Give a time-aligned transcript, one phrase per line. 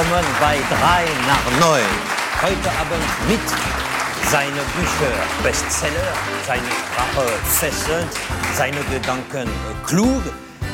[0.00, 1.82] willkommen bei 3 nach 9.
[2.40, 3.40] Heute Abend mit
[4.30, 6.14] seine Bücher Bestseller,
[6.46, 8.10] seine Sprache fesselnd,
[8.54, 9.50] seine Gedanken
[9.86, 10.22] klug.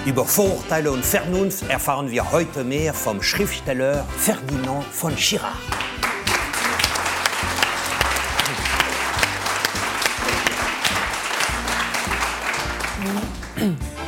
[0.04, 5.58] Über Vorurteile und Vernunft erfahren wir heute mehr vom Schriftsteller Ferdinand von Schirach.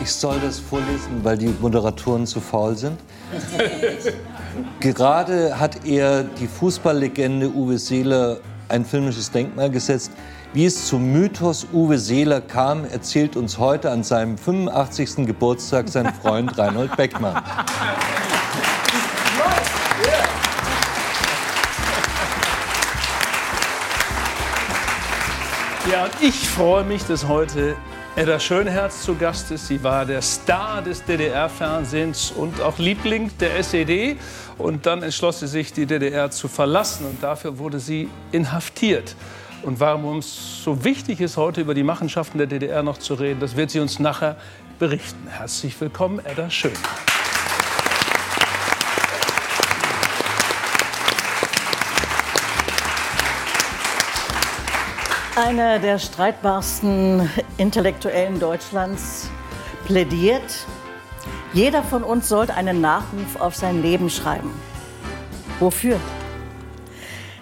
[0.01, 2.99] Ich soll das vorlesen, weil die Moderatoren zu faul sind.
[4.81, 8.39] Gerade hat er die Fußballlegende Uwe Seeler
[8.69, 10.13] ein filmisches Denkmal gesetzt.
[10.53, 15.27] Wie es zum Mythos Uwe Seeler kam, erzählt uns heute an seinem 85.
[15.27, 17.43] Geburtstag sein Freund Reinhold Beckmann.
[25.91, 27.75] Ja, und ich freue mich, dass heute
[28.19, 29.69] Edda Schönherz zu Gast ist.
[29.69, 34.17] Sie war der Star des DDR-Fernsehens und auch Liebling der SED.
[34.59, 37.07] Und dann entschloss sie sich, die DDR zu verlassen.
[37.07, 39.15] Und dafür wurde sie inhaftiert.
[39.63, 43.39] Und warum es so wichtig ist, heute über die Machenschaften der DDR noch zu reden,
[43.39, 44.35] das wird sie uns nachher
[44.81, 45.29] berichten.
[45.29, 47.18] Herzlich willkommen, Edda Schönherz.
[55.39, 59.31] Einer der streitbarsten Intellektuellen Deutschlands
[59.87, 60.67] plädiert,
[61.53, 64.51] jeder von uns sollte einen Nachruf auf sein Leben schreiben.
[65.61, 66.01] Wofür?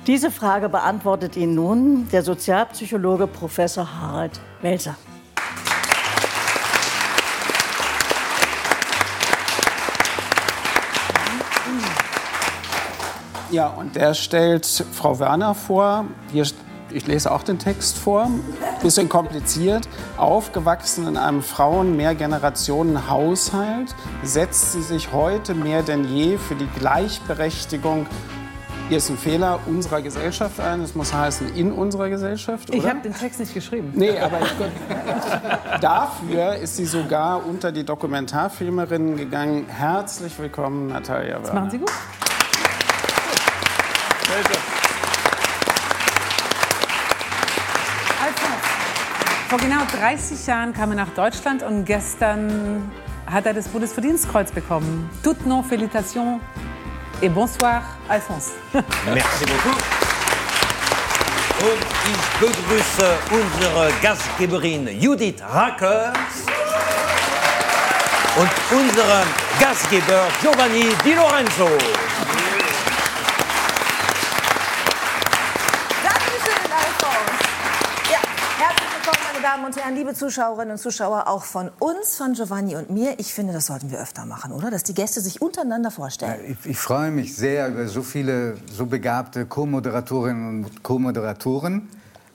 [0.06, 4.94] Diese Frage beantwortet Ihnen nun der Sozialpsychologe Professor Harald Welser.
[13.50, 16.04] Ja, und der stellt Frau Werner vor.
[16.30, 16.44] Hier,
[16.96, 18.30] ich lese auch den Text vor.
[18.82, 19.86] Bisschen kompliziert.
[20.16, 28.06] Aufgewachsen in einem Frauen-Mehrgenerationen-Haushalt setzt sie sich heute mehr denn je für die Gleichberechtigung
[28.88, 30.80] hier ist ein Fehler unserer Gesellschaft ein.
[30.80, 32.68] Es muss heißen in unserer Gesellschaft.
[32.68, 32.78] Oder?
[32.78, 33.90] Ich habe den Text nicht geschrieben.
[33.96, 34.52] Nee, aber ich,
[35.80, 39.66] dafür ist sie sogar unter die Dokumentarfilmerinnen gegangen.
[39.66, 41.42] Herzlich willkommen, Natalia Werner.
[41.42, 41.90] Das machen Sie gut.
[48.26, 48.66] Alfons,
[49.48, 52.90] vor genau 30 Jahren kam er nach Deutschland und gestern
[53.26, 55.08] hat er das Bundesverdienstkreuz bekommen.
[55.22, 56.40] Toutes nos félicitations
[57.20, 58.52] et bonsoir, Alphonse.
[58.72, 59.82] Merci beaucoup.
[61.58, 66.12] Und ich begrüße unsere Gastgeberin Judith Rackers
[68.36, 69.26] und unseren
[69.58, 71.68] Gastgeber Giovanni Di Lorenzo.
[76.04, 77.40] Dankeschön, Alfons.
[78.10, 78.20] Ja,
[78.58, 82.74] herzlich willkommen, meine Damen und Herren, liebe Zuschauerinnen und Zuschauer, auch von uns, von Giovanni
[82.74, 83.14] und mir.
[83.18, 84.72] Ich finde, das sollten wir öfter machen, oder?
[84.72, 86.40] Dass die Gäste sich untereinander vorstellen.
[86.48, 91.88] Ich, ich freue mich sehr über so viele so begabte Co-Moderatorinnen und Co-Moderatoren.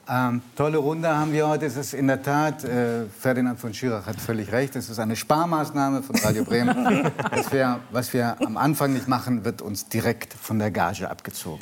[0.08, 1.66] Ähm, tolle Runde haben wir heute.
[1.66, 5.14] Es ist in der Tat, äh, Ferdinand von Schirach hat völlig recht, es ist eine
[5.14, 7.12] Sparmaßnahme von Radio Bremen.
[7.30, 11.60] das wir, was wir am Anfang nicht machen, wird uns direkt von der Gage abgezogen.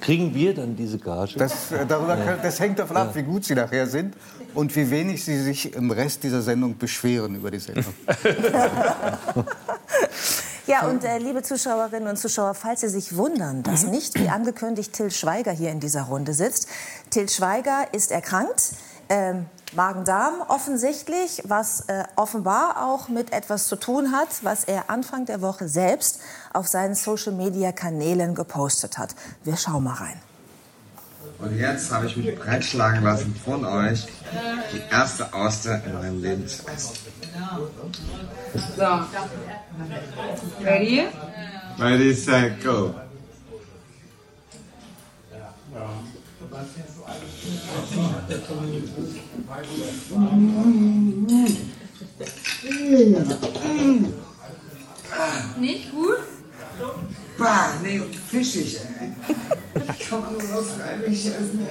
[0.00, 1.34] Kriegen wir dann diese Gage?
[1.38, 4.14] Das, äh, darüber, können- das hängt davon ab, wie gut Sie nachher sind
[4.54, 7.92] und wie wenig Sie sich im Rest dieser Sendung beschweren über die Sendung.
[10.66, 14.92] Ja, und äh, liebe Zuschauerinnen und Zuschauer, falls Sie sich wundern, dass nicht wie angekündigt
[14.92, 16.68] Till Schweiger hier in dieser Runde sitzt.
[17.10, 18.70] Till Schweiger ist erkrankt.
[19.10, 25.26] Ähm, Magen-Darm offensichtlich, was äh, offenbar auch mit etwas zu tun hat, was er Anfang
[25.26, 26.20] der Woche selbst
[26.52, 29.14] auf seinen Social-Media-Kanälen gepostet hat.
[29.44, 30.20] Wir schauen mal rein.
[31.38, 34.06] Und jetzt habe ich mich breitschlagen lassen von euch,
[34.72, 36.94] die erste Auster in meinem Leben zu essen.
[38.76, 38.84] So.
[40.64, 41.08] Ready?
[41.78, 42.94] Ready, set, go.
[55.58, 56.18] Nicht gut?
[57.38, 59.12] Bah, nee, fischig, ey.
[59.98, 61.66] Ich komme nur weil ich essen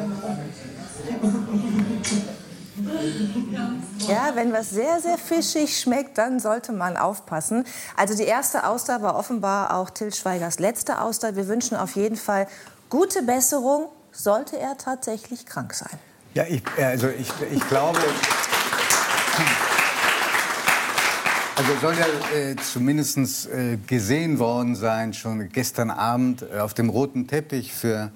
[4.07, 7.65] Ja, wenn was sehr, sehr fischig schmeckt, dann sollte man aufpassen.
[7.95, 11.35] Also die erste Auster war offenbar auch Till Schweigers letzte Auster.
[11.35, 12.47] Wir wünschen auf jeden Fall
[12.89, 13.89] gute Besserung,
[14.19, 15.97] sollte er tatsächlich krank sein.
[16.33, 17.99] Ja, ich, also ich, ich glaube.
[21.55, 26.89] Also soll ja äh, zumindest äh, gesehen worden sein, schon gestern Abend äh, auf dem
[26.89, 28.11] roten Teppich für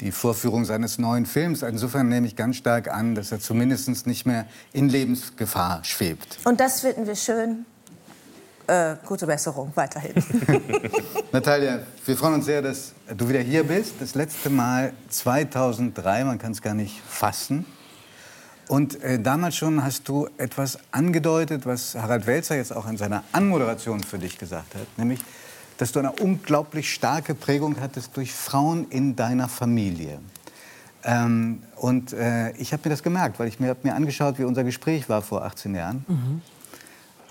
[0.00, 1.62] die Vorführung seines neuen Films.
[1.62, 6.38] Insofern nehme ich ganz stark an, dass er zumindest nicht mehr in Lebensgefahr schwebt.
[6.44, 7.64] Und das finden wir schön.
[8.66, 10.14] Äh, gute Besserung weiterhin.
[11.32, 13.94] Natalia, wir freuen uns sehr, dass du wieder hier bist.
[14.00, 17.66] Das letzte Mal 2003, man kann es gar nicht fassen.
[18.68, 23.24] Und äh, damals schon hast du etwas angedeutet, was Harald Welzer jetzt auch in seiner
[23.32, 25.20] Anmoderation für dich gesagt hat, nämlich,
[25.76, 30.20] dass du eine unglaublich starke Prägung hattest durch Frauen in deiner Familie.
[31.04, 34.44] Ähm, und äh, ich habe mir das gemerkt, weil ich mir, hab mir angeschaut, wie
[34.44, 36.04] unser Gespräch war vor 18 Jahren.
[36.08, 36.42] Mhm.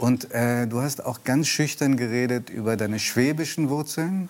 [0.03, 4.27] Und äh, du hast auch ganz schüchtern geredet über deine schwäbischen Wurzeln.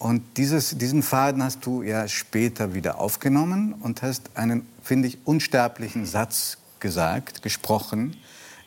[0.00, 5.18] Und dieses, diesen Faden hast du ja später wieder aufgenommen und hast einen, finde ich,
[5.24, 8.16] unsterblichen Satz gesagt, gesprochen,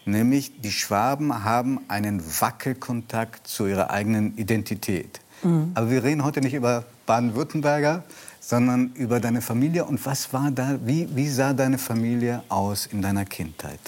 [0.05, 5.19] nämlich die Schwaben haben einen Wackelkontakt zu ihrer eigenen Identität.
[5.43, 5.71] Mhm.
[5.73, 8.05] Aber wir reden heute nicht über Baden-Württemberger,
[8.39, 9.83] sondern über deine Familie.
[9.83, 13.81] Und was war da, wie, wie sah deine Familie aus in deiner Kindheit?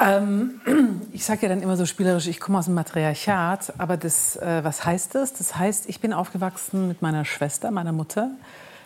[0.00, 0.60] Ähm,
[1.12, 4.62] ich sage ja dann immer so spielerisch, ich komme aus dem Matriarchat, aber das, äh,
[4.62, 5.34] was heißt das?
[5.34, 8.30] Das heißt, ich bin aufgewachsen mit meiner Schwester, meiner Mutter,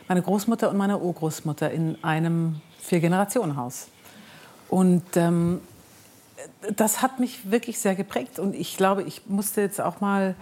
[0.09, 3.89] meiner Großmutter und meiner Urgroßmutter in einem Vier-Generationen-Haus.
[4.69, 5.61] Und ähm,
[6.75, 8.39] das hat mich wirklich sehr geprägt.
[8.39, 10.35] Und ich glaube, ich musste jetzt auch mal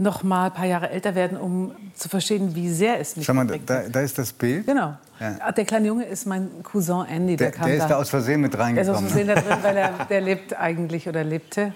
[0.00, 3.34] noch mal ein paar Jahre älter werden, um zu verstehen, wie sehr es mich Schau
[3.34, 4.66] mal, da, da ist das Bild.
[4.66, 4.94] Genau.
[5.20, 5.50] Ja.
[5.52, 7.36] Der kleine Junge ist mein Cousin Andy.
[7.36, 8.94] Der, kam der ist da aus Versehen mit Der ist reingekommen.
[8.96, 9.34] aus Versehen ne?
[9.34, 11.72] da drin, weil er, der lebt eigentlich oder lebte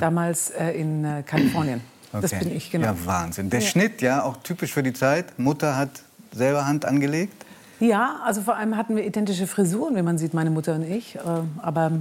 [0.00, 1.80] damals äh, in äh, Kalifornien.
[2.12, 2.44] Das Okay.
[2.44, 2.86] bin ich, genau.
[2.86, 3.50] Ja, Wahnsinn.
[3.50, 3.66] Der Ja.
[3.66, 5.38] Schnitt, ja, auch typisch für die Zeit.
[5.38, 5.90] Mutter hat
[6.32, 7.44] selber Hand angelegt.
[7.80, 11.16] Ja, also vor allem hatten wir identische Frisuren, wie man sieht, meine Mutter und ich.
[11.16, 11.20] Äh,
[11.58, 11.92] aber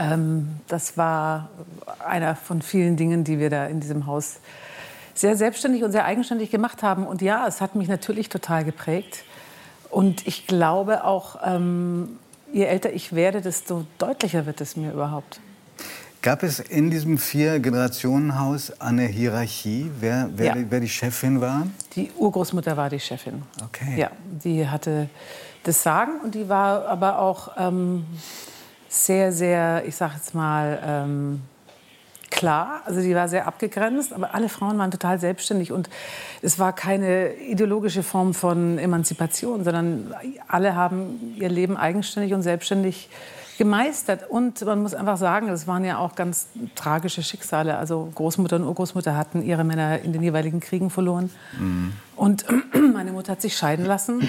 [0.00, 1.50] ähm, das war
[2.04, 4.40] einer von vielen Dingen, die wir da in diesem Haus
[5.14, 7.06] sehr selbstständig und sehr eigenständig gemacht haben.
[7.06, 9.24] Und ja, es hat mich natürlich total geprägt.
[9.90, 12.18] Und ich glaube auch, ähm,
[12.52, 15.40] je älter ich werde, desto deutlicher wird es mir überhaupt.
[16.22, 20.54] Gab es in diesem Vier-Generationen-Haus eine Hierarchie, wer, wer, Ja.
[20.54, 21.66] die, wer die Chefin war?
[21.96, 23.42] Die Urgroßmutter war die Chefin.
[23.64, 23.98] Okay.
[23.98, 24.10] Ja,
[24.44, 25.08] die hatte
[25.64, 28.04] das Sagen und die war aber auch ähm,
[28.90, 31.40] sehr, sehr, ich sag jetzt mal, ähm,
[32.30, 32.82] klar.
[32.86, 35.88] Also die war sehr abgegrenzt, aber alle Frauen waren total selbstständig und
[36.42, 40.14] es war keine ideologische Form von Emanzipation, sondern
[40.48, 43.08] alle haben ihr Leben eigenständig und selbstständig
[43.58, 44.28] gemeistert.
[44.28, 47.76] Und man muss einfach sagen, es waren ja auch ganz tragische Schicksale.
[47.76, 51.30] Also Großmutter und Urgroßmutter hatten ihre Männer in den jeweiligen Kriegen verloren.
[52.16, 52.44] Und
[52.94, 54.26] meine Mutter hat sich scheiden lassen.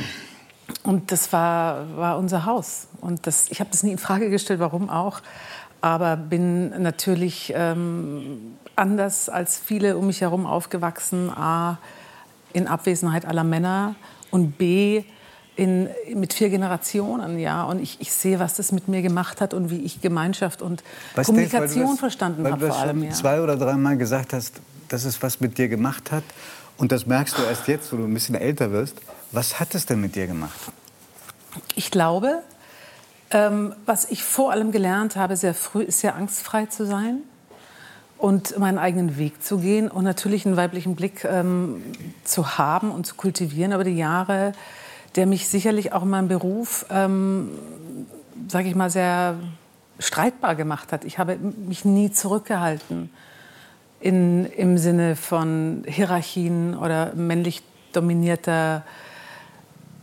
[0.92, 2.88] Und das war, war unser Haus.
[3.00, 5.22] Und das, ich habe das nie in Frage gestellt, warum auch.
[5.80, 11.30] Aber bin natürlich ähm, anders als viele um mich herum aufgewachsen.
[11.30, 11.78] A,
[12.52, 13.96] in Abwesenheit aller Männer.
[14.32, 15.06] Und B,
[15.56, 17.40] in, mit vier Generationen.
[17.40, 17.64] Ja.
[17.64, 20.84] Und ich, ich sehe, was das mit mir gemacht hat und wie ich Gemeinschaft und
[21.16, 23.04] Was Kommunikation denkst du, weil du das- verstanden habe vor allem.
[23.04, 23.12] Ja.
[23.12, 24.60] zwei oder dreimal gesagt hast,
[24.90, 26.26] dass es was mit dir gemacht hat.
[26.78, 28.98] Und das merkst du erst jetzt, wo du ein bisschen älter wirst.
[29.32, 30.60] Was hat es denn mit dir gemacht?
[31.76, 32.42] Ich glaube,
[33.32, 37.20] ähm, was ich vor allem gelernt habe, sehr früh, ist sehr angstfrei zu sein
[38.18, 41.84] und meinen eigenen Weg zu gehen und natürlich einen weiblichen Blick ähm,
[42.24, 44.54] zu haben und zu kultivieren über die Jahre,
[45.16, 47.52] der mich sicherlich auch in meinem Beruf, ähm,
[48.48, 49.36] sage ich mal, sehr
[50.00, 51.06] streitbar gemacht hat.
[51.06, 53.10] Ich habe mich nie zurückgehalten
[54.00, 57.62] in, im Sinne von Hierarchien oder männlich
[57.94, 58.84] dominierter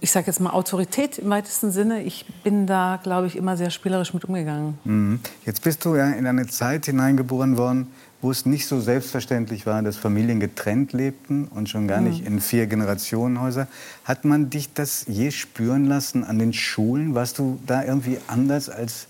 [0.01, 2.03] ich sage jetzt mal Autorität im weitesten Sinne.
[2.03, 4.79] Ich bin da, glaube ich, immer sehr spielerisch mit umgegangen.
[4.85, 5.21] Mhm.
[5.45, 7.89] Jetzt bist du ja in eine Zeit hineingeboren worden,
[8.21, 12.09] wo es nicht so selbstverständlich war, dass Familien getrennt lebten und schon gar Mhm.
[12.09, 13.67] nicht in vier Generationenhäuser.
[14.05, 17.15] Hat man dich das je spüren lassen an den Schulen?
[17.15, 19.07] Warst du da irgendwie anders als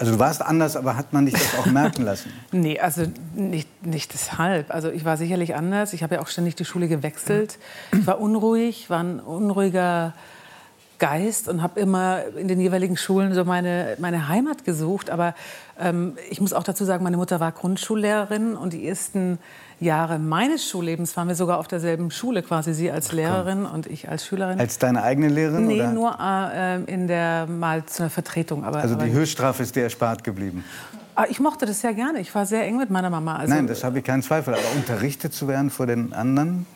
[0.00, 2.32] also du warst anders, aber hat man dich das auch merken lassen?
[2.52, 3.02] Nee, also
[3.34, 4.72] nicht, nicht deshalb.
[4.72, 5.92] Also ich war sicherlich anders.
[5.92, 7.58] Ich habe ja auch ständig die Schule gewechselt.
[7.92, 10.14] Ich war unruhig, war ein unruhiger
[11.00, 15.10] Geist und habe immer in den jeweiligen Schulen so meine, meine Heimat gesucht.
[15.10, 15.34] Aber
[15.80, 19.38] ähm, ich muss auch dazu sagen, meine Mutter war Grundschullehrerin und die ersten
[19.80, 24.08] Jahre meines Schullebens waren wir sogar auf derselben Schule, quasi sie als Lehrerin und ich
[24.08, 24.60] als Schülerin.
[24.60, 25.66] Als deine eigene Lehrerin?
[25.66, 25.92] nee, oder?
[25.92, 28.62] nur äh, in der mal zu einer Vertretung.
[28.64, 30.64] Aber, Also aber die Höchststrafe ist dir erspart geblieben.
[31.14, 32.20] Ah, ich mochte das sehr gerne.
[32.20, 33.36] Ich war sehr eng mit meiner Mama.
[33.36, 34.54] Also, Nein, das habe ich keinen Zweifel.
[34.54, 36.66] Aber unterrichtet zu werden vor den anderen?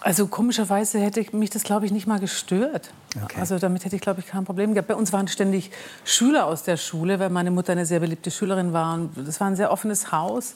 [0.00, 2.90] Also komischerweise hätte ich mich das, glaube ich, nicht mal gestört.
[3.38, 4.88] Also damit hätte ich, glaube ich, kein Problem gehabt.
[4.88, 5.70] Bei uns waren ständig
[6.04, 8.94] Schüler aus der Schule, weil meine Mutter eine sehr beliebte Schülerin war.
[8.94, 10.54] Und das war ein sehr offenes Haus.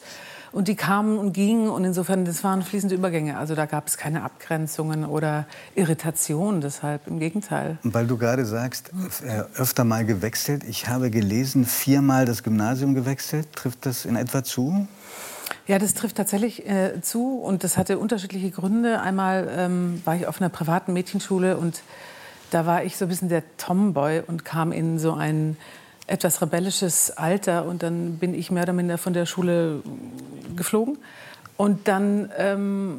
[0.53, 3.37] Und die kamen und gingen und insofern, das waren fließende Übergänge.
[3.37, 7.79] Also da gab es keine Abgrenzungen oder Irritationen, deshalb im Gegenteil.
[7.83, 8.93] Und weil du gerade sagst,
[9.27, 10.63] äh, öfter mal gewechselt.
[10.63, 13.53] Ich habe gelesen, viermal das Gymnasium gewechselt.
[13.53, 14.87] Trifft das in etwa zu?
[15.67, 19.01] Ja, das trifft tatsächlich äh, zu und das hatte unterschiedliche Gründe.
[19.01, 21.83] Einmal ähm, war ich auf einer privaten Mädchenschule und
[22.51, 25.57] da war ich so ein bisschen der Tomboy und kam in so ein
[26.07, 29.83] etwas rebellisches Alter und dann bin ich mehr oder minder von der Schule
[30.55, 30.99] geflogen.
[31.57, 32.99] Und dann ähm,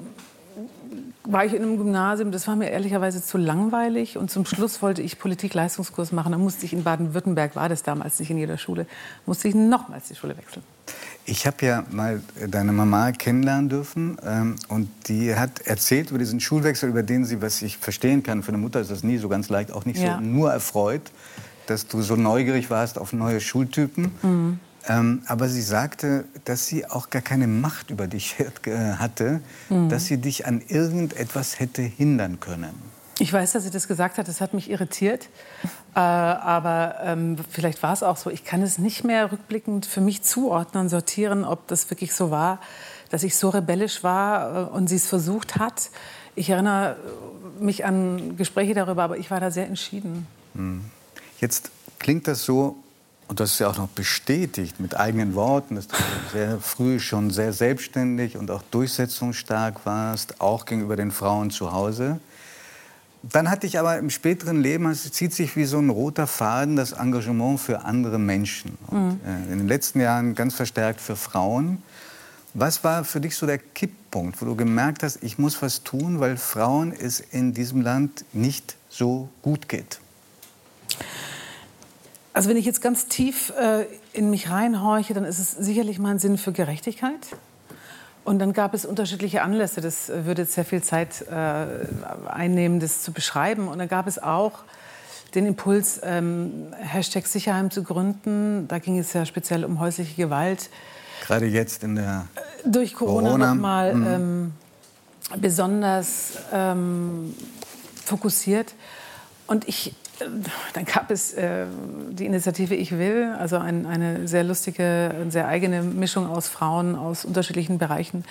[1.23, 5.03] war ich in einem Gymnasium, das war mir ehrlicherweise zu langweilig und zum Schluss wollte
[5.03, 6.31] ich Politik-Leistungskurs machen.
[6.31, 8.87] Da musste ich in Baden-Württemberg, war das damals nicht in jeder Schule,
[9.27, 10.63] musste ich nochmals die Schule wechseln.
[11.27, 16.39] Ich habe ja mal deine Mama kennenlernen dürfen ähm, und die hat erzählt über diesen
[16.39, 19.27] Schulwechsel, über den sie, was ich verstehen kann, für eine Mutter ist das nie so
[19.27, 20.15] ganz leicht, auch nicht Ja.
[20.17, 21.11] so nur erfreut,
[21.65, 24.11] dass du so neugierig warst auf neue Schultypen.
[24.21, 24.59] Mhm.
[24.87, 28.35] Ähm, aber sie sagte, dass sie auch gar keine Macht über dich
[28.67, 29.89] äh, hatte, Mhm.
[29.89, 32.75] dass sie dich an irgendetwas hätte hindern können.
[33.17, 35.29] Ich weiß, dass sie das gesagt hat, das hat mich irritiert.
[35.95, 38.29] Äh, aber ähm, vielleicht war es auch so.
[38.29, 42.59] Ich kann es nicht mehr rückblickend für mich zuordnen, sortieren, ob das wirklich so war,
[43.09, 45.89] dass ich so rebellisch war äh, und sie es versucht hat.
[46.35, 46.97] Ich erinnere
[47.61, 50.27] mich an Gespräche darüber, aber ich war da sehr entschieden.
[50.53, 50.83] Hm.
[51.39, 52.75] Jetzt klingt das so,
[53.29, 55.95] und das ist ja auch noch bestätigt mit eigenen Worten, dass du
[56.33, 62.19] sehr früh schon sehr selbstständig und auch durchsetzungsstark warst, auch gegenüber den Frauen zu Hause.
[63.31, 66.75] Dann hatte ich aber im späteren Leben, es zieht sich wie so ein roter Faden,
[66.75, 68.77] das Engagement für andere Menschen.
[68.87, 71.81] Und äh, in den letzten Jahren ganz verstärkt für Frauen.
[72.53, 76.19] Was war für dich so der Kipppunkt, wo du gemerkt hast, ich muss was tun,
[76.19, 79.99] weil Frauen es in diesem Land nicht so gut geht?
[82.33, 86.19] Also wenn ich jetzt ganz tief äh, in mich reinhorche, dann ist es sicherlich mein
[86.19, 87.27] Sinn für Gerechtigkeit.
[88.25, 89.81] Und dann gab es unterschiedliche Anlässe.
[89.81, 91.65] Das äh, würde jetzt sehr viel Zeit äh,
[92.27, 93.67] einnehmen, das zu beschreiben.
[93.67, 94.63] Und dann gab es auch
[95.35, 98.67] den Impuls, ähm, Hashtag Sicherheim zu gründen.
[98.67, 100.69] Da ging es ja speziell um häusliche Gewalt.
[101.25, 102.25] Gerade jetzt in der
[102.65, 104.07] Durch Corona, Corona, noch mal mhm.
[104.07, 104.53] ähm,
[105.39, 107.35] besonders ähm,
[108.03, 108.73] fokussiert.
[109.45, 109.93] Und ich, äh,
[110.73, 111.65] dann gab es äh,
[112.11, 117.25] die Initiative Ich Will, also ein, eine sehr lustige, sehr eigene Mischung aus Frauen aus
[117.25, 118.23] unterschiedlichen Bereichen,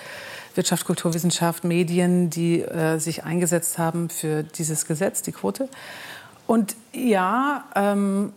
[0.55, 5.69] Wirtschaft, Kulturwissenschaft, Medien, die äh, sich eingesetzt haben für dieses Gesetz, die Quote.
[6.47, 8.33] Und ja, ähm,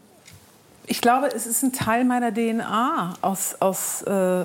[0.87, 4.45] ich glaube, es ist ein Teil meiner DNA, aus, aus, äh,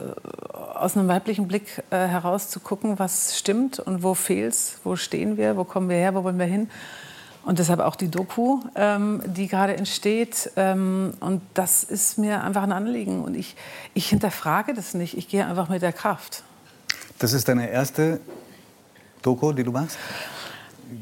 [0.74, 5.38] aus einem weiblichen Blick äh, heraus zu gucken, was stimmt und wo fehlt's, wo stehen
[5.38, 6.70] wir, wo kommen wir her, wo wollen wir hin.
[7.46, 10.52] Und deshalb auch die Doku, ähm, die gerade entsteht.
[10.56, 13.24] Ähm, und das ist mir einfach ein Anliegen.
[13.24, 13.56] Und ich,
[13.94, 15.18] ich hinterfrage das nicht.
[15.18, 16.44] Ich gehe einfach mit der Kraft.
[17.20, 18.20] Das ist deine erste
[19.22, 19.98] Doku, die du machst?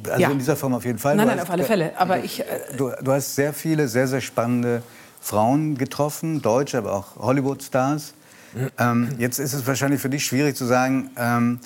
[0.07, 0.29] Also Ja.
[0.31, 1.15] in dieser Form auf jeden Fall.
[1.15, 1.91] Nein, Du nein, hast- auf alle Fälle.
[1.97, 2.45] Aber ich, äh,
[2.77, 4.81] Du, du hast sehr viele, sehr, sehr spannende
[5.19, 8.13] Frauen getroffen, deutsche, aber auch Hollywood-Stars.
[8.79, 11.59] Ähm, jetzt ist es wahrscheinlich für dich schwierig zu sagen, ähm,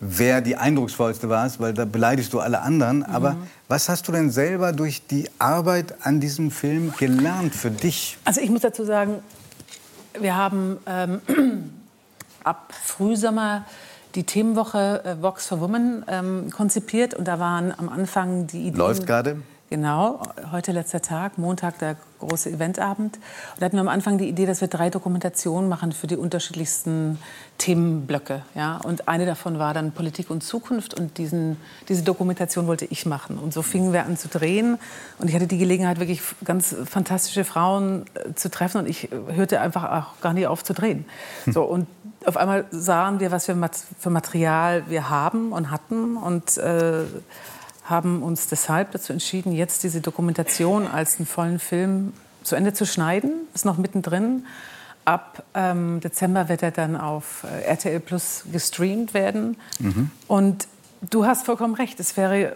[0.00, 3.02] wer die eindrucksvollste war, weil da beleidigst du alle anderen.
[3.04, 3.36] Aber
[3.68, 8.16] was hast du denn selber durch die Arbeit an diesem Film gelernt für dich?
[8.24, 9.16] Also ich muss dazu sagen,
[10.18, 11.20] wir haben ähm,
[12.44, 13.66] ab Frühsommer
[14.14, 18.76] die Themenwoche äh, Vox for Women ähm, konzipiert und da waren am Anfang die Ideen...
[18.76, 19.36] Läuft gerade?
[19.70, 23.16] Genau, heute letzter Tag, Montag der große Eventabend.
[23.16, 26.16] Und da hatten wir am Anfang die Idee, dass wir drei Dokumentationen machen für die
[26.16, 27.18] unterschiedlichsten
[27.58, 28.44] Themenblöcke.
[28.54, 28.78] Ja?
[28.78, 33.36] Und eine davon war dann Politik und Zukunft und diesen, diese Dokumentation wollte ich machen.
[33.36, 34.78] Und so fingen wir an zu drehen
[35.18, 39.16] und ich hatte die Gelegenheit, wirklich ganz fantastische Frauen äh, zu treffen und ich äh,
[39.34, 41.04] hörte einfach auch gar nicht auf zu drehen.
[41.44, 41.86] So, und
[42.24, 47.04] auf einmal sahen wir, was für Material wir haben und hatten und äh,
[47.88, 52.86] haben uns deshalb dazu entschieden, jetzt diese Dokumentation als einen vollen Film zu Ende zu
[52.86, 53.32] schneiden.
[53.54, 54.46] Ist noch mittendrin.
[55.04, 59.56] Ab ähm, Dezember wird er dann auf äh, RTL Plus gestreamt werden.
[60.26, 60.68] Und
[61.10, 61.98] du hast vollkommen recht.
[62.00, 62.52] Es wäre,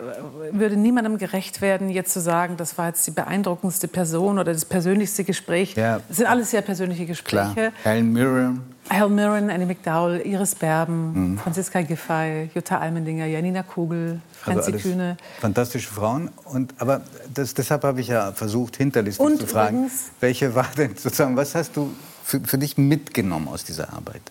[0.53, 4.65] würde niemandem gerecht werden, jetzt zu sagen, das war jetzt die beeindruckendste Person oder das
[4.65, 5.75] persönlichste Gespräch.
[5.75, 6.01] Ja.
[6.09, 7.47] Das sind alles sehr persönliche Klar.
[7.55, 7.73] Gespräche.
[7.83, 8.63] Helen Mirren.
[8.91, 14.83] Hal Mirren, Annie McDowell, Iris Berben, Franziska Giffey, Jutta Almendinger, Janina Kugel, Also Franzi alles
[14.83, 15.17] Kühne.
[15.41, 16.31] Fantastische Frauen.
[16.45, 17.01] Und, aber
[17.33, 21.37] das, deshalb habe ich ja versucht, hinterlistig Und zu fragen, übrigens- welche war denn sozusagen,
[21.37, 21.95] was hast du
[22.25, 24.23] für, für dich mitgenommen aus dieser Arbeit?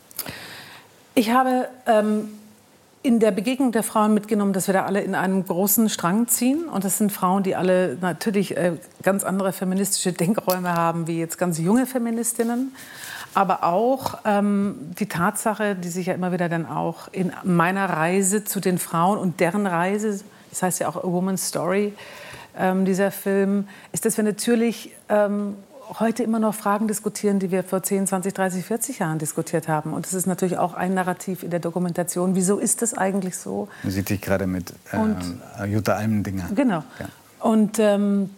[1.16, 2.30] Ich habe ähm,
[3.04, 6.66] in der Begegnung der Frauen mitgenommen, dass wir da alle in einem großen Strang ziehen.
[6.66, 11.38] Und das sind Frauen, die alle natürlich äh, ganz andere feministische Denkräume haben, wie jetzt
[11.38, 12.76] ganz junge Feministinnen.
[13.34, 18.44] aber auch ähm, die Tatsache, die sich ja immer wieder dann auch in meiner Reise
[18.44, 21.94] zu den Frauen und deren Reise, das heißt ja auch A Woman's Story,
[22.58, 25.56] ähm, dieser Film, ist, dass wir natürlich ähm,
[26.00, 29.94] heute immer noch Fragen diskutieren, die wir vor 10, 20, 30, 40 Jahren diskutiert haben.
[29.94, 32.36] Und das ist natürlich auch ein Narrativ in der Dokumentation.
[32.36, 33.68] Wieso ist das eigentlich so?
[33.84, 36.50] Man sieht dich gerade mit äh, Jutta Almendinger.
[36.56, 36.84] Genau.
[37.00, 37.08] Ja.
[37.40, 38.30] Und ähm,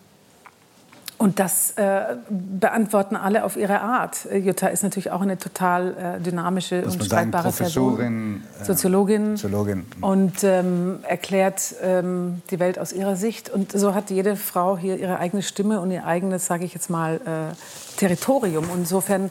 [1.24, 4.26] und das äh, beantworten alle auf ihre Art.
[4.26, 8.42] Äh, Jutta ist natürlich auch eine total äh, dynamische Muss und streitbare Person.
[8.60, 9.38] Äh, Soziologin.
[9.38, 9.86] Soziologin.
[10.02, 13.50] Und ähm, erklärt ähm, die Welt aus ihrer Sicht.
[13.50, 16.90] Und so hat jede Frau hier ihre eigene Stimme und ihr eigenes, sage ich jetzt
[16.90, 17.56] mal, äh,
[17.96, 18.66] Territorium.
[18.70, 19.30] Und insofern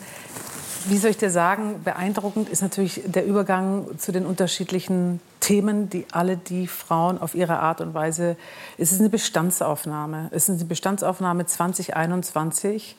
[0.89, 6.07] wie soll ich dir sagen, beeindruckend ist natürlich der Übergang zu den unterschiedlichen Themen, die
[6.13, 8.37] alle die Frauen auf ihre Art und Weise.
[8.79, 10.29] Es ist eine Bestandsaufnahme.
[10.31, 12.97] Es ist eine Bestandsaufnahme 2021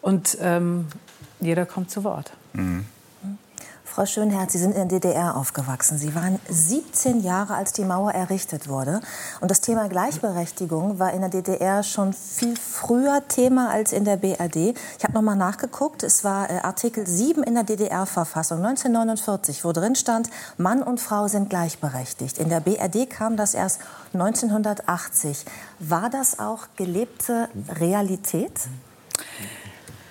[0.00, 0.86] und ähm,
[1.40, 2.32] jeder kommt zu Wort.
[2.52, 2.86] Mhm.
[3.94, 5.98] Frau Schönherz, Sie sind in der DDR aufgewachsen.
[5.98, 9.00] Sie waren 17 Jahre, als die Mauer errichtet wurde.
[9.40, 14.16] Und das Thema Gleichberechtigung war in der DDR schon viel früher Thema als in der
[14.16, 14.74] BRD.
[14.98, 16.02] Ich habe noch mal nachgeguckt.
[16.02, 21.28] Es war äh, Artikel 7 in der DDR-Verfassung 1949, wo drin stand, Mann und Frau
[21.28, 22.38] sind gleichberechtigt.
[22.38, 23.78] In der BRD kam das erst
[24.12, 25.44] 1980.
[25.78, 27.48] War das auch gelebte
[27.78, 28.58] Realität?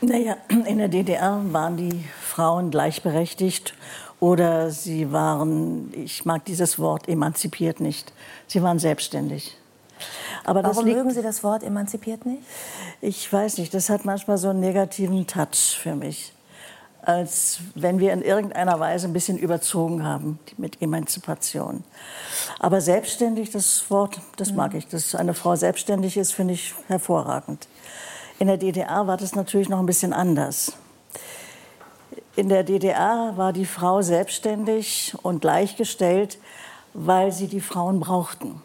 [0.04, 3.74] Naja, in der DDR waren die Frauen gleichberechtigt
[4.20, 8.12] oder sie waren, ich mag dieses Wort emanzipiert nicht,
[8.48, 9.58] sie waren selbstständig.
[10.44, 12.42] Aber Warum liegt, mögen Sie das Wort emanzipiert nicht?
[13.00, 16.34] Ich weiß nicht, das hat manchmal so einen negativen Touch für mich.
[17.02, 21.86] Als wenn wir in irgendeiner Weise ein bisschen überzogen haben mit Emanzipation.
[22.60, 24.80] Aber selbstständig, das Wort, das mag mhm.
[24.80, 24.88] ich.
[24.88, 27.68] Dass eine Frau selbstständig ist, finde ich hervorragend.
[28.40, 30.74] In der DDR war das natürlich noch ein bisschen anders.
[32.36, 36.40] In der DDR war die Frau selbstständig und gleichgestellt,
[36.94, 38.62] weil sie die Frauen brauchten.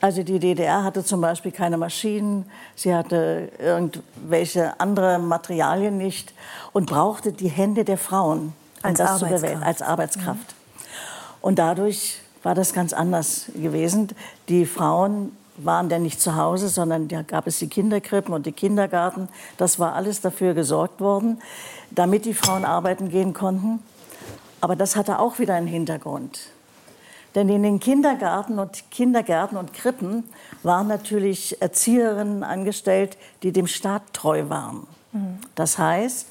[0.00, 6.32] Also die DDR hatte zum Beispiel keine Maschinen, sie hatte irgendwelche andere Materialien nicht
[6.72, 9.20] und brauchte die Hände der Frauen, um als das Arbeitskraft.
[9.20, 10.38] zu bewältigen, als Arbeitskraft.
[10.38, 10.90] Mhm.
[11.42, 14.08] Und dadurch war das ganz anders gewesen.
[14.48, 18.52] Die Frauen waren denn nicht zu Hause, sondern da gab es die Kinderkrippen und die
[18.52, 19.28] Kindergarten.
[19.56, 21.40] Das war alles dafür gesorgt worden,
[21.90, 23.80] damit die Frauen arbeiten gehen konnten.
[24.60, 26.40] Aber das hatte auch wieder einen Hintergrund.
[27.34, 30.24] Denn in den Kindergarten und Kindergärten und Krippen
[30.62, 34.86] waren natürlich Erzieherinnen angestellt, die dem Staat treu waren.
[35.54, 36.26] Das heißt,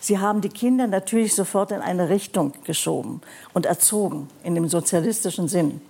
[0.00, 3.22] sie haben die Kinder natürlich sofort in eine Richtung geschoben
[3.54, 5.80] und erzogen, in dem sozialistischen Sinn.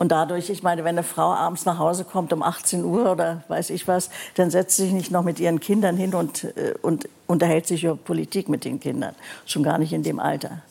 [0.00, 3.44] Und dadurch, ich meine, wenn eine Frau abends nach Hause kommt um 18 Uhr oder
[3.48, 6.72] weiß ich was, dann setzt sie sich nicht noch mit ihren Kindern hin und, äh,
[6.80, 9.14] und unterhält sich über Politik mit den Kindern.
[9.44, 10.62] Schon gar nicht in dem Alter.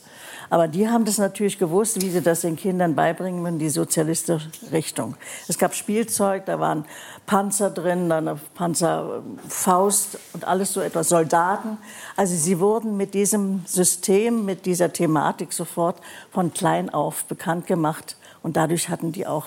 [0.50, 4.50] Aber die haben das natürlich gewusst, wie sie das den Kindern beibringen in die sozialistische
[4.72, 5.16] Richtung.
[5.48, 6.86] Es gab Spielzeug, da waren
[7.28, 11.78] Panzer drin, dann eine Panzerfaust und alles so etwas, Soldaten.
[12.16, 15.98] Also sie wurden mit diesem System, mit dieser Thematik sofort
[16.32, 19.46] von klein auf bekannt gemacht und dadurch hatten die auch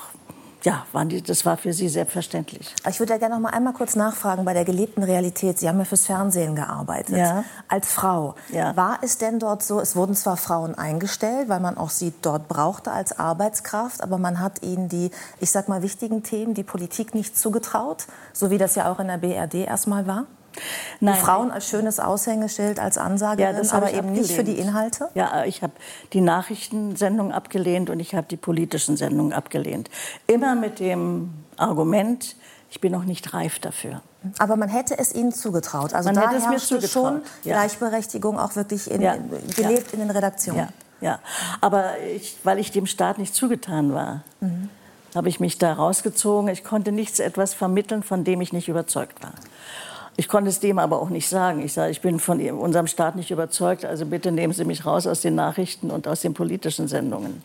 [0.65, 2.75] ja, waren die, das war für Sie selbstverständlich.
[2.89, 5.59] Ich würde ja gerne noch mal einmal kurz nachfragen bei der gelebten Realität.
[5.59, 7.17] Sie haben ja fürs Fernsehen gearbeitet.
[7.17, 7.45] Ja.
[7.69, 8.37] Als Frau.
[8.53, 8.77] Ja.
[8.77, 12.49] War es denn dort so, es wurden zwar Frauen eingestellt, weil man auch sie dort
[12.49, 17.15] brauchte als Arbeitskraft, aber man hat ihnen die, ich sag mal, wichtigen Themen, die Politik
[17.15, 20.27] nicht zugetraut, so wie das ja auch in der BRD erstmal war?
[21.01, 21.15] Nein.
[21.17, 24.69] Frauen als schönes Aushängeschild, als Ansagerin, Ja, aber eben nicht für die abgelehnt.
[24.69, 25.09] Inhalte?
[25.15, 25.73] Ja, ich habe
[26.13, 29.91] die Nachrichtensendung abgelehnt und ich habe die politischen Sendungen abgelehnt.
[30.27, 32.37] Immer mit dem Argument,
[32.71, 34.03] ich bin noch nicht reif dafür.
[34.39, 35.95] Aber man hätte es ihnen zugetraut.
[35.95, 37.57] Also Man da hätte es mir zugetraut, schon ja.
[37.57, 39.17] Gleichberechtigung auch wirklich in, Ja.
[39.57, 40.69] gelebt in den Redaktionen.
[41.01, 41.19] Ja.
[41.61, 44.23] Aber ich, weil ich dem Staat nicht zugetan war,
[45.15, 46.49] habe ich mich da rausgezogen.
[46.49, 49.33] Ich konnte nichts etwas vermitteln, von dem ich nicht überzeugt war.
[50.17, 51.63] Ich konnte es dem aber auch nicht sagen.
[51.63, 55.07] Ich sage, ich bin von unserem Staat nicht überzeugt, also bitte nehmen Sie mich raus
[55.07, 57.43] aus den Nachrichten und aus den politischen Sendungen.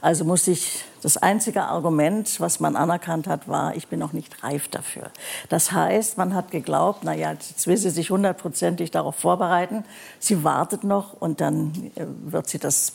[0.00, 4.42] Also musste ich, das einzige Argument, was man anerkannt hat, war, ich bin noch nicht
[4.42, 5.10] reif dafür.
[5.48, 9.84] Das heißt, man hat geglaubt, na ja, jetzt will sie sich hundertprozentig darauf vorbereiten.
[10.18, 12.92] Sie wartet noch und dann äh, wird sie das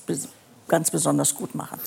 [0.67, 1.79] ganz besonders gut machen.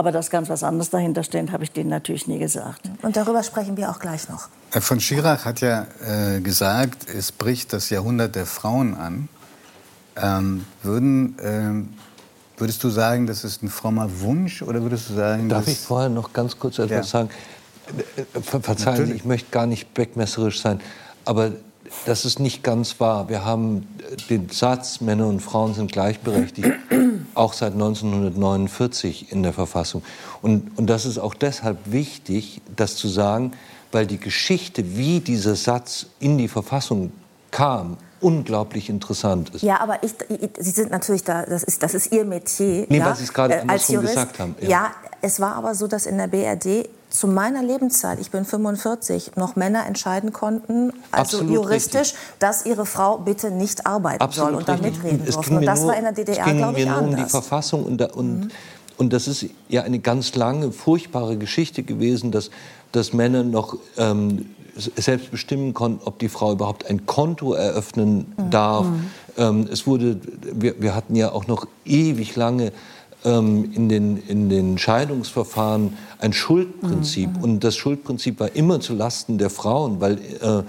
[0.00, 2.88] Aber dass ganz was anderes dahinter steht, habe ich denen natürlich nie gesagt.
[3.02, 4.48] Und darüber sprechen wir auch gleich noch.
[4.70, 9.28] Herr von Schirach hat ja äh, gesagt, es bricht das Jahrhundert der Frauen an.
[10.16, 11.88] Ähm, würden, ähm,
[12.56, 15.80] würdest du sagen, das ist ein frommer Wunsch oder würdest du sagen, Darf dass ich
[15.80, 17.02] vorher noch ganz kurz etwas Ja.
[17.02, 17.28] sagen?
[18.16, 19.16] Äh, Ver Verzeihen Sie, Natürlich.
[19.16, 20.80] ich möchte gar nicht beckmesserisch sein,
[21.26, 21.52] aber
[22.06, 23.28] das ist nicht ganz wahr.
[23.28, 23.86] Wir haben
[24.30, 26.70] den Satz, Männer und Frauen sind gleichberechtigt,
[27.40, 30.02] auch seit 1949 in der Verfassung.
[30.42, 33.52] Und, und das ist auch deshalb wichtig, das zu sagen,
[33.92, 37.12] weil die Geschichte, wie dieser Satz in die Verfassung
[37.50, 39.62] kam, unglaublich interessant ist.
[39.62, 40.12] Ja, aber ich,
[40.58, 42.86] Sie sind natürlich da, das ist, das ist Ihr Metier.
[42.88, 44.14] Nee, ja, was Sie es gerade äh, als Jurist.
[44.14, 44.54] gesagt haben.
[44.60, 44.68] Ja.
[44.68, 44.90] ja,
[45.22, 49.56] es war aber so, dass in der BRD zu meiner Lebenszeit, ich bin 45, noch
[49.56, 52.18] Männer entscheiden konnten, also Absolut juristisch, richtig.
[52.38, 55.02] dass ihre Frau bitte nicht arbeiten Absolut soll und richtig.
[55.02, 55.54] mitreden Es durfte.
[55.56, 57.30] Und das nur- war in der DDR, glaube ich, mir nur um die anders.
[57.32, 58.50] Verfassung und, und,
[58.96, 62.50] und das ist ja eine ganz lange, furchtbare Geschichte gewesen, dass,
[62.92, 64.46] dass Männer noch ähm,
[64.76, 68.86] selbst bestimmen konnten, ob die Frau überhaupt ein Konto eröffnen darf.
[69.36, 72.72] Ähm, es wurde, wir, wir hatten ja auch noch ewig lange
[73.24, 77.30] ähm, in, den, in den Scheidungsverfahren ein Schuldprinzip.
[77.42, 80.62] Und das Schuldprinzip war immer zu Lasten der Frauen, weil äh,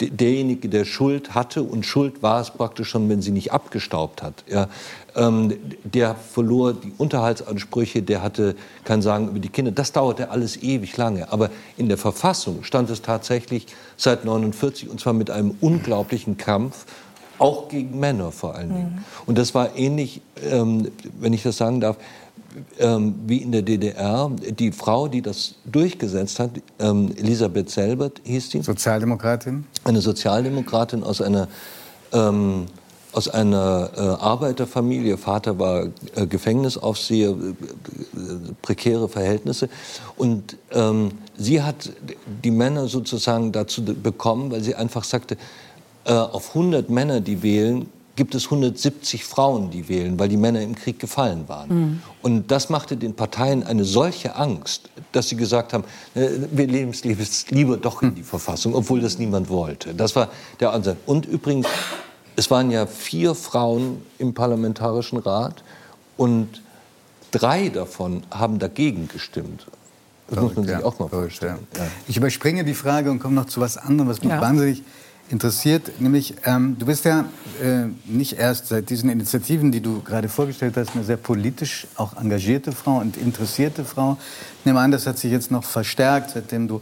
[0.00, 4.22] de- derjenige, der Schuld hatte, und Schuld war es praktisch schon, wenn sie nicht abgestaubt
[4.22, 4.68] hat, ja,
[5.14, 9.70] ähm, der verlor die Unterhaltsansprüche, der hatte kein Sagen über die Kinder.
[9.70, 11.32] Das dauerte alles ewig lange.
[11.32, 13.66] Aber in der Verfassung stand es tatsächlich
[13.96, 16.84] seit 49 und zwar mit einem unglaublichen Kampf
[17.38, 19.04] auch gegen Männer vor allen Dingen.
[19.26, 20.88] Und das war ähnlich, ähm,
[21.20, 21.96] wenn ich das sagen darf,
[22.78, 24.30] ähm, wie in der DDR.
[24.58, 29.64] Die Frau, die das durchgesetzt hat, ähm, Elisabeth Selbert hieß die, Sozialdemokratin?
[29.84, 31.48] eine Sozialdemokratin aus einer,
[32.12, 32.66] ähm,
[33.12, 35.10] aus einer äh, Arbeiterfamilie.
[35.10, 37.34] Ihr Vater war äh, Gefängnisaufseher, äh, äh,
[38.62, 39.68] prekäre Verhältnisse.
[40.16, 41.92] Und ähm, sie hat
[42.44, 45.36] die Männer sozusagen dazu bekommen, weil sie einfach sagte,
[46.06, 50.62] äh, auf 100 Männer, die wählen, gibt es 170 Frauen, die wählen, weil die Männer
[50.62, 52.02] im Krieg gefallen waren.
[52.22, 56.92] Und das machte den Parteien eine solche Angst, dass sie gesagt haben, äh, wir leben
[56.92, 57.04] es
[57.50, 59.92] lieber- doch in die Verfassung, obwohl das niemand wollte.
[59.92, 60.96] Das war der Ansatz.
[61.04, 61.66] Und übrigens,
[62.36, 65.62] es waren ja vier Frauen im Parlamentarischen Rat
[66.16, 66.62] und
[67.32, 69.66] drei davon haben dagegen gestimmt.
[70.30, 71.58] Das muss man sich Ja, auch mal verrückt, vorstellen.
[71.76, 71.86] ja.
[72.08, 74.40] Ich überspringe die Frage und komme noch zu was anderem, was mich Ja.
[74.40, 74.82] wahnsinnig
[75.30, 76.00] interessiert.
[76.00, 77.26] Nämlich, ähm, du bist ja
[77.62, 82.16] äh, nicht erst seit diesen Initiativen, die du gerade vorgestellt hast, eine sehr politisch auch
[82.16, 84.16] engagierte Frau und interessierte Frau.
[84.60, 86.80] Ich nehme an, das hat sich jetzt noch verstärkt, seitdem du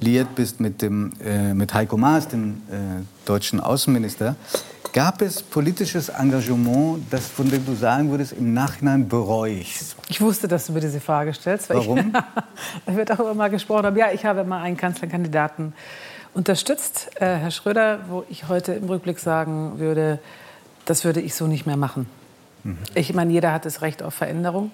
[0.00, 4.36] liiert bist mit, dem, äh, mit Heiko Maas, dem äh, deutschen Außenminister.
[4.92, 9.96] Gab es politisches Engagement, das von dem du sagen würdest, im Nachhinein bereue ich's?
[10.08, 11.70] Ich wusste, dass du mir diese Frage stellst.
[11.70, 11.98] Warum?
[11.98, 12.12] Ich,
[12.86, 13.86] da wird auch immer gesprochen.
[13.86, 13.96] haben.
[13.96, 15.72] Ja, ich habe mal einen Kanzlerkandidaten
[16.34, 20.18] unterstützt, äh, Herr Schröder, wo ich heute im Rückblick sagen würde,
[20.84, 22.06] das würde ich so nicht mehr machen.
[22.94, 24.70] Ich meine, jeder hat das Recht auf Veränderung.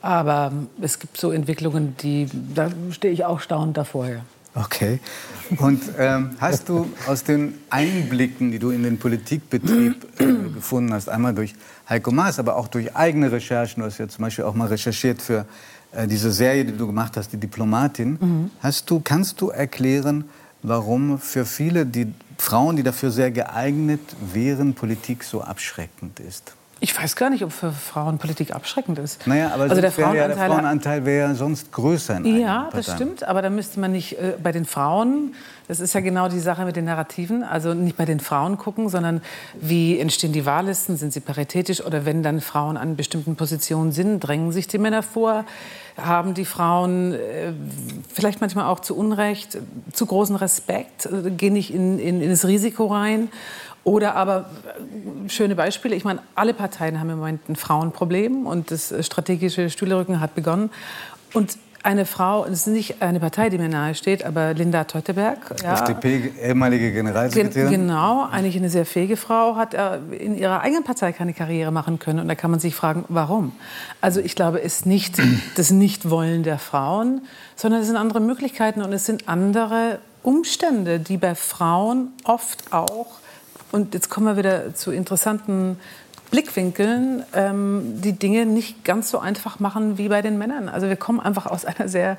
[0.00, 4.06] Aber es gibt so Entwicklungen, die, da stehe ich auch staunend davor.
[4.06, 4.20] Ja.
[4.54, 5.00] Okay.
[5.58, 11.08] Und ähm, hast du aus den Einblicken, die du in den Politikbetrieb äh, gefunden hast,
[11.08, 11.54] einmal durch
[11.88, 15.20] Heiko Maas, aber auch durch eigene Recherchen, du hast ja zum Beispiel auch mal recherchiert
[15.20, 15.46] für
[15.92, 20.24] äh, diese Serie, die du gemacht hast, die Diplomatin, hast du, kannst du erklären,
[20.62, 24.00] warum für viele die Frauen, die dafür sehr geeignet
[24.32, 26.54] wären, Politik so abschreckend ist?
[26.80, 29.26] Ich weiß gar nicht, ob für Frauen Politik abschreckend ist.
[29.26, 32.68] Naja, aber also der wäre ja, der Frauenanteil Frauenanteil wäre ja sonst größer in Ja,
[32.72, 35.34] das stimmt, aber da müsste man nicht äh, bei den Frauen,
[35.66, 38.88] das ist ja genau die Sache mit den Narrativen, also nicht bei den Frauen gucken,
[38.88, 39.22] sondern
[39.60, 44.20] wie entstehen die Wahllisten, sind sie paritätisch oder wenn dann Frauen an bestimmten Positionen sind,
[44.20, 45.44] drängen sich die Männer vor,
[45.98, 47.52] haben die Frauen äh,
[48.12, 49.58] vielleicht manchmal auch zu Unrecht
[49.92, 53.28] zu großen Respekt, äh, gehen nicht in, in, in das Risiko rein.
[53.84, 54.50] Oder aber
[55.26, 55.94] äh, schöne Beispiele.
[55.94, 60.34] Ich meine, alle Parteien haben im Moment ein Frauenproblem und das äh, strategische Stühlerücken hat
[60.34, 60.70] begonnen.
[61.32, 65.38] Und eine Frau, es ist nicht eine Partei, die mir nahe steht, aber Linda Teuteberg,
[65.62, 67.70] ja, FDP, ehemalige Gen Generalsekretärin.
[67.70, 71.98] genau, eigentlich eine sehr fähige Frau, hat äh, in ihrer eigenen Partei keine Karriere machen
[71.98, 72.20] können.
[72.20, 73.52] Und da kann man sich fragen, warum?
[74.00, 75.16] Also ich glaube, es ist nicht
[75.56, 77.22] das Nichtwollen der Frauen,
[77.56, 83.06] sondern es sind andere Möglichkeiten und es sind andere Umstände, die bei Frauen oft auch,
[83.70, 85.78] und jetzt kommen wir wieder zu interessanten
[86.30, 90.68] Blickwinkeln, ähm, die Dinge nicht ganz so einfach machen wie bei den Männern.
[90.68, 92.16] Also wir kommen einfach aus einer sehr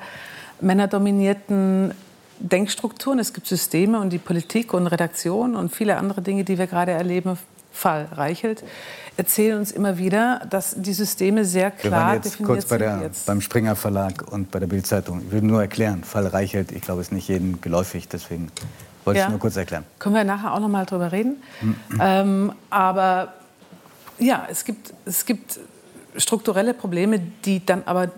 [0.62, 1.92] männerdominierten
[2.40, 3.20] Denkstrukturen.
[3.20, 6.92] Es gibt Systeme und die Politik und Redaktion und viele andere Dinge, die wir gerade
[6.92, 7.38] erleben.
[7.72, 8.64] Fall Reichelt
[9.16, 12.78] erzählen uns immer wieder, dass die Systeme sehr Wir klar waren jetzt definiert kurz bei
[12.78, 13.26] der, jetzt.
[13.28, 15.22] beim Springer Verlag und bei der Bildzeitung.
[15.26, 18.50] Ich will nur erklären, Fall Reichelt, ich glaube, ist nicht jedem geläufig, deswegen
[19.06, 19.26] wollte Ja.
[19.26, 19.84] ich nur kurz erklären.
[20.00, 21.38] Können wir nachher auch noch mal drüber reden.
[22.02, 23.34] Ähm, aber
[24.20, 25.60] ja, es gibt, es gibt
[26.16, 28.10] strukturelle Probleme, die dann aber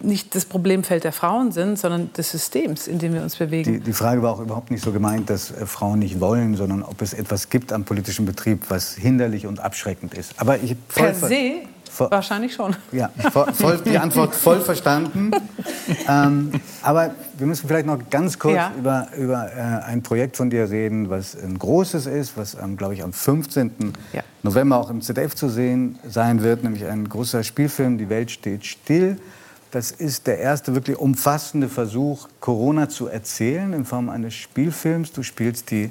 [0.00, 3.72] nicht das Problemfeld der Frauen sind, sondern des Systems, in dem wir uns bewegen.
[3.72, 6.82] Die, die Frage war auch überhaupt nicht so gemeint, dass äh, Frauen nicht wollen, sondern
[6.82, 10.34] ob es etwas gibt am politischen Betrieb, was hinderlich und abschreckend ist.
[10.38, 12.74] Aber ich per se voll, wahrscheinlich schon.
[12.90, 15.30] Ja, voll, die Antwort voll verstanden.
[16.08, 16.52] ähm,
[16.82, 18.72] aber wir müssen vielleicht noch ganz kurz ja.
[18.78, 22.94] über, über äh, ein Projekt von dir reden, was ein großes ist, was, ähm, glaube
[22.94, 23.92] ich, am 15.
[24.12, 24.22] Ja.
[24.42, 28.64] November auch im ZDF zu sehen sein wird, nämlich ein großer Spielfilm, Die Welt steht
[28.64, 29.18] still.
[29.70, 35.12] Das ist der erste wirklich umfassende Versuch, Corona zu erzählen in Form eines Spielfilms.
[35.12, 35.90] Du spielst die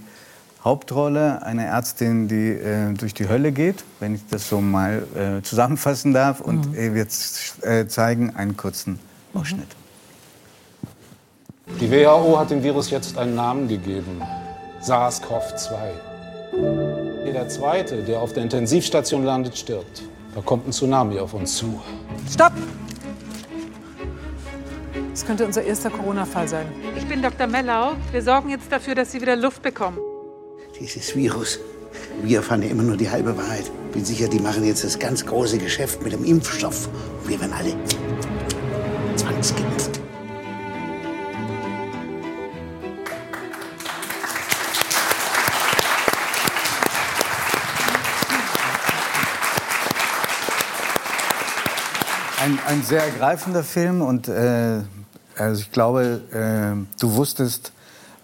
[0.63, 5.41] Hauptrolle, eine Ärztin, die äh, durch die Hölle geht, wenn ich das so mal äh,
[5.41, 6.39] zusammenfassen darf.
[6.39, 6.95] Und mhm.
[6.95, 7.07] wir
[7.61, 8.99] äh, zeigen einen kurzen
[9.33, 9.67] Ausschnitt.
[11.79, 14.21] Die WHO hat dem Virus jetzt einen Namen gegeben:
[14.83, 15.71] SARS-CoV-2.
[17.25, 20.03] Jeder Zweite, der auf der Intensivstation landet, stirbt.
[20.35, 21.81] Da kommt ein Tsunami auf uns zu.
[22.31, 22.53] Stopp!
[25.09, 26.65] Das könnte unser erster Corona-Fall sein.
[26.97, 27.47] Ich bin Dr.
[27.47, 27.93] Mellau.
[28.11, 29.97] Wir sorgen jetzt dafür, dass Sie wieder Luft bekommen.
[30.81, 31.59] Dieses Virus.
[32.23, 33.69] Wir erfahren ja immer nur die halbe Wahrheit.
[33.93, 36.87] Bin sicher, die machen jetzt das ganz große Geschäft mit dem Impfstoff.
[37.21, 37.75] Und wir werden alle
[39.15, 39.99] zwangsgeimpft.
[52.39, 54.79] Ein, ein sehr ergreifender Film und äh,
[55.37, 57.71] also ich glaube, äh, du wusstest,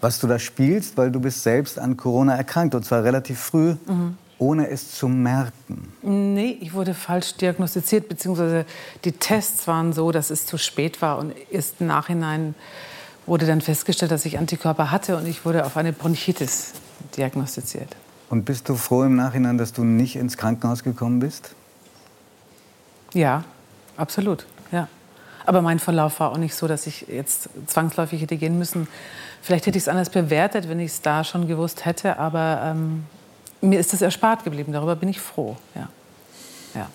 [0.01, 3.75] was du da spielst, weil du bist selbst an Corona erkrankt und zwar relativ früh,
[3.85, 4.17] mhm.
[4.37, 5.91] ohne es zu merken.
[6.01, 8.65] Nee, ich wurde falsch diagnostiziert, beziehungsweise
[9.03, 12.55] die Tests waren so, dass es zu spät war und erst im Nachhinein
[13.25, 16.73] wurde dann festgestellt, dass ich Antikörper hatte und ich wurde auf eine Bronchitis
[17.17, 17.95] diagnostiziert.
[18.29, 21.51] Und bist du froh im Nachhinein, dass du nicht ins Krankenhaus gekommen bist?
[23.13, 23.43] Ja,
[23.95, 24.87] absolut, ja.
[25.47, 28.87] Aber mein Verlauf war auch nicht so, dass ich jetzt zwangsläufig hätte gehen müssen.
[29.41, 32.19] Vielleicht hätte ich es anders bewertet, wenn ich es da schon gewusst hätte.
[32.19, 33.05] Aber ähm,
[33.61, 34.73] mir ist es erspart geblieben.
[34.73, 35.55] Darüber bin ich froh.
[35.73, 35.87] Ja.
[36.75, 36.89] Ja.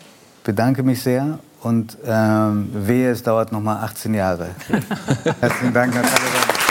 [0.45, 4.51] Bedanke mich sehr und ähm, wehe, es dauert noch mal 18 Jahre.
[5.41, 6.62] Herzlichen Dank, Natalia.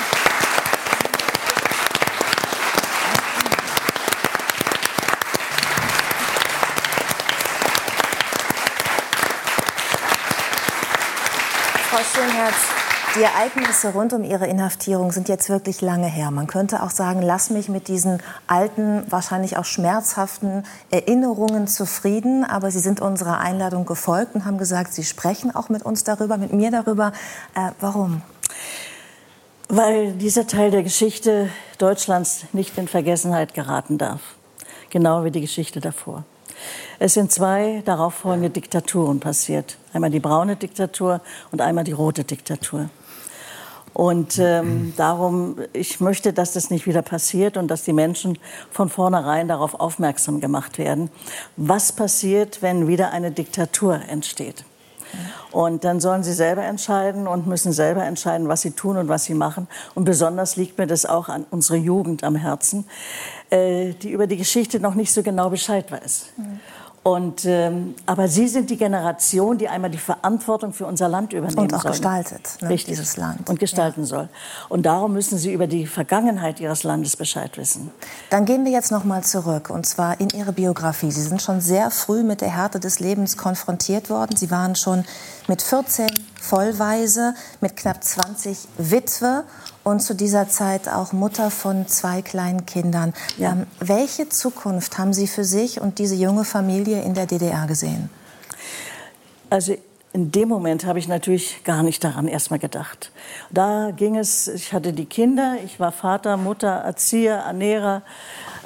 [12.14, 12.56] Schönherz,
[13.16, 16.30] die Ereignisse rund um Ihre Inhaftierung sind jetzt wirklich lange her.
[16.30, 22.44] Man könnte auch sagen, lass mich mit diesen alten, wahrscheinlich auch schmerzhaften Erinnerungen zufrieden.
[22.44, 26.36] Aber Sie sind unserer Einladung gefolgt und haben gesagt, Sie sprechen auch mit uns darüber,
[26.36, 27.14] mit mir darüber.
[27.56, 28.22] Äh, warum?
[29.70, 34.22] Weil dieser Teil der Geschichte Deutschlands nicht in Vergessenheit geraten darf.
[34.90, 36.26] Genau wie die Geschichte davor.
[37.00, 39.78] Es sind zwei darauffolgende Diktaturen passiert.
[39.94, 41.22] Einmal die braune Diktatur
[41.52, 42.90] und einmal die rote Diktatur.
[43.94, 48.38] Und ähm, darum, ich möchte, dass das nicht wieder passiert und dass die Menschen
[48.72, 51.10] von vornherein darauf aufmerksam gemacht werden,
[51.58, 54.64] was passiert, wenn wieder eine Diktatur entsteht.
[55.52, 59.26] Und dann sollen sie selber entscheiden und müssen selber entscheiden, was sie tun und was
[59.26, 59.68] sie machen.
[59.96, 62.86] Und besonders liegt mir das auch an unsere Jugend am Herzen,
[63.50, 66.28] äh, die über die Geschichte noch nicht so genau Bescheid weiß.
[66.38, 66.60] Mhm.
[67.04, 71.58] Und, ähm, aber Sie sind die Generation, die einmal die Verantwortung für unser Land übernehmen
[71.58, 71.92] Und auch soll.
[71.92, 72.96] gestaltet, ne, Richtig.
[72.96, 73.50] dieses Land.
[73.50, 74.06] Und gestalten ja.
[74.06, 74.30] soll.
[74.70, 77.90] Und darum müssen Sie über die Vergangenheit Ihres Landes Bescheid wissen.
[78.30, 81.10] Dann gehen wir jetzt noch mal zurück, und zwar in Ihre Biografie.
[81.10, 84.36] Sie sind schon sehr früh mit der Härte des Lebens konfrontiert worden.
[84.36, 85.04] Sie waren schon
[85.48, 86.08] mit 14
[86.40, 89.44] vollweise, mit knapp 20 Witwe
[89.84, 93.14] und zu dieser Zeit auch Mutter von zwei kleinen Kindern.
[93.38, 93.52] Ja.
[93.52, 98.10] Ähm, welche Zukunft haben Sie für sich und diese junge Familie in der DDR gesehen?
[99.50, 99.76] Also
[100.14, 103.12] in dem Moment habe ich natürlich gar nicht daran erstmal gedacht.
[103.50, 108.02] Da ging es, ich hatte die Kinder, ich war Vater, Mutter, Erzieher, Ernährer,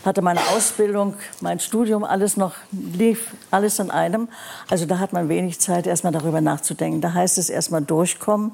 [0.04, 4.28] hatte meine Ausbildung, mein Studium, alles noch lief, alles in einem.
[4.70, 7.02] Also da hat man wenig Zeit, erstmal darüber nachzudenken.
[7.02, 8.54] Da heißt es erstmal durchkommen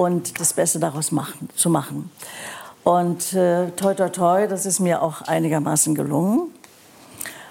[0.00, 2.10] und das Beste daraus machen, zu machen.
[2.84, 6.48] Und äh, toi, toi, toi, das ist mir auch einigermaßen gelungen.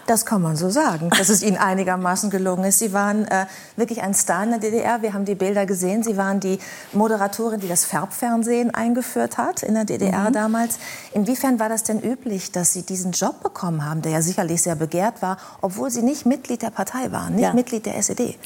[0.09, 2.79] Das kann man so sagen, dass es Ihnen einigermaßen gelungen ist.
[2.79, 3.45] Sie waren äh,
[3.75, 5.03] wirklich ein Star in der DDR.
[5.03, 6.01] Wir haben die Bilder gesehen.
[6.01, 6.57] Sie waren die
[6.93, 10.33] Moderatorin, die das Farbfernsehen eingeführt hat in der DDR mhm.
[10.33, 10.79] damals.
[11.13, 14.75] Inwiefern war das denn üblich, dass Sie diesen Job bekommen haben, der ja sicherlich sehr
[14.75, 17.53] begehrt war, obwohl Sie nicht Mitglied der Partei waren, nicht ja.
[17.53, 18.39] Mitglied der SED?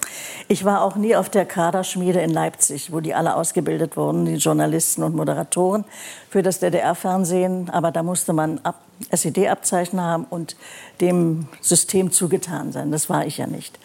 [0.49, 4.36] Ich war auch nie auf der Kaderschmiede in Leipzig, wo die alle ausgebildet wurden, die
[4.36, 5.86] Journalisten und Moderatoren
[6.30, 7.69] für das DDR-Fernsehen.
[7.69, 8.60] Aber da musste man
[9.12, 10.56] SED-Abzeichen haben und
[11.01, 12.91] dem System zugetan sein.
[12.91, 13.79] Das war ich ja nicht.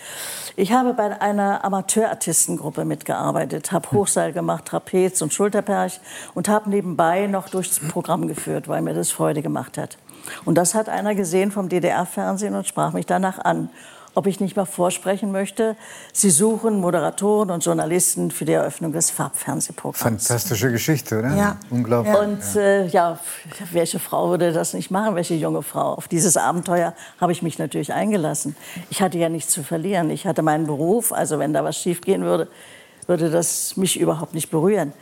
[0.57, 6.01] Ich habe bei einer Amateurartistengruppe mitgearbeitet, habe Hochseil gemacht, Trapez und Schulterperch
[6.35, 9.99] und habe nebenbei noch durchs Programm geführt, weil mir das Freude gemacht hat.
[10.45, 13.71] Und das hat einer gesehen vom DDR-Fernsehen und sprach mich danach an
[14.19, 15.77] ob ich nicht mal vorsprechen möchte.
[16.13, 20.27] Sie suchen Moderatoren und Journalisten für die Eröffnung des Farbfernsehprogramms.
[20.27, 21.37] Fantastische Geschichte, oder?
[21.37, 21.57] Ja.
[21.71, 22.17] Unglaublich.
[22.19, 23.21] Und äh, ja,
[23.71, 25.95] welche Frau würde das nicht machen, welche junge Frau?
[25.95, 28.57] Auf dieses Abenteuer habe ich mich natürlich eingelassen.
[28.91, 30.11] Ich hatte ja nichts zu verlieren.
[30.11, 32.49] Ich hatte meinen Beruf, also wenn da was schiefgehen würde,
[33.09, 34.93] würde das mich überhaupt nicht berühren.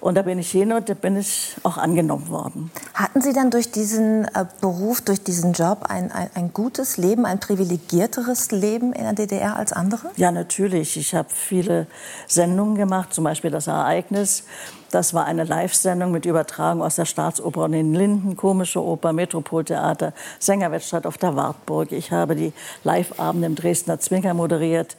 [0.00, 2.72] Und da bin ich hin und da bin ich auch angenommen worden.
[2.92, 7.24] Hatten Sie dann durch diesen äh, Beruf, durch diesen Job ein, ein, ein, gutes Leben,
[7.24, 10.10] ein privilegierteres Leben in der DDR als andere?
[10.16, 10.96] Ja, natürlich.
[10.96, 11.86] Ich habe viele
[12.26, 14.42] Sendungen gemacht, zum Beispiel das Ereignis.
[14.90, 20.14] Das war eine Live-Sendung mit Übertragung aus der Staatsoper und den Linden, komische Oper, Metropoltheater,
[20.40, 21.92] Sängerwettstreit auf der Wartburg.
[21.92, 24.96] Ich habe die Live-Abende im Dresdner Zwinger moderiert,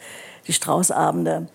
[0.48, 1.50] die Straußabende.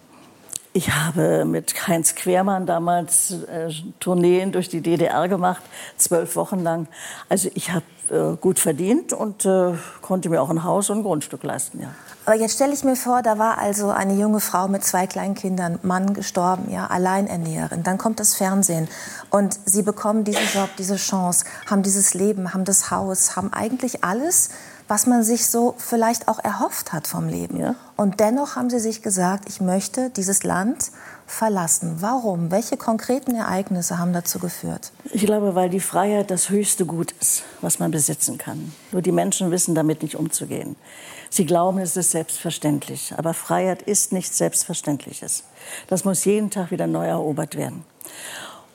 [0.72, 5.62] Ich habe mit Heinz Quermann damals äh, Tourneen durch die DDR gemacht,
[5.96, 6.86] zwölf Wochen lang.
[7.28, 11.02] Also ich habe äh, gut verdient und äh, konnte mir auch ein Haus und ein
[11.02, 11.80] Grundstück leisten.
[11.80, 11.88] Ja.
[12.26, 15.34] Aber jetzt stelle ich mir vor, da war also eine junge Frau mit zwei kleinen
[15.34, 17.82] Kindern, Mann gestorben, ja, Alleinernährerin.
[17.82, 18.88] Dann kommt das Fernsehen
[19.30, 24.04] und sie bekommen diesen Job, diese Chance, haben dieses Leben, haben das Haus, haben eigentlich
[24.04, 24.50] alles,
[24.88, 27.60] was man sich so vielleicht auch erhofft hat vom Leben.
[27.60, 27.74] Ja.
[27.96, 30.90] Und dennoch haben sie sich gesagt, ich möchte dieses Land
[31.26, 31.96] verlassen.
[32.00, 32.50] Warum?
[32.50, 34.92] Welche konkreten Ereignisse haben dazu geführt?
[35.12, 38.72] Ich glaube, weil die Freiheit das höchste Gut ist, was man besitzen kann.
[38.90, 40.76] Nur die Menschen wissen damit nicht umzugehen.
[41.30, 43.12] Sie glauben, es ist selbstverständlich.
[43.16, 45.44] Aber Freiheit ist nichts Selbstverständliches.
[45.88, 47.84] Das muss jeden Tag wieder neu erobert werden.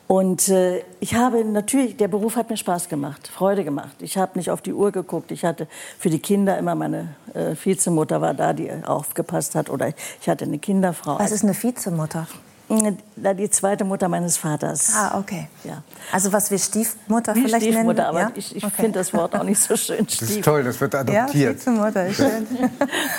[0.08, 3.96] Und äh, ich habe natürlich, der Beruf hat mir Spaß gemacht, Freude gemacht.
[4.00, 5.32] Ich habe nicht auf die Uhr geguckt.
[5.32, 9.70] Ich hatte für die Kinder immer meine äh, Vizemutter war da, die aufgepasst hat.
[9.70, 11.18] Oder ich hatte eine Kinderfrau.
[11.20, 12.28] Was ist eine Vizemutter?
[12.70, 14.94] Die zweite Mutter meines Vaters.
[14.96, 15.48] Ah, okay.
[15.63, 15.84] Ja.
[16.12, 18.00] Also was wir Stiefmutter Wie vielleicht Stiefmutter, nennen?
[18.08, 18.32] aber ja?
[18.36, 18.74] ich, ich Okay.
[18.78, 20.06] finde das Wort auch nicht so schön.
[20.08, 21.56] Das ist toll, das wird Ja, adoptiert.
[21.58, 22.48] Vizemutter, ist schön.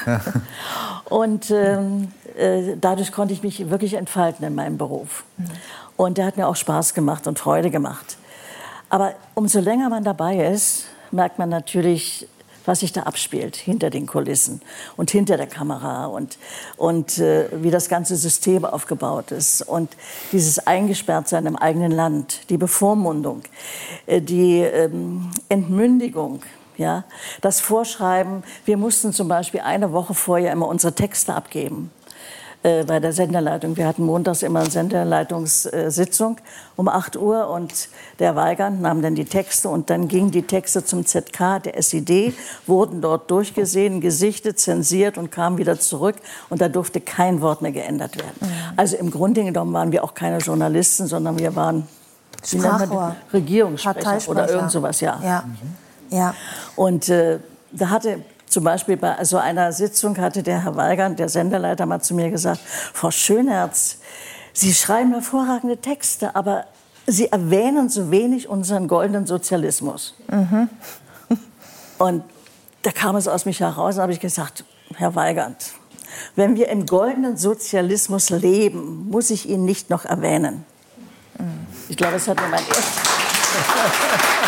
[1.05, 5.25] Und ähm, äh, dadurch konnte ich mich wirklich entfalten in meinem Beruf.
[5.97, 8.17] Und der hat mir auch Spaß gemacht und Freude gemacht.
[8.91, 12.29] Aber umso länger man dabei ist, merkt man natürlich,
[12.65, 14.63] was sich da abspielt hinter den Kulissen
[14.97, 16.39] und hinter der Kamera und,
[16.77, 19.91] und äh, wie das ganze System aufgebaut ist und
[20.33, 23.43] dieses Eingesperrtsein im eigenen Land, die Bevormundung,
[24.07, 26.43] äh, die ähm, Entmündigung,
[26.77, 27.05] ja,
[27.41, 28.43] das Vorschreiben.
[28.65, 31.91] Wir mussten zum Beispiel eine Woche vorher immer unsere Texte abgeben
[32.65, 33.77] äh, bei der Senderleitung.
[33.77, 36.39] Wir hatten montags immer eine Senderleitungssitzung
[36.77, 40.83] um 8 Uhr und der Weigand nahm dann die Texte und dann gingen die Texte
[40.83, 42.33] zum ZK der SED,
[42.67, 46.17] wurden dort durchgesehen, gesichtet, zensiert und kamen wieder zurück
[46.49, 48.51] und da durfte kein Wort mehr geändert werden.
[48.77, 51.87] Also im Grunde genommen waren wir auch keine Journalisten, sondern wir waren?
[52.43, 53.15] Sprachrohr.
[53.31, 55.21] Regierungssprecher oder irgend sowas, ja.
[55.23, 55.45] Ja.
[56.09, 56.35] ja.
[56.77, 57.41] Und äh,
[57.73, 62.01] da hatte zum Beispiel bei so einer Sitzung hatte der Herr Weigand, der Senderleiter, mal
[62.01, 62.61] zu mir gesagt,
[62.93, 63.99] Frau Schönherz,
[64.53, 66.67] Sie schreiben hervorragende Texte, aber
[67.07, 70.15] Sie erwähnen so wenig unseren goldenen Sozialismus.
[70.31, 70.69] Mhm.
[71.99, 72.25] Und
[72.83, 75.73] da kam es aus mich heraus, und habe ich gesagt, Herr Weigand,
[76.37, 80.65] wenn wir im goldenen Sozialismus leben, muss ich ihn nicht noch erwähnen.
[81.89, 82.85] Ich glaube, es hat mir mein erstes...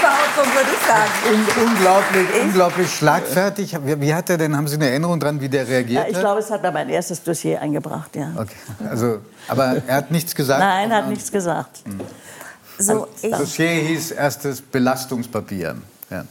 [0.00, 1.10] Schutzbehauptung, würde ich sagen.
[1.30, 3.76] Un unglaublich, unglaublich schlagfertig.
[3.84, 6.14] Wie, wie hat er denn, haben Sie eine Erinnerung dran, wie der reagiert Ja, ich
[6.16, 6.22] hat?
[6.22, 8.30] glaube, es hat mir mein erstes Dossier eingebracht, ja.
[8.36, 8.56] Okay.
[8.88, 10.60] Also, aber er hat nichts gesagt?
[10.60, 11.82] Nein, er hat nichts gesagt.
[12.78, 15.76] So, ich, Das Dossier hieß erstes Belastungspapier.
[16.10, 16.24] Ja.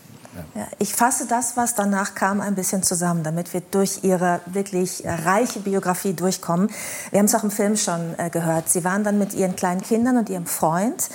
[0.56, 5.04] ja, ich fasse das, was danach kam, ein bisschen zusammen, damit wir durch Ihre wirklich
[5.06, 6.70] reiche Biografie durchkommen.
[7.12, 8.68] Wir haben es auch im Film schon äh, gehört.
[8.70, 11.10] Sie waren dann mit Ihren kleinen Kindern und Ihrem Freund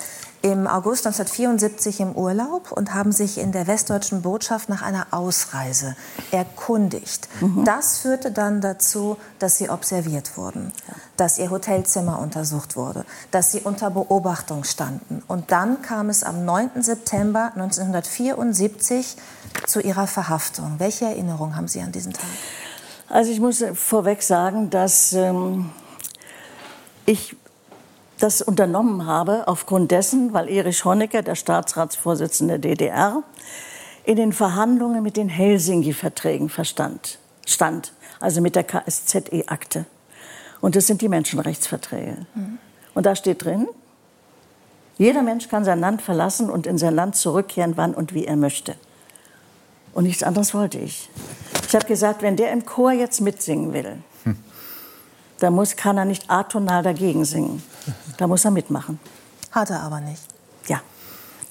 [0.45, 5.95] im August 1974 im Urlaub und haben sich in der westdeutschen Botschaft nach einer Ausreise
[6.29, 7.27] erkundigt.
[7.65, 10.71] Das führte dann dazu, dass sie observiert wurden,
[11.17, 15.23] dass ihr Hotelzimmer untersucht wurde, dass sie unter Beobachtung standen.
[15.27, 16.83] Und dann kam es am 9.
[16.83, 19.17] September 1974
[19.65, 20.75] zu ihrer Verhaftung.
[20.77, 22.23] Welche Erinnerung haben Sie an diesen Tag?
[23.09, 25.71] Also ich muss vorweg sagen, dass ähm,
[27.07, 27.35] ich
[28.19, 33.23] das unternommen habe aufgrund dessen, weil Erich Honecker, der Staatsratsvorsitzende der DDR,
[34.03, 39.85] in den Verhandlungen mit den Helsinki-Verträgen verstand, stand, also mit der KSZE-Akte.
[40.61, 42.25] Und das sind die Menschenrechtsverträge.
[42.93, 43.67] Und da steht drin,
[44.97, 48.37] jeder Mensch kann sein Land verlassen und in sein Land zurückkehren, wann und wie er
[48.37, 48.75] möchte.
[49.93, 51.09] Und nichts anderes wollte ich.
[51.67, 53.97] Ich habe gesagt, wenn der im Chor jetzt mitsingen will,
[55.39, 57.63] dann muss, kann er nicht atonal dagegen singen.
[58.17, 58.99] Da muss er mitmachen.
[59.51, 60.21] Hat er aber nicht.
[60.67, 60.81] Ja.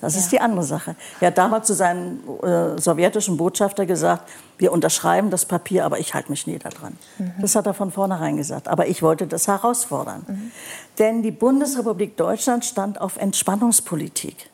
[0.00, 0.20] Das ja.
[0.20, 0.96] ist die andere Sache.
[1.20, 4.28] Er hat damals zu seinem äh, sowjetischen Botschafter gesagt,
[4.58, 6.96] wir unterschreiben das Papier, aber ich halte mich nie daran.
[7.18, 7.32] Mhm.
[7.40, 8.68] Das hat er von vornherein gesagt.
[8.68, 10.24] Aber ich wollte das herausfordern.
[10.26, 10.50] Mhm.
[10.98, 14.50] Denn die Bundesrepublik Deutschland stand auf Entspannungspolitik.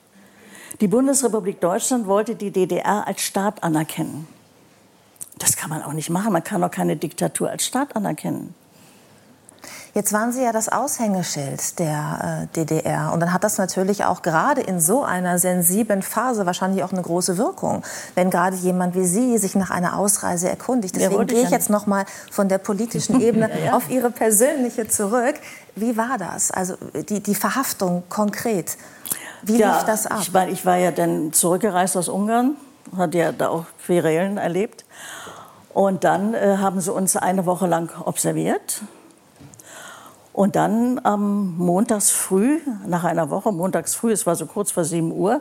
[0.81, 4.27] Die Bundesrepublik Deutschland wollte die DDR als Staat anerkennen.
[5.39, 6.33] Das kann man auch nicht machen.
[6.33, 8.55] Man kann auch keine Diktatur als Staat anerkennen.
[9.93, 13.13] Jetzt waren Sie ja das Aushängeschild der äh, DDR.
[13.13, 17.03] Und dann hat das natürlich auch gerade in so einer sensiblen Phase wahrscheinlich auch eine
[17.03, 17.83] große Wirkung,
[18.15, 20.95] wenn gerade jemand wie Sie sich nach einer Ausreise erkundigt.
[20.95, 23.77] Deswegen gehe ich jetzt noch mal von der politischen Ebene ja, ja.
[23.77, 25.35] auf Ihre persönliche zurück.
[25.75, 26.51] Wie war das?
[26.53, 26.75] Also
[27.09, 28.77] die, die Verhaftung konkret.
[29.43, 30.19] Wie ja, lief das ab?
[30.23, 32.57] Ich, mein, ich war ja dann zurückgereist aus Ungarn,
[32.97, 34.85] hatte ja da auch Querelen erlebt.
[35.73, 38.83] Und dann äh, haben sie uns eine Woche lang observiert.
[40.33, 44.85] Und dann am montags früh, nach einer Woche, montags früh, es war so kurz vor
[44.85, 45.41] 7 Uhr,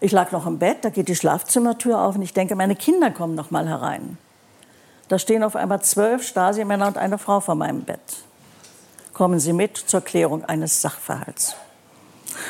[0.00, 3.10] ich lag noch im Bett, da geht die Schlafzimmertür auf und ich denke, meine Kinder
[3.10, 4.18] kommen noch mal herein.
[5.08, 8.00] Da stehen auf einmal zwölf Stasi-Männer und eine Frau vor meinem Bett.
[9.12, 11.56] Kommen Sie mit zur Klärung eines Sachverhalts.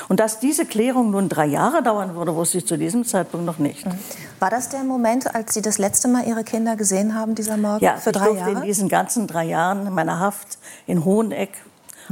[0.08, 3.58] Und dass diese Klärung nun drei Jahre dauern würde, wusste ich zu diesem Zeitpunkt noch
[3.58, 3.86] nicht.
[4.38, 7.84] War das der Moment, als Sie das letzte Mal Ihre Kinder gesehen haben, dieser Morgen?
[7.84, 8.50] Ja, für drei ich Jahre?
[8.52, 11.50] in diesen ganzen drei Jahren meiner Haft in Hoheneck,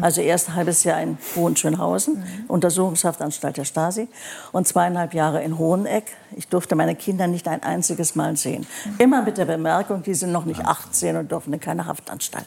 [0.00, 2.44] also erst ein halbes Jahr in Hohenschönhausen, mhm.
[2.48, 4.08] Untersuchungshaftanstalt der Stasi,
[4.52, 6.04] und zweieinhalb Jahre in Hoheneck.
[6.36, 8.66] Ich durfte meine Kinder nicht ein einziges Mal sehen.
[8.84, 8.94] Mhm.
[8.98, 12.46] Immer mit der Bemerkung, die sind noch nicht 18 und dürfen in keine Haftanstalt.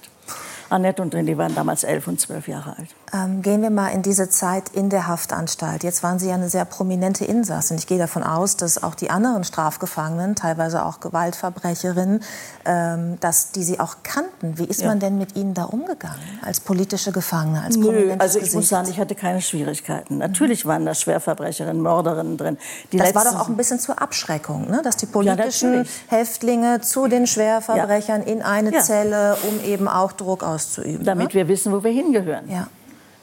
[0.72, 2.88] Annette und René waren damals elf und zwölf Jahre alt.
[3.14, 5.84] Ähm, gehen wir mal in diese Zeit in der Haftanstalt.
[5.84, 7.78] Jetzt waren Sie ja eine sehr prominente Insassin.
[7.78, 12.24] Ich gehe davon aus, dass auch die anderen Strafgefangenen, teilweise auch Gewaltverbrecherinnen,
[12.64, 14.58] ähm, dass die Sie auch kannten.
[14.58, 14.88] Wie ist ja.
[14.88, 18.56] man denn mit Ihnen da umgegangen als politische Gefangene, als Nö, also ich Gesicht?
[18.56, 20.20] muss sagen, ich hatte keine Schwierigkeiten.
[20.20, 22.58] Natürlich waren da Schwerverbrecherinnen, Mörderinnen drin.
[22.94, 24.82] Die das war doch auch ein bisschen zur Abschreckung, ne?
[24.84, 28.28] dass die politischen ja, Häftlinge zu den Schwerverbrechern ja.
[28.28, 31.06] in eine Zelle, um eben auch Druck auszuüben auszuüben.
[31.06, 31.34] Damit ne?
[31.34, 32.50] wir wissen, wo wir hingehören.
[32.50, 32.68] Ja.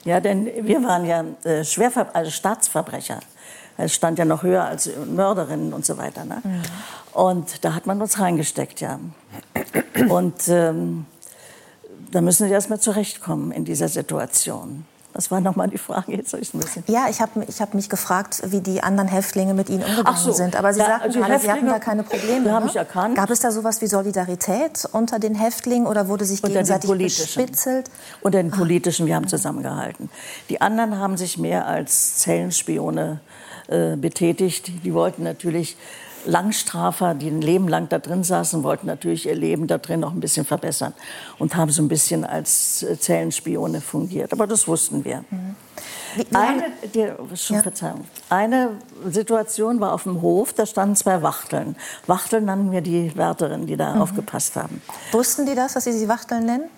[0.05, 3.19] Ja, denn wir waren ja äh, Schwerver also Staatsverbrecher.
[3.77, 6.25] Es stand ja noch höher als Mörderinnen und so weiter.
[6.25, 6.41] Ne?
[6.43, 6.61] Mhm.
[7.13, 8.99] Und da hat man uns reingesteckt, ja.
[10.09, 11.05] Und ähm,
[12.11, 14.85] da müssen Sie erst mal zurechtkommen in dieser Situation.
[15.13, 16.15] Was war nochmal die Frage?
[16.15, 16.83] Jetzt ich ein bisschen.
[16.87, 20.31] Ja, ich habe ich hab mich gefragt, wie die anderen Häftlinge mit Ihnen umgegangen so,
[20.31, 20.55] sind.
[20.55, 22.45] Aber Sie da, sagten gerade, Sie hatten da keine Probleme.
[22.45, 23.15] Die haben mich erkannt.
[23.15, 27.89] Gab es da sowas wie Solidarität unter den Häftlingen oder wurde sich unter gegenseitig bespitzelt?
[28.21, 30.09] Unter den politischen, wir haben zusammengehalten.
[30.49, 33.19] Die anderen haben sich mehr als Zellenspione
[33.67, 34.71] äh, betätigt.
[34.83, 35.75] Die wollten natürlich
[36.25, 40.13] Langstrafer, die ein Leben lang da drin saßen, wollten natürlich ihr Leben da drin noch
[40.13, 40.93] ein bisschen verbessern
[41.37, 44.33] und haben so ein bisschen als äh, Zellenspione fungiert.
[44.33, 45.23] Aber das wussten wir.
[45.29, 45.55] Mhm.
[46.33, 46.63] Eine,
[46.93, 47.07] die,
[47.37, 47.61] schon ja.
[47.61, 48.05] Verzeihung.
[48.29, 48.71] Eine
[49.09, 51.75] Situation war auf dem Hof, da standen zwei Wachteln.
[52.07, 54.01] Wachteln nannten wir die Wärterinnen, die da mhm.
[54.01, 54.81] aufgepasst haben.
[55.11, 56.69] Wussten die das, dass Sie sie Wachteln nennen?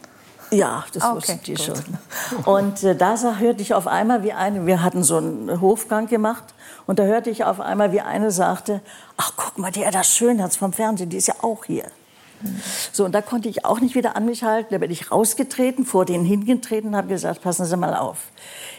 [0.52, 1.66] Ja, das okay, wussten die gut.
[1.66, 2.44] schon.
[2.46, 6.44] Und äh, da hörte ich auf einmal, wie eine, wir hatten so einen Hofgang gemacht,
[6.88, 8.82] und da hörte ich auf einmal, wie eine sagte,
[9.16, 11.86] ach guck mal, die Edda Schönherz vom Fernsehen, die ist ja auch hier.
[12.92, 14.70] So, und da konnte ich auch nicht wieder an mich halten.
[14.72, 18.18] Da bin ich rausgetreten, vor denen hingetreten und habe gesagt, passen Sie mal auf.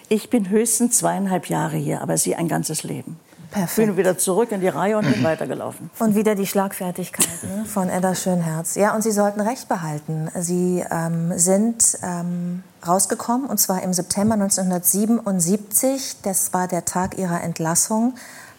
[0.08, 3.18] Ich bin höchstens zweieinhalb Jahre hier, aber Sie ein ganzes Leben.
[3.52, 3.86] Perfekt.
[3.86, 5.90] Bin wieder zurück in die Reihe und bin weitergelaufen.
[5.98, 8.76] Und wieder die Schlagfertigkeit ne, von Edda Schönherz.
[8.76, 10.30] Ja, und Sie sollten Recht behalten.
[10.34, 16.16] Sie ähm, sind ähm, rausgekommen, und zwar im September 1977.
[16.22, 18.14] Das war der Tag Ihrer Entlassung.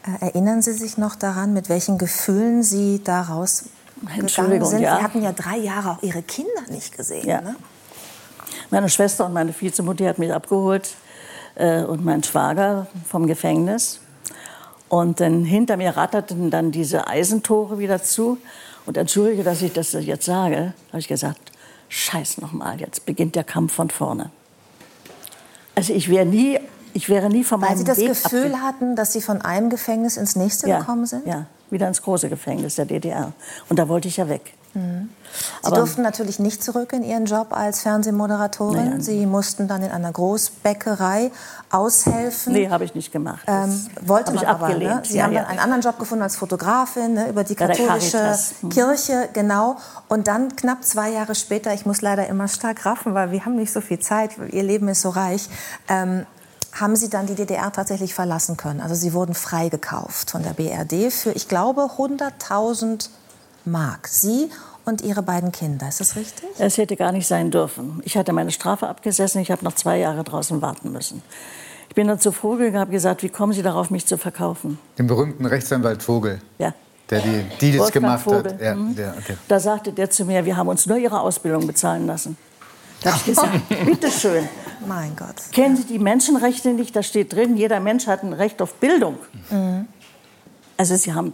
[0.05, 4.81] Äh, erinnern Sie sich noch daran, mit welchen Gefühlen Sie da rausgegangen sind?
[4.81, 4.97] Ja.
[4.97, 7.27] Sie hatten ja drei Jahre auch Ihre Kinder nicht gesehen.
[7.27, 7.41] Ja.
[7.41, 7.55] Ne?
[8.69, 10.93] Meine Schwester und meine Vizemutter hat mich abgeholt
[11.55, 13.99] äh, und mein Schwager vom Gefängnis.
[14.93, 18.37] Und dann hinter mir ratterten dann diese Eisentore wieder zu.
[18.85, 21.51] Und entschuldige, dass ich das jetzt sage, habe ich gesagt,
[21.89, 24.29] scheiß nochmal, jetzt beginnt der Kampf von vorne.
[25.73, 26.59] Also ich wäre nie,
[26.93, 29.71] ich wäre nie von meinem Weil Sie das Weg Gefühl hatten, dass Sie von einem
[29.71, 31.25] Gefängnis ins nächste ja, gekommen sind?
[31.25, 33.33] Ja, wieder ins große Gefängnis der DDR.
[33.69, 34.53] Und da wollte ich ja weg.
[34.73, 35.09] Mhm.
[35.61, 38.89] Sie Aber, durften natürlich nicht zurück in Ihren Job als Fernsehmoderatorin.
[38.89, 41.31] Nein, Sie mussten dann in einer Großbäckerei
[41.71, 42.53] aushelfen.
[42.53, 43.43] Nee, habe ich nicht gemacht.
[43.47, 44.69] Ähm, wollte man aber.
[44.69, 45.01] Ne?
[45.03, 48.69] Sie ja, haben dann einen anderen Job gefunden als Fotografin ne, über die katholische hm.
[48.69, 49.77] Kirche, genau.
[50.07, 53.55] Und dann knapp zwei Jahre später, ich muss leider immer stark raffen, weil wir haben
[53.55, 55.49] nicht so viel Zeit, Ihr Leben ist so reich.
[55.87, 56.25] Ähm,
[56.73, 58.81] haben Sie dann die DDR tatsächlich verlassen können.
[58.81, 63.09] Also Sie wurden freigekauft von der BRD für, ich glaube, 100.000
[63.65, 64.07] Mark.
[64.07, 64.49] Sie
[64.85, 66.49] und Ihre beiden Kinder, ist das richtig?
[66.59, 68.01] Es hätte gar nicht sein dürfen.
[68.05, 71.21] Ich hatte meine Strafe abgesessen, ich habe noch zwei Jahre draußen warten müssen.
[71.89, 74.79] Ich bin dann zu Vogel und habe gesagt, wie kommen Sie darauf, mich zu verkaufen?
[74.97, 76.39] Den berühmten Rechtsanwalt Vogel.
[76.57, 76.73] Ja.
[77.09, 78.45] Der die Deals Wolfgang gemacht Vogel.
[78.53, 78.61] hat.
[78.61, 78.95] Ja, Mhm.
[78.95, 79.35] der, okay.
[79.47, 82.35] Da sagte der zu mir, wir haben uns nur Ihre Ausbildung bezahlen lassen.
[83.03, 84.47] Da habe ich gesagt, bitteschön.
[84.87, 85.35] Mein Gott.
[85.51, 86.95] Kennen Sie die Menschenrechte nicht?
[86.95, 89.17] Da steht drin, jeder Mensch hat ein Recht auf Bildung.
[89.49, 89.87] Mhm.
[90.77, 91.33] Also Sie haben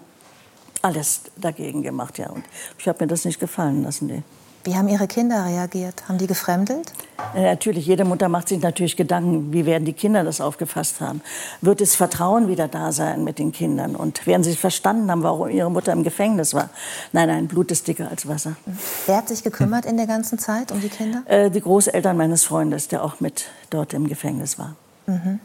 [0.81, 2.29] alles dagegen gemacht, ja.
[2.29, 2.43] Und
[2.77, 4.07] ich habe mir das nicht gefallen lassen.
[4.07, 4.23] Nee.
[4.65, 6.07] Wie haben Ihre Kinder reagiert?
[6.09, 6.91] Haben die gefremdelt?
[7.33, 11.21] Ja, Natürlich, jede Mutter macht sich natürlich Gedanken, wie werden die Kinder das aufgefasst haben.
[11.61, 13.95] Wird das Vertrauen wieder da sein mit den Kindern?
[13.95, 16.69] Und werden sie verstanden haben, warum ihre Mutter im Gefängnis war?
[17.13, 18.57] Nein, nein, Blut ist dicker als Wasser.
[19.05, 21.23] Wer hat sich gekümmert in der ganzen Zeit um die Kinder?
[21.25, 24.75] Äh, die Großeltern meines Freundes, der auch mit dort im Gefängnis war.
[25.07, 25.39] Mhm.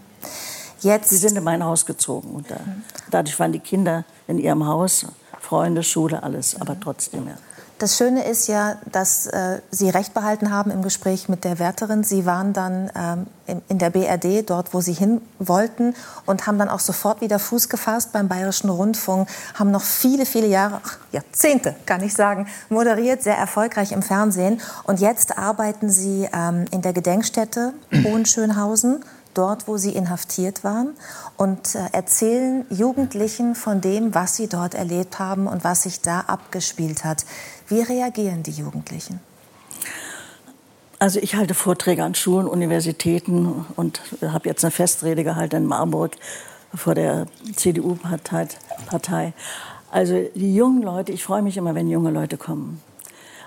[0.80, 1.10] Jetzt.
[1.10, 2.30] Sie sind in mein Haus gezogen.
[2.30, 2.60] Und da,
[3.10, 5.06] dadurch waren die Kinder in ihrem Haus,
[5.44, 6.60] Freunde, Schule, alles.
[6.60, 7.34] Aber trotzdem, ja.
[7.78, 12.04] Das Schöne ist ja, dass äh, Sie recht behalten haben im Gespräch mit der Wärterin.
[12.04, 16.56] Sie waren dann ähm, in, in der BRD, dort, wo Sie hin wollten, und haben
[16.56, 20.98] dann auch sofort wieder Fuß gefasst beim Bayerischen Rundfunk, haben noch viele, viele Jahre, ach,
[21.10, 24.60] Jahrzehnte, kann ich sagen, moderiert, sehr erfolgreich im Fernsehen.
[24.84, 27.74] Und jetzt arbeiten Sie ähm, in der Gedenkstätte
[28.04, 29.04] Hohenschönhausen
[29.34, 30.94] dort, wo sie inhaftiert waren
[31.36, 36.20] und äh, erzählen Jugendlichen von dem, was sie dort erlebt haben und was sich da
[36.20, 37.24] abgespielt hat.
[37.68, 39.20] Wie reagieren die Jugendlichen?
[40.98, 46.16] Also ich halte Vorträge an Schulen, Universitäten und habe jetzt eine Festrede gehalten in Marburg
[46.74, 47.26] vor der
[47.56, 48.48] CDU-Partei.
[48.86, 49.32] Partei.
[49.90, 52.82] Also die jungen Leute, ich freue mich immer, wenn junge Leute kommen.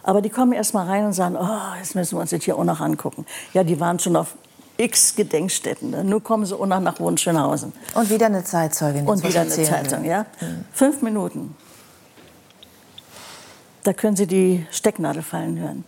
[0.04, 2.58] Aber die kommen erst mal rein und sagen, oh, jetzt müssen wir uns das hier
[2.58, 3.26] auch noch angucken.
[3.54, 4.36] Ja, die waren schon auf
[4.78, 6.08] x Gedenkstätten.
[6.08, 7.74] Nur kommen sie auch noch nach Wohnschönhausen.
[7.94, 9.06] Und wieder eine Zeitzeugin.
[9.08, 10.26] Und wieder eine Zeitung, ja.
[10.72, 11.56] Fünf Minuten.
[13.84, 15.86] Da können Sie die Stecknadel fallen hören.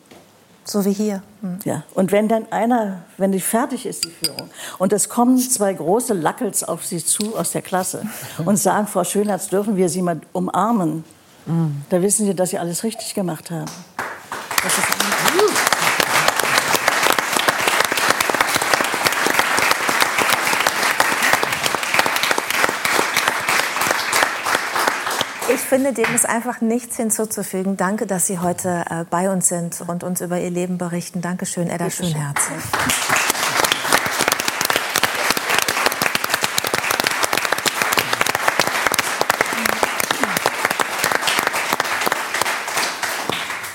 [0.64, 1.22] So wie hier.
[1.42, 1.60] Hm.
[1.66, 1.84] Ja.
[1.96, 6.14] Und wenn dann einer, wenn die fertig ist, die Führung, und es kommen zwei große
[6.14, 8.04] Lackels auf Sie zu aus der Klasse
[8.46, 11.04] und sagen, Frau Schönherz, dürfen wir Sie mal umarmen,
[11.90, 13.72] da wissen Sie, dass Sie alles richtig gemacht haben.
[14.64, 14.86] Das ist
[15.72, 15.79] Ich
[25.70, 27.78] finde, dem ist einfach nichts hinzuzufügen.
[27.78, 31.22] Danke, dass Sie heute äh, bei uns sind und uns über Ihr Leben berichten.
[31.22, 32.08] Dankeschön, Edda Bitte schön.
[32.08, 32.40] Schönherz.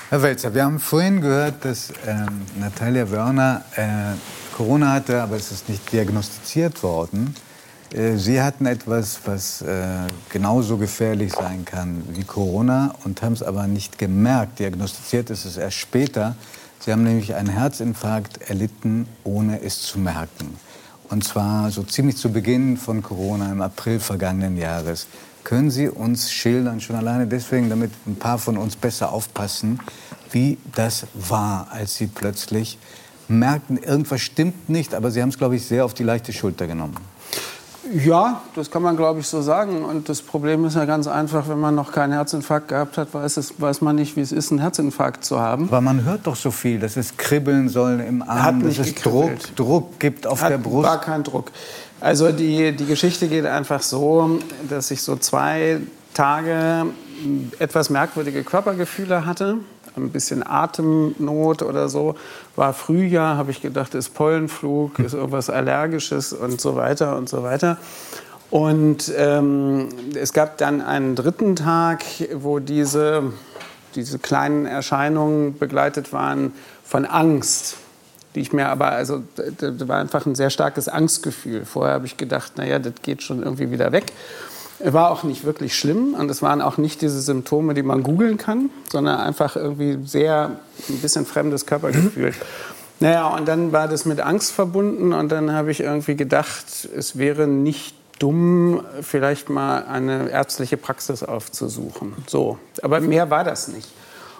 [0.09, 3.85] Herr Welzer, wir haben vorhin gehört, dass ähm, Natalia Wörner äh,
[4.55, 7.35] Corona hatte, aber es ist nicht diagnostiziert worden.
[7.95, 9.85] Äh, Sie hatten etwas, was äh,
[10.29, 14.59] genauso gefährlich sein kann wie Corona und haben es aber nicht gemerkt.
[14.59, 16.35] Diagnostiziert ist es erst später.
[16.79, 20.57] Sie haben nämlich einen Herzinfarkt erlitten, ohne es zu merken.
[21.09, 25.07] Und zwar so ziemlich zu Beginn von Corona im April vergangenen Jahres.
[25.43, 29.79] Können Sie uns schildern, schon alleine deswegen, damit ein paar von uns besser aufpassen,
[30.31, 32.79] wie das war, als Sie plötzlich
[33.27, 36.67] merkten, irgendwas stimmt nicht, aber Sie haben es, glaube ich, sehr auf die leichte Schulter
[36.67, 36.97] genommen.
[37.93, 39.85] Ja, das kann man, glaube ich, so sagen.
[39.85, 43.37] Und das Problem ist ja ganz einfach, wenn man noch keinen Herzinfarkt gehabt hat, weiß,
[43.37, 45.67] es, weiß man nicht, wie es ist, einen Herzinfarkt zu haben.
[45.67, 48.95] Aber man hört doch so viel, dass es kribbeln soll im Arm, Hat dass es
[48.95, 49.31] Druck.
[49.55, 50.87] Druck gibt auf Hat- der Brust.
[50.87, 51.51] War kein Druck.
[52.01, 55.79] Also die, die Geschichte geht einfach so, dass ich so zwei
[56.13, 56.87] Tage
[57.59, 59.57] etwas merkwürdige Körpergefühle hatte.
[59.97, 62.15] Ein bisschen Atemnot oder so.
[62.55, 67.43] War Frühjahr, habe ich gedacht, ist Pollenflug, ist irgendwas Allergisches und so weiter und so
[67.43, 67.77] weiter.
[68.51, 73.23] Und ähm, es gab dann einen dritten Tag, wo diese,
[73.95, 77.77] diese kleinen Erscheinungen begleitet waren von Angst
[78.35, 81.65] die ich mir aber, also da da war einfach ein sehr starkes Angstgefühl.
[81.65, 84.11] Vorher habe ich gedacht, naja, das geht schon irgendwie wieder weg.
[84.93, 88.37] War auch nicht wirklich schlimm und es waren auch nicht diese Symptome, die man googeln
[88.37, 90.59] kann, sondern einfach irgendwie sehr
[90.89, 92.33] ein bisschen fremdes Körpergefühl.
[93.01, 97.17] Naja, und dann war das mit Angst verbunden und dann habe ich irgendwie gedacht, es
[97.17, 102.13] wäre nicht dumm, vielleicht mal eine ärztliche Praxis aufzusuchen.
[102.27, 103.89] So, aber mehr war das nicht.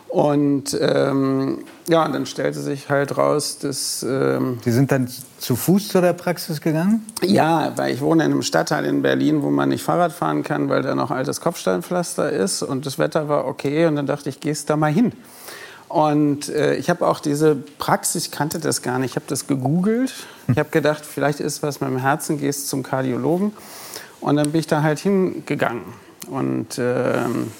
[0.07, 5.55] Und ähm, ja, und dann stellte sich halt raus, dass ähm, Sie sind dann zu
[5.55, 7.05] Fuß zu der Praxis gegangen?
[7.21, 10.69] ja, weil ich wohne in einem Stadtteil in Berlin, wo man nicht Fahrrad fahren kann,
[10.69, 14.39] weil da noch altes Kopfsteinpflaster ist und das Wetter war okay und dann dachte ich,
[14.39, 15.11] gehst da mal hin.
[15.87, 19.47] Und äh, ich habe auch diese Praxis, ich kannte das gar nicht, ich habe das
[19.47, 20.13] gegoogelt.
[20.47, 23.53] Ich habe gedacht, vielleicht ist was mit dem Herzen, gehst zum Kardiologen.
[24.21, 25.83] Und dann bin ich da halt hingegangen.
[26.29, 27.51] Und ähm,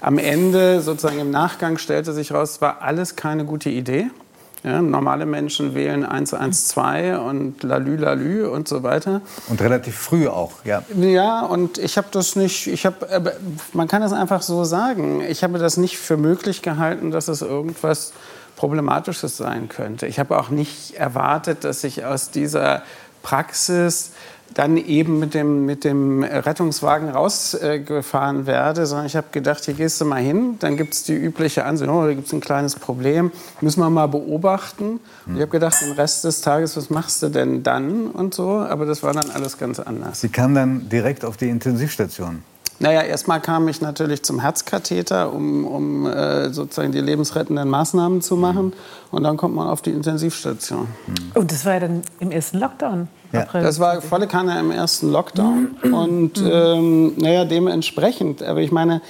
[0.00, 4.10] am Ende, sozusagen im Nachgang, stellte sich raus, es war alles keine gute Idee.
[4.64, 9.20] Ja, normale Menschen wählen 112 und Lalü, Lalü und so weiter.
[9.48, 10.82] Und relativ früh auch, ja.
[10.96, 13.36] Ja, und ich habe das nicht, ich habe,
[13.74, 17.42] man kann das einfach so sagen, ich habe das nicht für möglich gehalten, dass es
[17.42, 18.12] irgendwas
[18.56, 20.08] Problematisches sein könnte.
[20.08, 22.82] Ich habe auch nicht erwartet, dass ich aus dieser
[23.22, 24.12] Praxis
[24.54, 30.00] dann eben mit dem, mit dem Rettungswagen rausgefahren werde, sondern ich habe gedacht, hier gehst
[30.00, 32.74] du mal hin, dann gibt es die übliche Ansicht, oh, da gibt es ein kleines
[32.76, 35.00] Problem, müssen wir mal beobachten.
[35.26, 38.58] Und ich habe gedacht, den Rest des Tages, was machst du denn dann und so,
[38.58, 40.20] aber das war dann alles ganz anders.
[40.20, 42.42] Sie kam dann direkt auf die Intensivstation.
[42.78, 48.36] Naja, erstmal kam ich natürlich zum Herzkatheter, um, um äh, sozusagen die lebensrettenden Maßnahmen zu
[48.36, 48.74] machen.
[49.10, 50.86] Und dann kommt man auf die Intensivstation.
[51.34, 53.08] Und das war ja dann im ersten Lockdown.
[53.32, 53.46] Ja.
[53.52, 55.76] Das war volle Kanne im ersten Lockdown.
[55.90, 58.42] Und ähm, naja, dementsprechend.
[58.42, 59.00] Aber ich meine,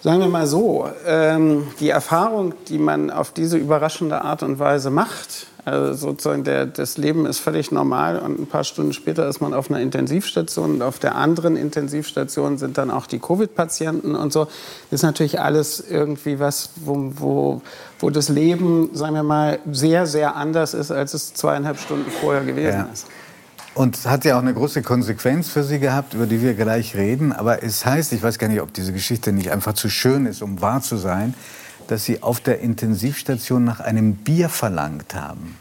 [0.00, 4.90] sagen wir mal so, ähm, die Erfahrung, die man auf diese überraschende Art und Weise
[4.90, 9.40] macht, also sozusagen der, das Leben ist völlig normal und ein paar Stunden später ist
[9.40, 14.32] man auf einer Intensivstation und auf der anderen Intensivstation sind dann auch die Covid-Patienten und
[14.32, 14.44] so.
[14.44, 17.62] Das ist natürlich alles irgendwie was, wo, wo,
[17.98, 22.44] wo das Leben, sagen wir mal, sehr, sehr anders ist, als es zweieinhalb Stunden vorher
[22.44, 22.88] gewesen Ja.
[22.92, 23.08] ist.
[23.74, 26.94] Und es hat ja auch eine große Konsequenz für Sie gehabt, über die wir gleich
[26.94, 27.32] reden.
[27.32, 30.40] Aber es heißt, ich weiß gar nicht, ob diese Geschichte nicht einfach zu schön ist,
[30.42, 31.34] um wahr zu sein,
[31.88, 35.56] dass Sie auf der Intensivstation nach einem Bier verlangt haben.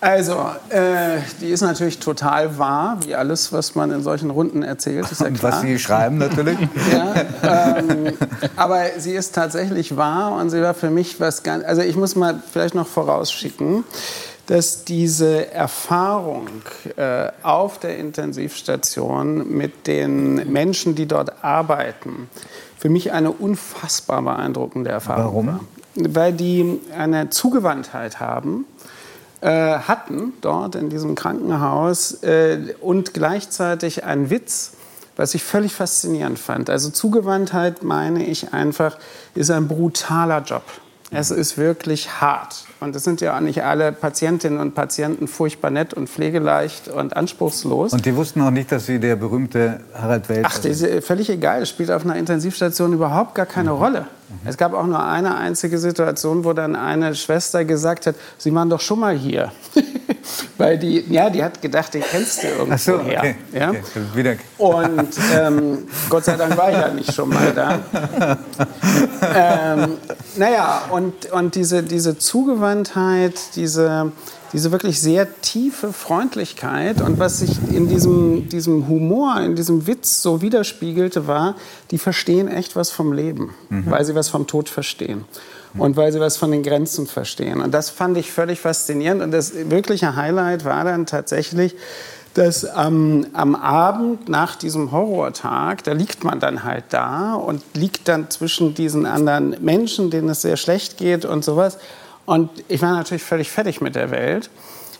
[0.00, 5.10] Also, äh, die ist natürlich total wahr, wie alles, was man in solchen Runden erzählt,
[5.10, 5.52] ist ja Und klar.
[5.52, 6.58] was Sie schreiben natürlich.
[6.92, 8.12] Ja, ähm,
[8.56, 11.64] aber sie ist tatsächlich wahr und sie war für mich was ganz.
[11.64, 13.84] Also ich muss mal vielleicht noch vorausschicken,
[14.46, 16.48] dass diese Erfahrung
[16.96, 22.28] äh, auf der Intensivstation mit den Menschen, die dort arbeiten,
[22.76, 25.46] für mich eine unfassbar beeindruckende Erfahrung Warum?
[25.46, 25.60] war.
[25.94, 28.66] Weil die eine Zugewandtheit haben
[29.40, 34.72] äh, hatten dort in diesem Krankenhaus äh, und gleichzeitig ein Witz,
[35.16, 36.70] was ich völlig faszinierend fand.
[36.70, 38.98] Also Zugewandtheit, meine ich einfach,
[39.34, 40.64] ist ein brutaler Job.
[41.10, 42.64] Es ist wirklich hart.
[42.78, 47.16] Und es sind ja auch nicht alle Patientinnen und Patienten furchtbar nett und pflegeleicht und
[47.16, 47.92] anspruchslos.
[47.92, 51.30] Und die wussten auch nicht, dass Sie der berühmte Harald Welzer Ach, das ist völlig
[51.30, 51.60] egal.
[51.60, 54.06] Das spielt auf einer Intensivstation überhaupt gar keine Rolle.
[54.44, 58.68] Es gab auch nur eine einzige Situation, wo dann eine Schwester gesagt hat, Sie waren
[58.68, 59.52] doch schon mal hier.
[60.58, 63.18] Weil die, ja, die hat gedacht, den kennst du irgendwo Ach so, her.
[63.20, 63.36] okay.
[63.52, 63.70] Ja?
[63.70, 63.82] okay.
[64.14, 64.34] Wieder.
[64.58, 67.78] Und ähm, Gott sei Dank war ich ja nicht schon mal da.
[69.34, 69.98] ähm,
[70.36, 72.65] naja, und, und diese, diese Zugewandtheit,
[73.54, 74.12] diese,
[74.52, 80.22] diese wirklich sehr tiefe Freundlichkeit und was sich in diesem, diesem Humor, in diesem Witz
[80.22, 81.56] so widerspiegelte, war,
[81.90, 85.24] die verstehen echt was vom Leben, weil sie was vom Tod verstehen.
[85.78, 87.60] Und weil sie was von den Grenzen verstehen.
[87.60, 89.20] Und das fand ich völlig faszinierend.
[89.20, 91.74] Und das wirkliche Highlight war dann tatsächlich,
[92.36, 98.08] dass am, am Abend nach diesem Horrortag, da liegt man dann halt da und liegt
[98.08, 101.78] dann zwischen diesen anderen Menschen, denen es sehr schlecht geht und sowas.
[102.26, 104.50] Und ich war natürlich völlig fertig mit der Welt.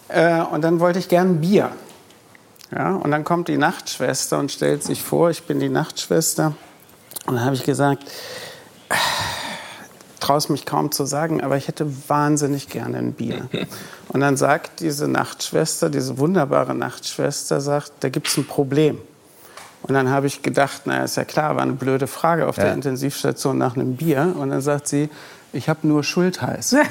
[0.09, 1.70] Äh, und dann wollte ich gern Bier.
[2.74, 6.55] Ja, und dann kommt die Nachtschwester und stellt sich vor, ich bin die Nachtschwester.
[7.27, 8.05] Und dann habe ich gesagt,
[10.20, 13.49] traue es mich kaum zu sagen, aber ich hätte wahnsinnig gerne ein Bier.
[14.09, 18.99] Und dann sagt diese Nachtschwester, diese wunderbare Nachtschwester, sagt, da gibt es ein Problem.
[19.83, 22.64] Und dann habe ich gedacht, naja, ist ja klar, war eine blöde Frage auf Ja.
[22.64, 24.35] der Intensivstation nach einem Bier.
[24.39, 25.09] Und dann sagt sie,
[25.53, 26.76] ich habe nur Schultheiß.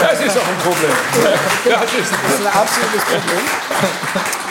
[0.00, 0.90] Das ist doch ein Problem.
[1.64, 3.44] Das ist ein absolutes Problem.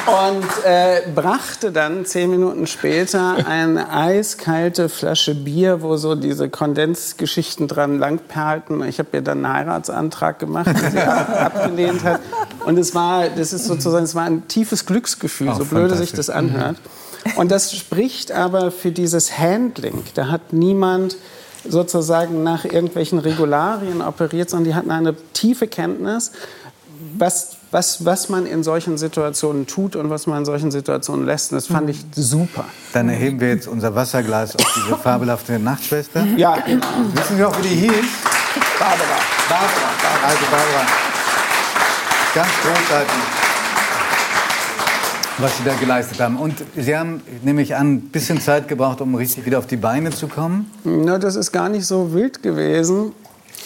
[0.10, 7.68] Und äh, brachte dann zehn Minuten später eine eiskalte Flasche Bier, wo so diese Kondensgeschichten
[7.68, 8.84] dran langperlten.
[8.88, 12.22] Ich habe ihr dann einen Heiratsantrag gemacht, den sie ab abgelehnt hat.
[12.66, 16.12] Und es war, das ist sozusagen, es war ein tiefes Glücksgefühl, Ach, so blöde sich
[16.12, 16.78] das anhört.
[17.36, 20.04] Und das spricht aber für dieses Handling.
[20.16, 21.18] Da hat niemand
[21.68, 26.32] sozusagen nach irgendwelchen Regularien operiert, sondern die hatten eine tiefe Kenntnis,
[27.18, 31.52] was, was, was man in solchen Situationen tut und was man in solchen Situationen lässt.
[31.52, 32.66] Und das fand ich super.
[32.94, 36.26] Dann erheben wir jetzt unser Wasserglas auf diese fabelhafte Nachtschwester.
[36.36, 36.58] Ja,
[37.14, 38.06] Wissen Sie auch, wie die hieß?
[38.80, 39.20] Barbara.
[39.50, 40.28] Barbara.
[40.28, 40.86] Also Barbara.
[42.34, 43.39] Ganz großartig.
[45.42, 46.38] Was Sie da geleistet haben.
[46.38, 49.78] Und Sie haben, nehme ich an, ein bisschen Zeit gebraucht, um richtig wieder auf die
[49.78, 50.70] Beine zu kommen?
[50.84, 53.14] Na, das ist gar nicht so wild gewesen.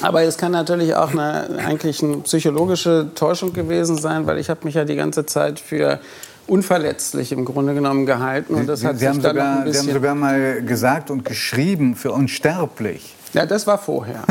[0.01, 4.61] Aber es kann natürlich auch eine, eigentlich eine psychologische Täuschung gewesen sein, weil ich habe
[4.63, 5.99] mich ja die ganze Zeit für
[6.47, 8.55] unverletzlich im Grunde genommen gehalten.
[8.55, 10.61] Und das Sie, hat Sie, sich haben dann noch ein sogar, Sie haben sogar mal
[10.63, 13.15] gesagt und geschrieben für unsterblich.
[13.33, 14.23] Ja, das war vorher.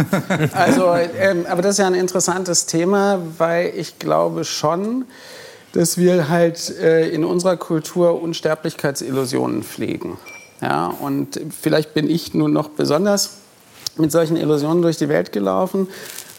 [0.52, 5.06] Also, ähm, aber das ist ja ein interessantes Thema, weil ich glaube schon,
[5.72, 10.18] dass wir halt äh, in unserer Kultur Unsterblichkeitsillusionen pflegen.
[10.60, 13.38] Ja, und vielleicht bin ich nun noch besonders
[13.96, 15.88] mit solchen Illusionen durch die Welt gelaufen.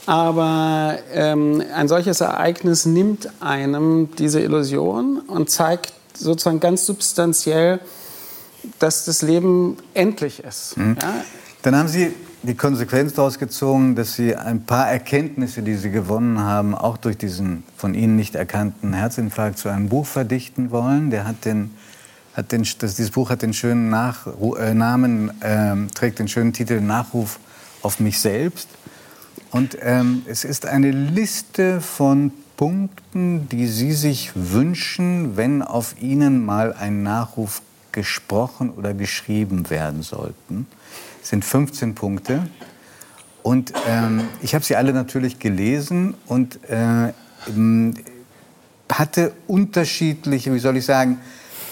[0.06, 7.80] Aber ähm, ein solches Ereignis nimmt einem diese Illusion und zeigt sozusagen ganz substanziell,
[8.80, 10.78] dass das Leben endlich ist.
[10.78, 10.98] Mhm.
[11.02, 11.14] Ja?
[11.62, 12.14] Dann haben Sie
[12.44, 17.18] die Konsequenz daraus gezogen, dass Sie ein paar Erkenntnisse, die Sie gewonnen haben, auch durch
[17.18, 21.10] diesen von Ihnen nicht erkannten Herzinfarkt zu einem Buch verdichten wollen.
[21.10, 21.72] Der hat den,
[22.34, 24.28] hat den, das, dieses Buch hat den schönen Nach,
[24.60, 27.40] äh, Namen, äh, trägt den schönen Titel Nachruf
[27.82, 28.68] auf mich selbst.
[29.52, 36.44] Und ähm, es ist eine Liste von Punkten, die Sie sich wünschen, wenn auf Ihnen
[36.44, 37.62] mal ein Nachruf
[37.94, 40.68] gesprochen oder geschrieben werden sollten.
[41.24, 42.48] Sind 15 Punkte.
[43.42, 47.12] Und ähm, ich habe sie alle natürlich gelesen und äh,
[48.92, 51.20] hatte unterschiedliche, wie soll ich sagen,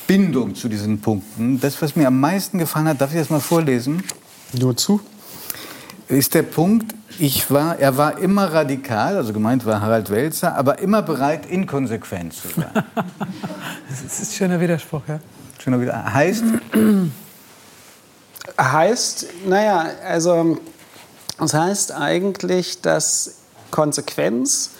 [0.07, 1.59] Bindung zu diesen Punkten.
[1.59, 4.03] Das, was mir am meisten gefallen hat, darf ich das mal vorlesen?
[4.59, 4.99] Nur zu.
[6.09, 10.79] Ist der Punkt, ich war, er war immer radikal, also gemeint war Harald Welzer, aber
[10.79, 12.71] immer bereit, inkonsequent zu sein.
[13.89, 15.19] Das ist ein schöner Widerspruch, ja.
[15.61, 16.13] Schöner wieder.
[16.13, 16.45] Heißt,
[18.61, 20.57] Heißt, naja, also
[21.39, 23.37] das heißt eigentlich, dass
[23.71, 24.71] Konsequenz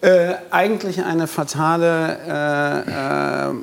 [0.00, 3.54] äh, eigentlich eine fatale, äh, äh,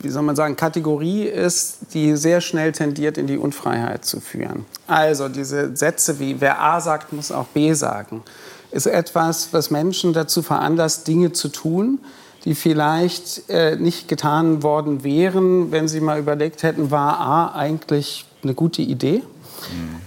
[0.00, 4.64] wie soll man sagen, Kategorie ist, die sehr schnell tendiert, in die Unfreiheit zu führen.
[4.86, 8.22] Also diese Sätze wie, wer A sagt, muss auch B sagen,
[8.70, 11.98] ist etwas, was Menschen dazu veranlasst, Dinge zu tun,
[12.46, 18.26] die vielleicht äh, nicht getan worden wären, wenn sie mal überlegt hätten, war A eigentlich
[18.44, 19.22] eine gute Idee?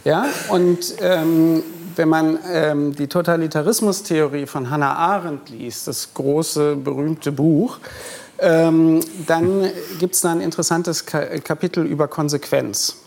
[0.04, 1.64] Ja, und ähm,
[1.96, 7.80] wenn man ähm, die Totalitarismustheorie von Hannah Arendt liest, das große, berühmte Buch,
[8.40, 9.70] ähm, dann
[10.00, 12.98] gibt es da ein interessantes Ka Kapitel über Konsequenz.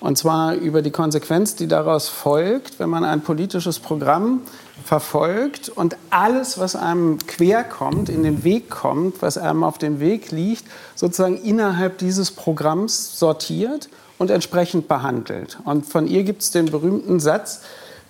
[0.00, 4.40] Und zwar über die Konsequenz, die daraus folgt, wenn man ein politisches Programm
[4.82, 10.00] verfolgt und alles, was einem quer kommt, in den Weg kommt, was einem auf dem
[10.00, 15.58] Weg liegt, sozusagen innerhalb dieses Programms sortiert und entsprechend behandelt.
[15.64, 17.60] Und von ihr gibt es den berühmten Satz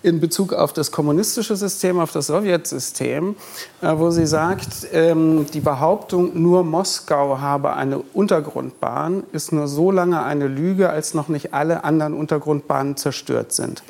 [0.02, 3.36] in Bezug auf das kommunistische System, auf das Sowjetsystem,
[3.82, 9.90] äh, wo sie sagt, ähm, die Behauptung, nur Moskau habe eine Untergrundbahn, ist nur so
[9.90, 13.82] lange eine Lüge, als noch nicht alle anderen Untergrundbahnen zerstört sind.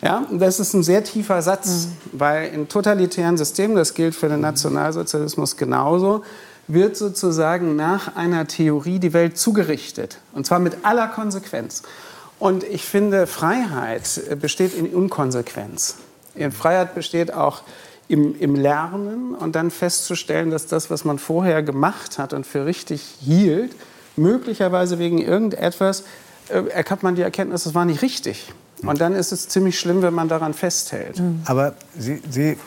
[0.00, 4.40] Ja, das ist ein sehr tiefer Satz, weil in totalitären Systemen, das gilt für den
[4.40, 6.22] Nationalsozialismus genauso,
[6.68, 10.18] wird sozusagen nach einer Theorie die Welt zugerichtet.
[10.32, 11.82] Und zwar mit aller Konsequenz.
[12.42, 15.94] Und ich finde, Freiheit besteht in Unkonsequenz.
[16.50, 17.62] Freiheit besteht auch
[18.08, 22.66] im, im, Lernen und dann festzustellen, dass das, was man vorher gemacht hat und für
[22.66, 23.76] richtig hielt,
[24.16, 26.02] möglicherweise wegen irgendetwas,
[26.48, 28.52] äh, erkannt man die Erkenntnis, das war nicht richtig.
[28.82, 31.22] Und dann ist es ziemlich schlimm, wenn man daran festhält.
[31.44, 32.58] Aber Sie, Sie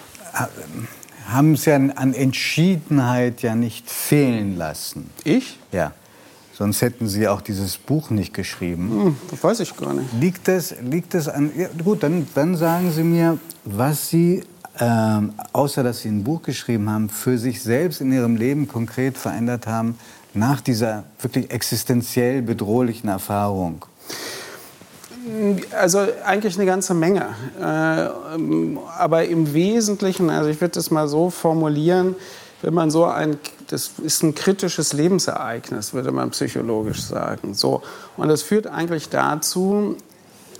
[1.28, 5.10] haben es ja an Entschiedenheit ja nicht fehlen lassen.
[5.26, 5.60] Ich?
[5.74, 5.92] Ja.
[6.58, 8.90] Sonst hätten Sie auch dieses Buch nicht geschrieben.
[8.90, 10.08] Hm, das weiß ich gar nicht.
[10.20, 11.52] Liegt das, liegt das an.
[11.58, 14.42] Ja, gut, dann, dann sagen Sie mir, was Sie,
[14.80, 19.18] ähm, außer dass Sie ein Buch geschrieben haben, für sich selbst in Ihrem Leben konkret
[19.18, 19.98] verändert haben
[20.34, 23.86] nach dieser wirklich existenziell bedrohlichen Erfahrung.
[25.78, 27.26] Also eigentlich eine ganze Menge.
[27.60, 27.64] Äh,
[28.98, 32.16] aber im Wesentlichen, also ich würde das mal so formulieren,
[32.62, 33.38] wenn man so ein,
[33.68, 37.54] das ist ein kritisches Lebensereignis, würde man psychologisch sagen.
[37.54, 37.82] So.
[38.18, 39.98] Und das führt eigentlich dazu,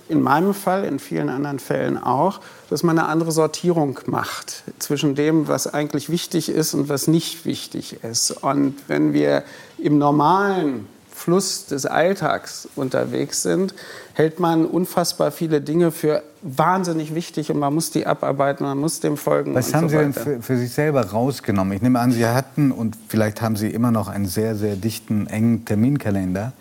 [0.08, 2.40] in meinem Fall, in vielen anderen Fällen auch,
[2.70, 7.44] dass man eine andere Sortierung macht zwischen dem, was eigentlich wichtig ist und was nicht
[7.44, 8.30] wichtig ist.
[8.30, 9.42] Und wenn wir
[9.78, 13.74] im normalen Fluss des Alltags unterwegs sind,
[14.16, 19.00] hält man unfassbar viele Dinge für wahnsinnig wichtig und man muss die abarbeiten, man muss
[19.00, 19.54] dem folgen.
[19.54, 21.74] Was haben so Sie denn für, für, sich selber rausgenommen?
[21.74, 25.26] Ich nehme an, Sie hatten und vielleicht haben Sie immer noch einen sehr, sehr dichten,
[25.26, 26.54] engen Terminkalender.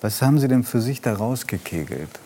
[0.00, 2.20] Was haben Sie denn für sich da rausgekegelt?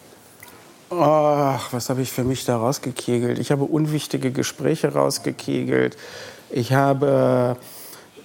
[0.91, 3.39] Ach, was habe ich für mich da rausgekegelt?
[3.39, 5.97] Ich habe unwichtige Gespräche rausgekegelt.
[6.51, 7.57] Ich habe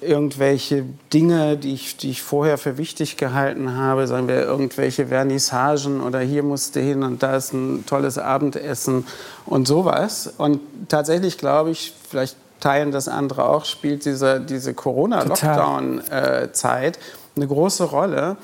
[0.02, 6.02] irgendwelche Dinge, die ich, die ich vorher für wichtig gehalten habe, sagen wir irgendwelche Vernissagen
[6.02, 9.06] oder hier musste hin und da ist ein tolles Abendessen
[9.46, 10.34] und sowas.
[10.38, 17.00] Und tatsächlich glaube ich, vielleicht teilen das andere auch, spielt diese, diese Corona-Lockdown-Zeit
[17.40, 18.38] eine große Rolle.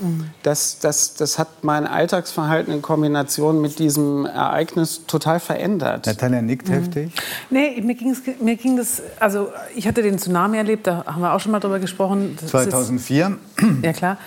[0.43, 6.05] Das, das, das hat mein Alltagsverhalten in Kombination mit diesem Ereignis total verändert.
[6.07, 7.11] Natalia nickt heftig.
[7.49, 11.33] Nee, mir, ging's, mir ging das, also ich hatte den Tsunami erlebt, da haben wir
[11.33, 12.37] auch schon mal drüber gesprochen.
[12.39, 13.37] Das 2004.
[13.57, 14.17] Ist, ja klar.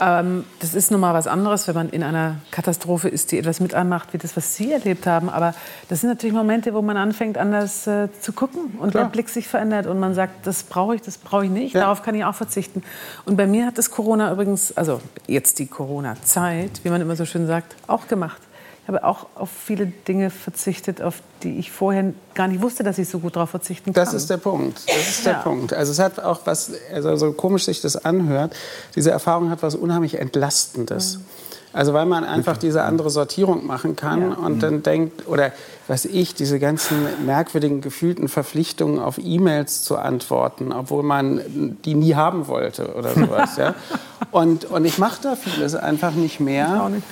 [0.00, 3.60] Ähm, das ist nun mal was anderes, wenn man in einer Katastrophe ist, die etwas
[3.60, 5.28] mit einem macht, wie das, was Sie erlebt haben.
[5.28, 5.54] Aber
[5.88, 9.04] das sind natürlich Momente, wo man anfängt, anders äh, zu gucken und Klar.
[9.04, 11.82] der Blick sich verändert und man sagt, das brauche ich, das brauche ich nicht, ja.
[11.82, 12.82] darauf kann ich auch verzichten.
[13.24, 17.24] Und bei mir hat das Corona übrigens, also jetzt die Corona-Zeit, wie man immer so
[17.24, 18.40] schön sagt, auch gemacht.
[18.84, 22.98] Ich habe auch auf viele Dinge verzichtet, auf die ich vorher gar nicht wusste, dass
[22.98, 24.04] ich so gut darauf verzichten kann.
[24.04, 24.82] Das ist der Punkt.
[24.86, 25.38] Das ist der ja.
[25.38, 25.72] Punkt.
[25.72, 28.54] Also es hat auch was, also so komisch sich das anhört,
[28.94, 31.16] diese Erfahrung hat was unheimlich Entlastendes.
[31.16, 31.24] Mhm.
[31.72, 34.36] Also weil man einfach diese andere Sortierung machen kann ja.
[34.36, 35.50] und dann denkt, oder
[35.88, 42.14] was ich, diese ganzen merkwürdigen gefühlten Verpflichtungen auf E-Mails zu antworten, obwohl man die nie
[42.14, 43.56] haben wollte oder sowas.
[43.56, 43.74] ja?
[44.30, 46.70] und, und ich mache da vieles einfach nicht mehr.
[46.74, 47.02] Ich auch nicht.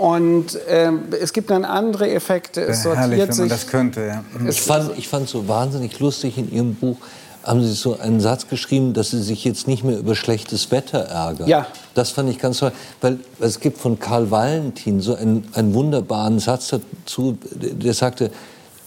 [0.00, 2.62] Und äh, es gibt dann andere Effekte.
[2.62, 4.00] Es sortiert herrlich, wenn man das könnte.
[4.06, 4.24] Ja.
[4.48, 6.96] Ich fand, ich fand so wahnsinnig lustig in Ihrem Buch,
[7.42, 11.00] haben Sie so einen Satz geschrieben, dass Sie sich jetzt nicht mehr über schlechtes Wetter
[11.00, 11.48] ärgern.
[11.48, 11.66] Ja.
[11.92, 12.72] Das fand ich ganz toll,
[13.02, 18.30] weil es gibt von Karl Valentin so einen, einen wunderbaren Satz dazu, der sagte,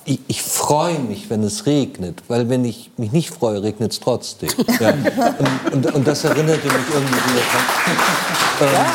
[0.05, 3.99] ich, ich freue mich, wenn es regnet, weil wenn ich mich nicht freue, regnet es
[3.99, 4.49] trotzdem.
[4.80, 4.89] Ja.
[5.72, 7.41] Und, und, und, das erinnerte mich irgendwie wieder.
[8.61, 8.86] Ähm,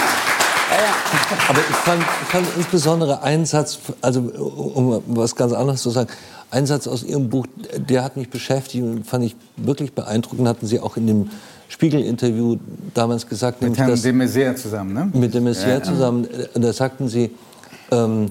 [1.49, 6.11] aber ich fand, ich fand insbesondere einen Satz, also um was ganz anderes zu sagen,
[6.51, 7.47] ein Satz aus Ihrem Buch,
[7.77, 11.31] der hat mich beschäftigt und fand ich wirklich beeindruckend, hatten Sie auch in dem
[11.69, 12.57] Spiegel-Interview
[12.95, 13.61] damals gesagt.
[13.61, 15.11] Mit Herrn de Maizière zusammen, ne?
[15.13, 16.27] Mit de Maizière ja, zusammen.
[16.55, 16.61] Ja.
[16.61, 17.31] Da sagten Sie,
[17.91, 18.31] ähm,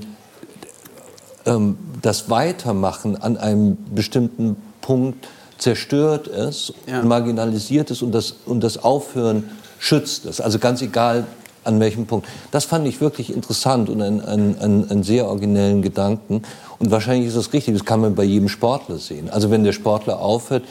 [1.46, 7.04] ähm, das Weitermachen an einem bestimmten Punkt zerstört es, ja.
[7.04, 9.50] marginalisiert es und das, und das Aufhören
[9.80, 10.42] schützt es.
[10.42, 11.26] Also ganz egal,
[11.68, 12.28] an welchem Punkt.
[12.52, 16.42] Das fand ich wirklich interessant und einen, einen, einen sehr originellen Gedanken.
[16.80, 19.30] Und wahrscheinlich ist das richtig, das kann man bei jedem Sportler sehen.
[19.30, 20.64] Also wenn der Sportler aufhört,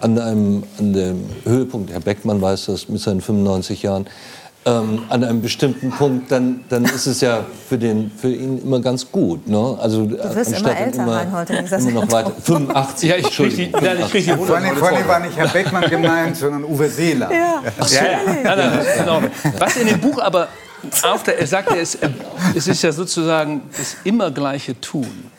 [0.00, 4.06] an, einem, an dem Höhepunkt, Herr Beckmann weiß das mit seinen 95 Jahren,
[4.66, 8.80] ähm, an einem bestimmten Punkt, dann, dann ist es ja für, den, für ihn immer
[8.80, 9.48] ganz gut.
[9.48, 9.78] Ne?
[9.80, 11.50] Also, du wirst immer älter, immer, Reinhold.
[11.50, 12.32] Immer noch weiter.
[12.42, 17.32] 85, ja, ich krieg die Vor allem war nicht Herr Beckmann gemeint, sondern Uwe Seeler.
[17.32, 17.62] Ja.
[17.78, 17.96] Ach so.
[17.96, 18.02] ja,
[18.44, 18.66] ja.
[19.06, 19.22] ja,
[19.58, 20.48] Was in dem Buch aber
[21.02, 21.98] auf der, er sagt, es,
[22.54, 25.30] es ist ja sozusagen das immer gleiche Tun.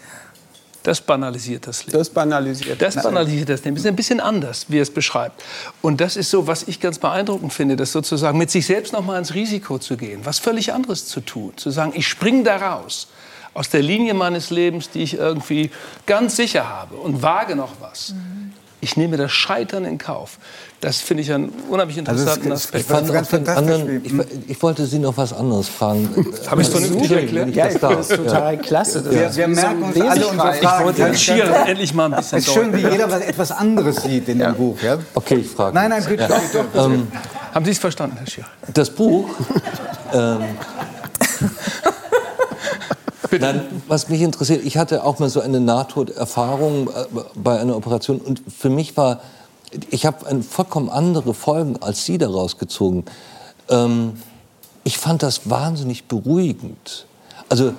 [0.83, 1.97] Das banalisiert das Leben.
[1.97, 3.75] Das banalisiert das banalisiert das Leben.
[3.75, 5.43] Das ist ein bisschen anders, wie er es beschreibt.
[5.81, 9.05] Und das ist so, was ich ganz beeindruckend finde, das sozusagen mit sich selbst noch
[9.05, 12.57] mal ins Risiko zu gehen, was völlig anderes zu tun, zu sagen, ich springe da
[12.57, 13.07] raus
[13.53, 15.71] aus der Linie meines Lebens, die ich irgendwie
[16.05, 18.13] ganz sicher habe und wage noch was.
[18.13, 18.53] Mhm.
[18.79, 20.39] Ich nehme das Scheitern in Kauf.
[20.81, 22.81] Das finde ich einen unheimlich also interessanten also Aspekt.
[22.81, 26.09] Ich, fand ganz anderen, ich, ich, wollte Sie noch was anderes fragen.
[26.47, 27.55] Habe ich es vernünftig erklärt?
[27.55, 29.03] Ja, das total klasse.
[29.03, 30.89] Das wir, wir merken uns alle unsere Fragen.
[30.89, 34.27] Ich wollte Schieren endlich mal ein bisschen Es ist schön, wie jeder etwas anderes sieht
[34.27, 34.81] in dem Buch.
[34.81, 34.97] Ja?
[35.13, 35.75] Okay, ich frage.
[35.75, 36.27] Nein, nein, bitte.
[36.27, 36.85] Ja.
[36.85, 37.07] Ähm,
[37.53, 38.45] Haben Sie es verstanden, Herr Schier?
[38.73, 39.29] Das Buch...
[40.13, 40.39] ähm,
[43.39, 46.91] Nein, was mich interessiert, ich hatte auch mal so eine Nahtoderfahrung äh,
[47.35, 49.21] bei einer Operation und für mich war
[49.89, 53.05] ich habe vollkommen andere Folgen als Sie daraus gezogen.
[53.69, 54.13] Ähm,
[54.83, 57.05] ich fand das wahnsinnig beruhigend.
[57.49, 57.73] Also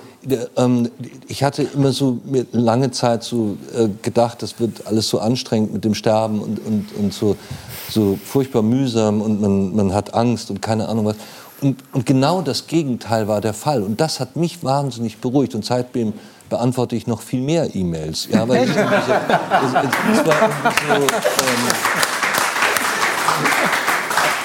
[0.55, 0.89] ähm,
[1.27, 2.19] ich hatte immer so
[2.51, 6.95] lange Zeit so äh, gedacht, das wird alles so anstrengend mit dem Sterben und, und,
[6.95, 7.35] und so,
[7.89, 11.15] so furchtbar mühsam und man, man hat Angst und keine Ahnung was.
[11.61, 13.83] Und, und genau das Gegenteil war der Fall.
[13.83, 15.55] Und das hat mich wahnsinnig beruhigt.
[15.55, 16.13] Und seitdem
[16.49, 18.27] beantworte ich noch viel mehr E-Mails.
[18.31, 20.49] Ja, weil ich, es, es, es war
[20.87, 21.07] so, ähm,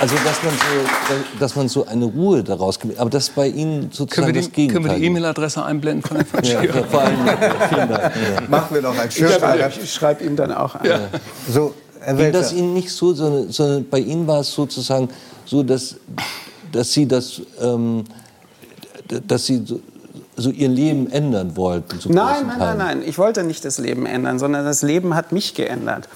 [0.01, 2.99] also dass man so, dass man so eine Ruhe daraus gibt.
[2.99, 4.83] Aber das ist bei Ihnen sozusagen können wir die, das Gegenteil.
[4.83, 7.17] Können wir die E-Mail-Adresse einblenden von Herrn ja, ja, vor allem,
[7.69, 8.03] vielen Dank.
[8.03, 8.43] Ja.
[8.49, 9.33] Machen wir doch ein Schirm.
[9.69, 10.87] Ich, ich schreibe ihm dann auch an.
[10.87, 11.01] Ja.
[11.53, 11.75] So,
[12.17, 15.09] Ging das Ihnen nicht so, sondern, sondern bei Ihnen war es sozusagen
[15.45, 15.97] so, dass,
[16.71, 18.05] dass Sie das, ähm,
[19.27, 19.65] dass Sie
[20.43, 21.99] so, ihr Leben ändern wollten?
[22.13, 23.03] nein, nein, nein, nein.
[23.05, 26.09] Ich wollte nicht das Leben ändern, sondern das Leben hat mich geändert.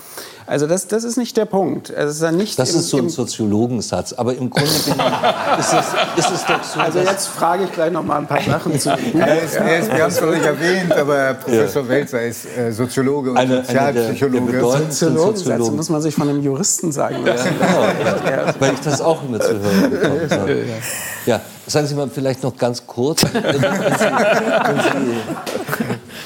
[0.47, 1.95] Also das, das ist nicht der Punkt.
[1.95, 5.13] Also es ist, ja nicht Das im, ist so ein Soziologensatz, aber im Grunde genommen
[5.59, 6.81] ist es, ist es doch so.
[6.81, 8.91] Also jetzt frage ich gleich noch mal ein paar Sachen zu.
[9.15, 12.73] Er ist, er ist, wir haben es noch nicht erwähnt, aber Professor Welzer ist äh,
[12.73, 14.53] Soziologe und Eine- eine der- der Sozialpsychologe.
[14.53, 15.77] bedeutendsten Soziologensätze Soziologen.
[15.77, 17.49] muss man sich von einem Juristen sagen lassen.
[17.59, 20.57] Genau, weil ich das auch immer zu hören bekommen habe.
[21.27, 25.23] Ja, sagen Sie mal vielleicht noch ganz kurz, wenn Sie, wenn Sie,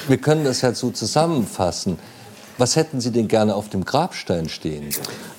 [0.07, 1.99] wir können das ja so zusammenfassen.
[2.57, 4.89] Was hätten Sie denn gerne auf dem Grabstein stehen?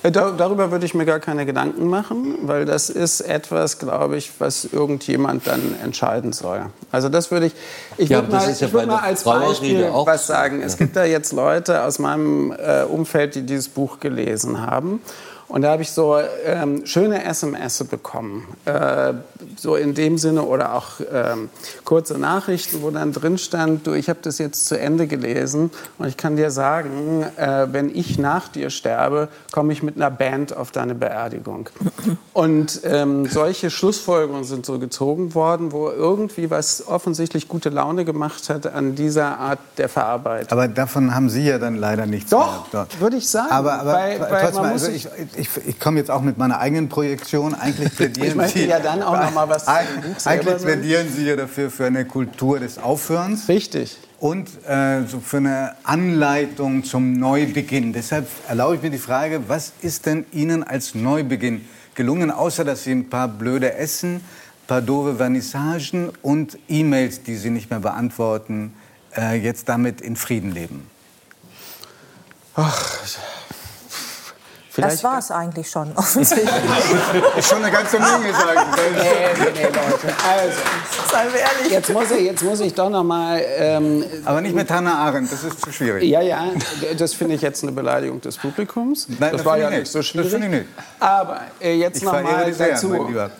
[0.03, 4.15] Äh, Da, darüber würde ich mir gar keine Gedanken machen, weil das ist etwas, glaube
[4.17, 6.67] ich, was irgendjemand dann entscheiden soll.
[6.91, 7.53] Also das würde ich,
[7.97, 10.61] ich Ja, würde mal, ja bei mal als Beispiel auch was sagen.
[10.61, 15.01] Es gibt da jetzt Leute aus meinem äh, Umfeld, die dieses Buch gelesen haben.
[15.49, 19.13] Und da habe ich so ähm, schöne SMS bekommen, äh,
[19.57, 21.49] so in dem Sinne oder auch ähm,
[21.85, 26.07] kurze Nachrichten, wo dann drin stand, du, ich habe das jetzt zu Ende gelesen und
[26.07, 30.55] ich kann dir sagen, äh, wenn ich nach dir sterbe, komme ich mit einer Band
[30.55, 31.69] auf deine Beerdigung.
[32.33, 38.49] Und ähm, solche Schlussfolgerungen sind so gezogen worden, wo irgendwie was offensichtlich gute Laune gemacht
[38.49, 40.51] hat an dieser Art der Verarbeitung.
[40.51, 42.67] Aber davon haben Sie ja dann leider nichts Doch,
[42.99, 43.49] würde ich sagen.
[43.51, 45.07] Aber, aber Weil- weil trotzdem, also ich,
[45.39, 47.55] ich, ich komme jetzt auch mit meiner eigenen Projektion.
[47.55, 51.35] Eigentlich plädieren Ich möchte Sie, ja dann auch noch mal was Eigentlich plädieren Sie ja
[51.35, 53.47] dafür für eine Kultur des Aufhörens.
[53.47, 53.97] Richtig.
[54.19, 57.93] Und äh, so für eine Anleitung zum Neubeginn.
[57.93, 61.65] Deshalb erlaube ich mir die Frage, was ist denn Ihnen als Neubeginn
[61.95, 67.35] gelungen, außer dass Sie ein paar blöde Essen, ein paar doofe Vernissagen und E-Mails, die
[67.35, 68.73] Sie nicht mehr beantworten,
[69.15, 70.89] äh, jetzt damit in Frieden leben?
[72.55, 72.99] Ach,
[74.81, 76.49] Das war es eigentlich schon, offensichtlich.
[77.37, 78.59] ist schon eine ganze Menge, sagen.
[78.75, 80.15] Nee, nee, nee, Leute.
[80.27, 80.57] Also,
[81.11, 81.71] Seien wir ehrlich.
[81.71, 83.41] jetzt muss ich, jetzt muss ich doch noch mal.
[83.57, 86.03] Ähm, Aber nicht mit Hannah Arendt, das ist zu schwierig.
[86.03, 86.45] ja, ja,
[86.97, 89.07] das finde ich jetzt eine Beleidigung des Publikums.
[89.07, 89.91] Nein, das das war ja ich nicht nicht.
[89.91, 90.31] so Das schwierig.
[90.31, 90.65] finde ich nicht.
[90.99, 92.93] Aber äh, jetzt Ich noch mal sehr, dazu.
[93.07, 93.31] Lieber.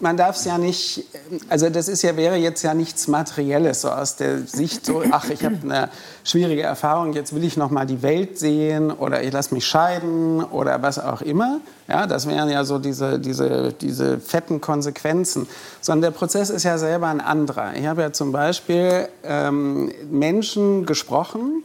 [0.00, 1.04] Man darf es ja nicht,
[1.48, 5.28] also das ist ja, wäre jetzt ja nichts Materielles, so aus der Sicht so, ach,
[5.28, 5.88] ich habe eine
[6.22, 10.44] schwierige Erfahrung, jetzt will ich noch mal die Welt sehen oder ich lasse mich scheiden
[10.44, 11.60] oder was auch immer.
[11.88, 15.48] Ja, das wären ja so diese, diese, diese fetten Konsequenzen.
[15.80, 17.74] Sondern der Prozess ist ja selber ein anderer.
[17.74, 21.64] Ich habe ja zum Beispiel ähm, Menschen gesprochen,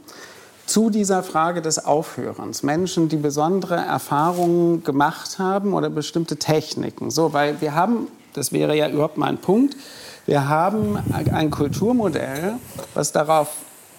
[0.66, 2.64] zu dieser Frage des Aufhörens.
[2.64, 7.12] Menschen, die besondere Erfahrungen gemacht haben oder bestimmte Techniken.
[7.12, 9.76] So, weil wir haben, das wäre ja überhaupt mal ein Punkt,
[10.26, 12.54] wir haben ein Kulturmodell,
[12.94, 13.50] was darauf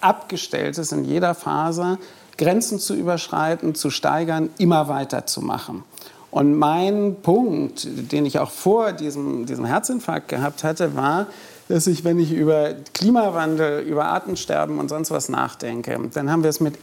[0.01, 1.99] abgestellt ist, in jeder Phase
[2.37, 5.83] Grenzen zu überschreiten, zu steigern, immer weiter zu machen.
[6.31, 11.27] Und mein Punkt, den ich auch vor diesem, diesem Herzinfarkt gehabt hatte, war,
[11.69, 16.49] dass ich, wenn ich über Klimawandel, über Artensterben und sonst was nachdenke, dann haben wir
[16.49, 16.77] es mit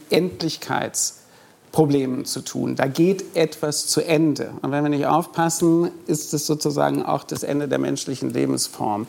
[1.73, 2.75] Endlichkeitsproblemen zu tun.
[2.75, 4.51] Da geht etwas zu Ende.
[4.61, 9.07] Und wenn wir nicht aufpassen, ist es sozusagen auch das Ende der menschlichen Lebensform.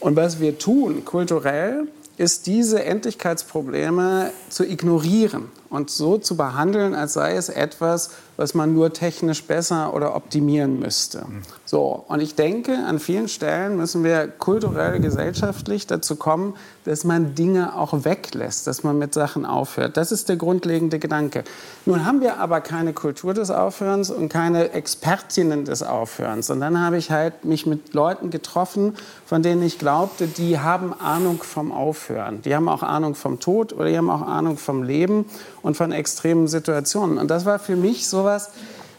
[0.00, 1.86] Und was wir tun, kulturell,
[2.18, 8.74] ist diese Endlichkeitsprobleme zu ignorieren und so zu behandeln, als sei es etwas, was man
[8.74, 11.24] nur technisch besser oder optimieren müsste.
[11.72, 16.54] So, und ich denke, an vielen Stellen müssen wir kulturell, gesellschaftlich dazu kommen,
[16.84, 19.96] dass man Dinge auch weglässt, dass man mit Sachen aufhört.
[19.96, 21.44] Das ist der grundlegende Gedanke.
[21.86, 26.50] Nun haben wir aber keine Kultur des Aufhörens und keine Expertinnen des Aufhörens.
[26.50, 28.94] Und dann habe ich halt mich mit Leuten getroffen,
[29.24, 32.42] von denen ich glaubte, die haben Ahnung vom Aufhören.
[32.42, 35.24] Die haben auch Ahnung vom Tod oder die haben auch Ahnung vom Leben
[35.62, 37.16] und von extremen Situationen.
[37.16, 38.50] Und das war für mich sowas,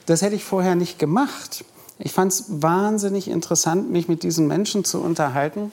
[0.08, 1.64] das hätte ich vorher nicht gemacht.
[2.06, 5.72] Ich fand es wahnsinnig interessant, mich mit diesen Menschen zu unterhalten.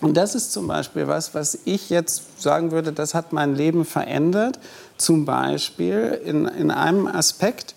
[0.00, 3.84] Und das ist zum Beispiel was, was ich jetzt sagen würde, das hat mein Leben
[3.84, 4.58] verändert.
[4.96, 7.74] Zum Beispiel in, in einem Aspekt.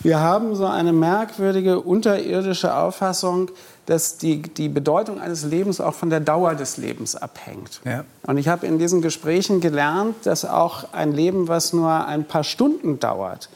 [0.00, 3.50] Wir haben so eine merkwürdige unterirdische Auffassung,
[3.86, 7.80] dass die, die Bedeutung eines Lebens auch von der Dauer des Lebens abhängt.
[7.84, 8.04] Ja.
[8.24, 12.44] Und ich habe in diesen Gesprächen gelernt, dass auch ein Leben, was nur ein paar
[12.44, 13.48] Stunden dauert,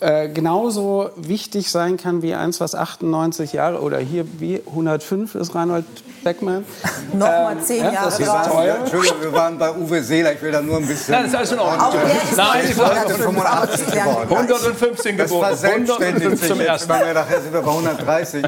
[0.00, 5.54] äh, genauso wichtig sein kann wie eins, was 98 Jahre oder hier wie 105 ist
[5.54, 5.84] Reinhold
[6.22, 6.64] Beckmann.
[7.12, 8.66] Nochmal zehn ja, Jahre das toll.
[8.66, 10.32] Ja, Entschldung, wir waren bei Uwe Seeler.
[10.32, 11.12] Ich will da nur ein bisschen.
[11.12, 11.80] Nein, das ist alles in Ordnung.
[11.80, 14.38] Auch der ist Nein, noch ich nicht wollte 105, aber das klären wir gleich.
[14.38, 15.46] 115 Das geboren.
[15.46, 16.92] verselbstständigt 105 sich zum jetzt ersten.
[16.92, 17.14] mehr.
[17.14, 18.44] Nachher sind wir bei 130.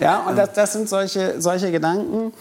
[0.00, 2.32] Ja, und das, das sind solche, solche Gedanken.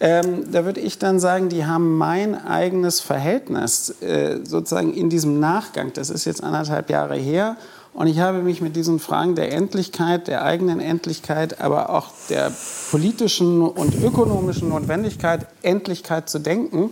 [0.00, 5.38] Ähm, da würde ich dann sagen, die haben mein eigenes Verhältnis äh, sozusagen in diesem
[5.38, 7.56] Nachgang, das ist jetzt anderthalb Jahre her,
[7.94, 12.52] und ich habe mich mit diesen Fragen der Endlichkeit, der eigenen Endlichkeit, aber auch der
[12.90, 16.90] politischen und ökonomischen Notwendigkeit, Endlichkeit zu denken,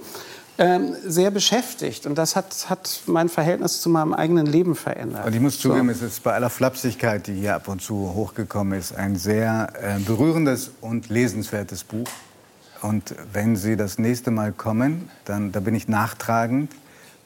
[0.59, 2.07] ähm, sehr beschäftigt.
[2.07, 5.27] Und das hat, hat mein Verhältnis zu meinem eigenen Leben verändert.
[5.27, 8.79] Und ich muss zugeben, es ist bei aller Flapsigkeit, die hier ab und zu hochgekommen
[8.79, 12.07] ist, ein sehr äh, berührendes und lesenswertes Buch.
[12.81, 16.71] Und wenn Sie das nächste Mal kommen, dann da bin ich nachtragend,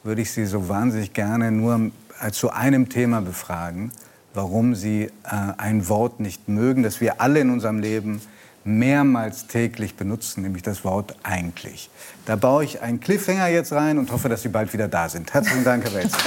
[0.02, 1.90] würde ich Sie so wahnsinnig gerne nur
[2.30, 3.92] zu einem Thema befragen,
[4.34, 5.10] warum Sie äh,
[5.56, 8.20] ein Wort nicht mögen, das wir alle in unserem Leben
[8.64, 11.88] mehrmals täglich benutzen, nämlich das Wort eigentlich.
[12.26, 15.32] Da baue ich einen Cliffhanger jetzt rein und hoffe, dass Sie bald wieder da sind.
[15.32, 16.18] Herzlichen Dank, Herr Welzer.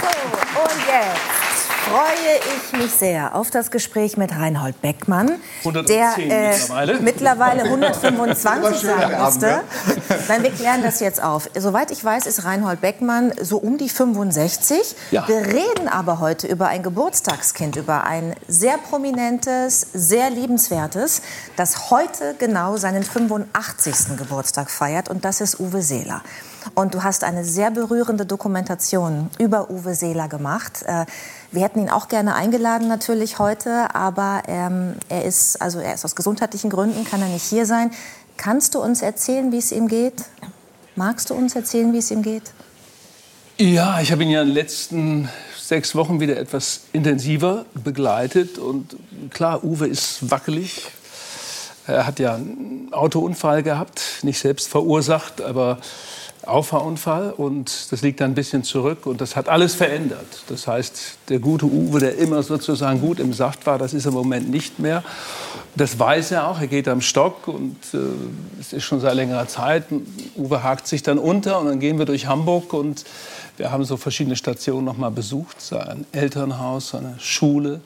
[0.00, 6.16] So, und jetzt freue ich mich sehr auf das Gespräch mit Reinhold Beckmann, 110 der
[6.18, 7.00] äh, mittlerweile.
[7.00, 9.60] mittlerweile 125 War schön, sein Abend, müsste.
[10.28, 11.48] Nein, wir klären das jetzt auf.
[11.56, 14.96] Soweit ich weiß, ist Reinhold Beckmann so um die 65.
[15.10, 15.26] Ja.
[15.28, 21.22] Wir reden aber heute über ein Geburtstagskind, über ein sehr prominentes, sehr liebenswertes,
[21.56, 24.16] das heute genau seinen 85.
[24.16, 25.08] Geburtstag feiert.
[25.08, 26.22] Und das ist Uwe Seeler.
[26.74, 30.84] Und du hast eine sehr berührende Dokumentation über Uwe Seeler gemacht.
[31.52, 36.04] Wir hätten ihn auch gerne eingeladen natürlich heute, aber ähm, er ist also er ist
[36.04, 37.90] aus gesundheitlichen Gründen kann er nicht hier sein.
[38.36, 40.24] Kannst du uns erzählen, wie es ihm geht?
[40.94, 42.52] Magst du uns erzählen, wie es ihm geht?
[43.58, 45.28] Ja, ich habe ihn ja in den letzten
[45.58, 48.58] sechs Wochen wieder etwas intensiver begleitet.
[48.58, 48.96] Und
[49.30, 50.86] klar, Uwe ist wackelig.
[51.86, 55.78] Er hat ja einen Autounfall gehabt, nicht selbst verursacht, aber
[56.46, 57.32] Auffahrunfall.
[57.32, 59.06] Und das liegt da ein bisschen zurück.
[59.06, 60.26] Und das hat alles verändert.
[60.48, 64.14] Das heißt, der gute Uwe, der immer sozusagen gut im Saft war, das ist im
[64.14, 65.02] Moment nicht mehr.
[65.74, 66.60] Das weiß er auch.
[66.60, 67.98] Er geht am Stock und äh,
[68.58, 69.84] es ist schon seit längerer Zeit.
[70.36, 73.04] Uwe hakt sich dann unter und dann gehen wir durch Hamburg und
[73.58, 75.60] wir haben so verschiedene Stationen noch mal besucht.
[75.60, 77.80] Sein Elternhaus, seine Schule,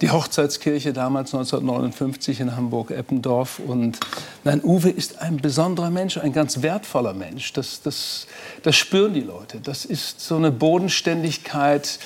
[0.00, 3.60] die Hochzeitskirche damals 1959 in Hamburg-Eppendorf.
[3.60, 4.00] Und
[4.42, 7.52] nein, Uwe ist ein besonderer Mensch, ein ganz wertvoller Mensch.
[7.52, 8.26] Das, das,
[8.62, 9.60] das spüren die Leute.
[9.60, 11.98] Das ist so eine Bodenständigkeit,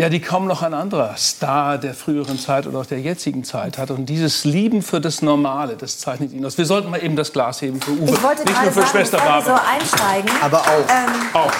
[0.00, 3.76] ja, die kaum noch ein anderer Star der früheren Zeit oder auch der jetzigen Zeit
[3.78, 3.90] hat.
[3.90, 6.56] Und dieses Lieben für das Normale, das zeichnet ihn aus.
[6.58, 8.80] Wir sollten mal eben das Glas heben für Uwe, Ich wollte nicht gerade nur für
[8.80, 9.62] sagen, Schwester wir so Barbara.
[9.72, 10.30] einsteigen.
[10.40, 10.86] Aber auch.
[10.88, 11.52] Ähm, Auch.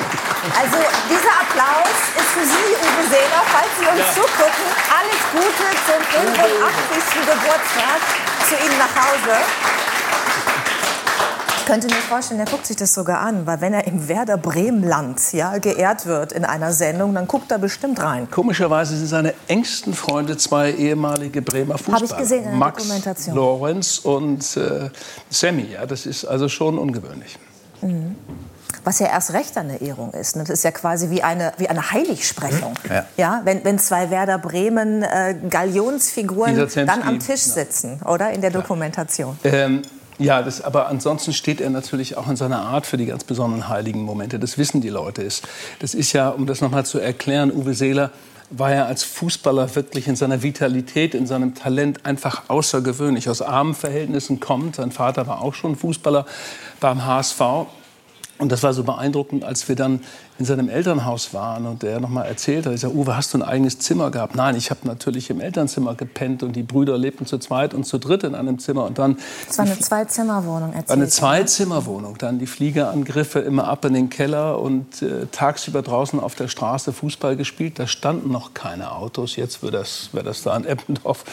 [0.56, 0.78] Also
[1.08, 4.14] dieser Applaus ist für Sie, Uwe Seeler, falls Sie uns Ja.
[4.22, 4.66] zugucken.
[4.88, 7.20] Alles Gute zum 85.
[7.28, 8.00] Geburtstag
[8.48, 9.36] zu Ihnen nach Hause.
[11.60, 14.38] Ich könnte mir vorstellen, er guckt sich das sogar an, weil wenn er im Werder
[14.38, 18.28] Bremenland ja, geehrt wird in einer Sendung, dann guckt er bestimmt rein.
[18.30, 22.04] Komischerweise sind seine engsten Freunde zwei ehemalige Bremer Fußballer.
[22.04, 23.36] ich gesehen in der Max Dokumentation.
[23.36, 24.88] Lorenz und äh,
[25.28, 25.68] Sammy.
[25.72, 27.38] Ja, das ist also schon ungewöhnlich.
[28.82, 30.36] Was ja erst recht eine Ehrung ist.
[30.36, 30.42] ne?
[30.42, 32.72] Das ist ja quasi wie eine, wie eine Heiligsprechung.
[32.88, 33.04] Ja.
[33.16, 38.30] Ja, wenn, wenn zwei Werder Bremen äh, Galionsfiguren dann am Tisch sitzen, oder?
[38.30, 39.38] In der Dokumentation.
[39.44, 39.82] Ähm,
[40.20, 43.68] ja, das, aber ansonsten steht er natürlich auch in seiner Art für die ganz besonderen
[43.68, 44.38] heiligen Momente.
[44.38, 45.26] Das wissen die Leute.
[45.78, 48.10] Das ist ja, um das nochmal zu erklären, Uwe Seeler
[48.50, 53.28] war ja als Fußballer wirklich in seiner Vitalität, in seinem Talent einfach außergewöhnlich.
[53.30, 54.76] Aus armen Verhältnissen kommt.
[54.76, 56.26] Sein Vater war auch schon Fußballer
[56.80, 57.40] beim HSV.
[58.40, 60.00] Und das war so beeindruckend, als wir dann
[60.38, 63.38] in seinem Elternhaus waren und er noch mal erzählt hat, ich sag, Uwe, hast du
[63.38, 64.34] ein eigenes Zimmer gehabt?
[64.34, 67.98] Nein, ich habe natürlich im Elternzimmer gepennt und die Brüder lebten zu zweit und zu
[67.98, 69.18] dritt in einem Zimmer und dann
[69.48, 71.10] Es war eine Zwei-Zimmer-Wohnung, war eine erzählt.
[71.10, 76.48] Zweizimmerwohnung, dann die Fliegerangriffe immer ab in den Keller und äh, tagsüber draußen auf der
[76.48, 77.78] Straße Fußball gespielt.
[77.78, 79.36] Da standen noch keine Autos.
[79.36, 81.24] Jetzt wäre das, wär das da in Eppendorf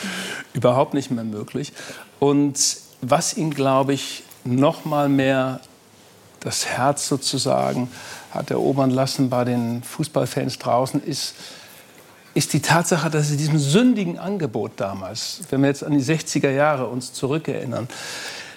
[0.54, 1.72] überhaupt nicht mehr möglich.
[2.20, 5.62] Und was ihn, glaube ich, noch mal mehr
[6.40, 7.90] das Herz sozusagen
[8.32, 11.36] hat erobern lassen bei den Fußballfans draußen, ist,
[12.34, 16.52] ist die Tatsache, dass es diesem sündigen Angebot damals, wenn wir jetzt an die 60er
[16.52, 17.88] Jahre uns zurückerinnern,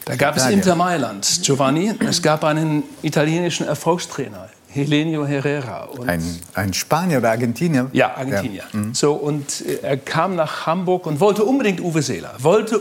[0.05, 0.47] da gab es.
[0.47, 5.89] Inter Mailand, Giovanni, es gab einen italienischen Erfolgstrainer, Helenio Herrera.
[6.07, 6.22] Ein,
[6.55, 7.91] ein Spanier oder Argentinier?
[7.93, 8.64] ja, Argentinier.
[8.72, 8.78] Ja.
[8.78, 8.95] Mhm.
[8.95, 12.35] So, und äh, er kam nach Hamburg und wollte unbedingt Uwe Seeler.
[12.39, 12.81] Wollte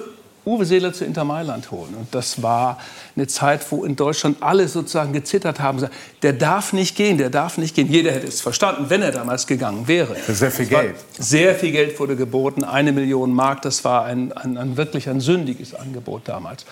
[0.50, 1.94] Uwe Seeler zu Inter Mailand holen.
[1.94, 2.80] Und das war
[3.16, 5.88] eine Zeit, wo in Deutschland alle sozusagen gezittert haben.
[6.24, 7.88] Der darf nicht gehen, der darf nicht gehen.
[7.88, 10.16] Jeder hätte es verstanden, wenn er damals gegangen wäre.
[10.28, 10.96] Sehr viel Geld.
[11.18, 13.62] Sehr viel Geld wurde geboten, eine Million Mark.
[13.62, 16.66] Das war ein, ein, ein wirklich ein sündiges Angebot damals.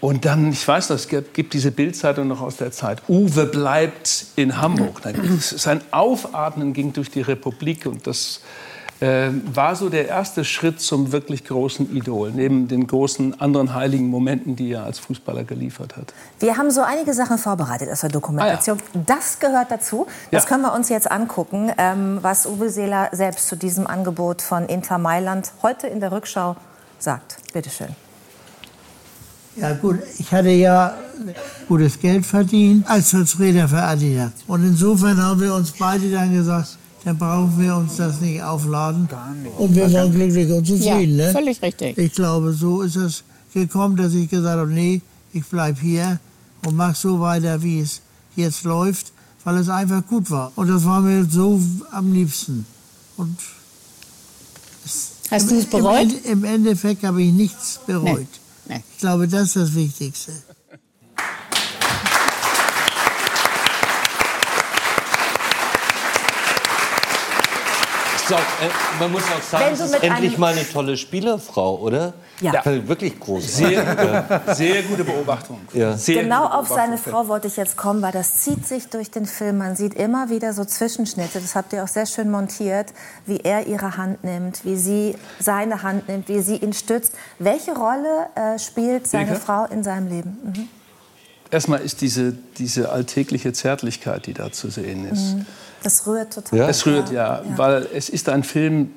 [0.00, 3.02] Und dann, ich weiß noch, es gibt, diese Bildzeitung noch aus der Zeit.
[3.08, 5.02] Uwe bleibt in Hamburg.
[5.40, 8.40] Sein Aufatmen ging durch die Republik und das
[9.00, 14.08] äh, war so der erste Schritt zum wirklich großen Idol, neben den großen anderen heiligen
[14.08, 16.12] Momenten, die er als Fußballer geliefert hat.
[16.38, 18.78] Wir haben so einige Sachen vorbereitet aus der Dokumentation.
[18.78, 19.02] Ah, ja.
[19.06, 20.06] Das gehört dazu.
[20.30, 20.48] Das ja.
[20.48, 24.98] können wir uns jetzt angucken, ähm, was Uwe Seeler selbst zu diesem Angebot von Inter
[24.98, 26.56] Mailand heute in der Rückschau
[26.98, 27.36] sagt.
[27.52, 27.88] Bitte schön.
[29.56, 30.94] Ja gut, ich hatte ja
[31.68, 34.30] gutes Geld verdient als Vertreter für Adidas.
[34.46, 39.08] Und insofern haben wir uns beide dann gesagt, dann brauchen wir uns das nicht aufladen.
[39.58, 41.18] Und wir waren glücklich und zufrieden.
[41.18, 41.32] Ja, ne?
[41.32, 41.96] völlig richtig.
[41.96, 43.24] Ich glaube, so ist es
[43.54, 45.00] gekommen, dass ich gesagt habe, nee,
[45.32, 46.20] ich bleibe hier
[46.66, 48.00] und mache so weiter, wie es
[48.36, 49.12] jetzt läuft,
[49.44, 50.52] weil es einfach gut war.
[50.56, 51.60] Und das war mir so
[51.90, 52.66] am liebsten.
[53.16, 53.36] Und
[55.30, 56.08] Hast du es bereut?
[56.24, 58.26] Im, Im, Endeffekt habe ich nichts bereut.
[58.66, 58.76] Nee.
[58.76, 58.84] Nee.
[58.92, 60.32] Ich glaube, das ist das Wichtigste.
[68.32, 72.14] Auch, äh, man muss auch sagen, es ist endlich mal eine tolle Spielerfrau, oder?
[72.40, 72.54] Ja.
[72.54, 72.88] ja.
[72.88, 73.56] Wirklich groß.
[73.56, 75.60] Sehr gute, sehr gute Beobachtung.
[75.72, 75.96] Ja.
[75.96, 79.26] Sehr genau auf seine Frau wollte ich jetzt kommen, weil das zieht sich durch den
[79.26, 79.58] Film.
[79.58, 82.92] Man sieht immer wieder so Zwischenschnitte, das habt ihr auch sehr schön montiert,
[83.26, 87.12] wie er ihre Hand nimmt, wie sie seine Hand nimmt, wie sie ihn stützt.
[87.38, 89.40] Welche Rolle äh, spielt seine Ilke?
[89.40, 90.38] Frau in seinem Leben?
[90.44, 90.68] Mhm.
[91.50, 95.34] Erstmal ist diese, diese alltägliche Zärtlichkeit, die da zu sehen ist.
[95.34, 95.46] Mhm
[95.82, 96.58] das rührt total.
[96.58, 96.68] Ja?
[96.68, 98.90] Es rührt, ja, ja, weil es ist ein Film,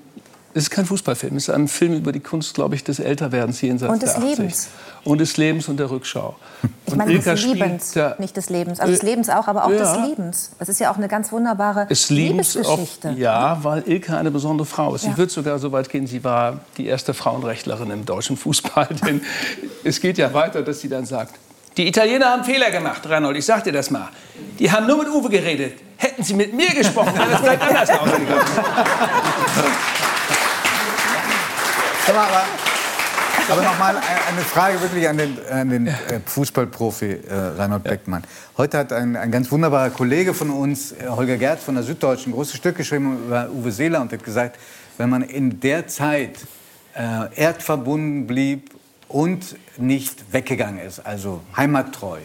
[0.53, 3.61] es ist kein Fußballfilm, es ist ein Film über die Kunst, glaube ich, des Älterwerdens
[3.61, 4.37] jenseits und des der 80.
[4.37, 4.69] Lebens.
[5.03, 6.35] Und des Lebens und der Rückschau.
[6.85, 8.79] Ich meine, Ilka des Lebens, nicht des Lebens.
[8.79, 9.77] Also des Lebens auch, aber auch ja.
[9.77, 10.51] des Lebens.
[10.59, 13.09] Das ist ja auch eine ganz wunderbare es Liebesgeschichte.
[13.09, 15.01] Auf, ja, weil Ilka eine besondere Frau ist.
[15.01, 15.17] Sie ja.
[15.17, 18.89] wird sogar so weit gehen, sie war die erste Frauenrechtlerin im deutschen Fußball.
[19.05, 19.21] Denn
[19.83, 21.35] es geht ja weiter, dass sie dann sagt,
[21.77, 24.09] die Italiener haben Fehler gemacht, Reinhold, ich sag dir das mal.
[24.59, 25.79] Die haben nur mit Uwe geredet.
[25.97, 28.27] Hätten sie mit mir gesprochen, wäre das vielleicht anders ausgegangen.
[32.09, 32.43] aber,
[33.49, 38.23] aber, nochmal eine Frage wirklich an den, an den äh, Fußballprofi äh, Reinhold Beckmann.
[38.57, 42.33] Heute hat ein, ein ganz wunderbarer Kollege von uns, äh, Holger Gerd von der Süddeutschen,
[42.33, 44.59] ein großes Stück geschrieben über Uwe Seeler und hat gesagt,
[44.97, 46.37] wenn man in der Zeit
[46.93, 48.69] äh, erdverbunden blieb
[49.13, 52.19] und nicht weggegangen ist, also heimattreu,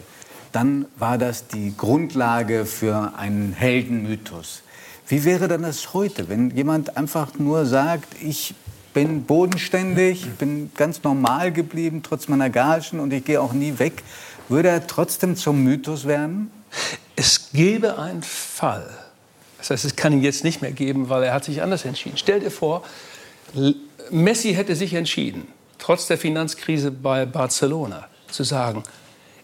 [0.52, 4.62] dann war das die Grundlage für einen Heldenmythos.
[5.06, 8.55] Wie wäre dann das heute, wenn jemand einfach nur sagt, ich
[8.94, 14.02] bin bodenständig, bin ganz normal geblieben, trotz meiner Gagen und ich gehe auch nie weg,
[14.48, 16.51] würde er trotzdem zum Mythos werden?
[17.16, 18.89] Es gäbe einen Fall.
[19.59, 22.16] Das heißt, es kann ihn jetzt nicht mehr geben, weil er hat sich anders entschieden.
[22.16, 22.82] Stell dir vor,
[24.10, 25.48] Messi hätte sich entschieden,
[25.79, 28.83] trotz der Finanzkrise bei Barcelona zu sagen,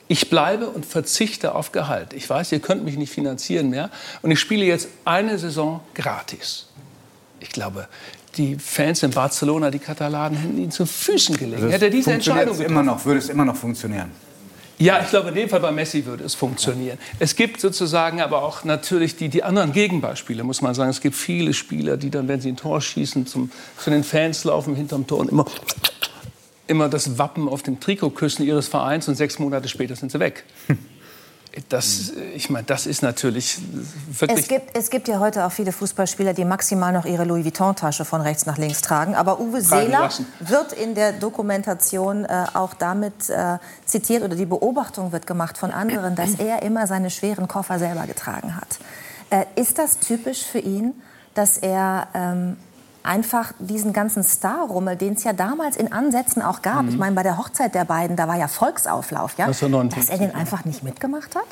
[0.06, 2.12] ich bleibe und verzichte auf Gehalt.
[2.12, 3.90] Ich weiß, ihr könnt mich nicht finanzieren mehr
[4.22, 6.68] und ich spiele jetzt eine Saison gratis.
[7.40, 7.88] Ich glaube,
[8.36, 11.62] die Fans in Barcelona, die Katalanen, hätten ihn zu Füßen gelegt.
[11.62, 14.10] Also Hätte diese Entscheidung immer noch, würde es immer noch funktionieren?
[14.76, 16.98] Ja, ich glaube, in dem Fall bei Messi würde es funktionieren.
[17.20, 20.90] Es gibt sozusagen aber auch natürlich die, die anderen Gegenbeispiele, muss man sagen.
[20.90, 24.42] Es gibt viele Spieler, die dann, wenn sie ein Tor schießen, zum, zu den Fans
[24.42, 25.46] laufen hinterm Tor und immer
[26.66, 30.20] immer das Wappen auf dem Trikot küssen ihres Vereins und sechs Monate später sind sie
[30.20, 30.44] weg.
[31.68, 33.60] Das, ich meine, das ist natürlich
[34.08, 34.40] wirklich.
[34.40, 38.04] Es gibt, es gibt ja heute auch viele Fußballspieler, die maximal noch ihre Louis Vuitton-Tasche
[38.04, 39.14] von rechts nach links tragen.
[39.14, 40.10] Aber Uwe Seeler
[40.40, 45.70] wird in der Dokumentation äh, auch damit äh, zitiert oder die Beobachtung wird gemacht von
[45.70, 48.80] anderen, dass er immer seine schweren Koffer selber getragen hat.
[49.30, 50.92] Äh, ist das typisch für ihn,
[51.34, 52.56] dass er ähm,
[53.04, 56.82] einfach diesen ganzen Star-Rummel, den es ja damals in Ansätzen auch gab.
[56.82, 56.88] Mhm.
[56.88, 60.34] Ich meine, bei der Hochzeit der beiden, da war ja Volksauflauf, ja, dass er den
[60.34, 61.46] einfach nicht mitgemacht hat.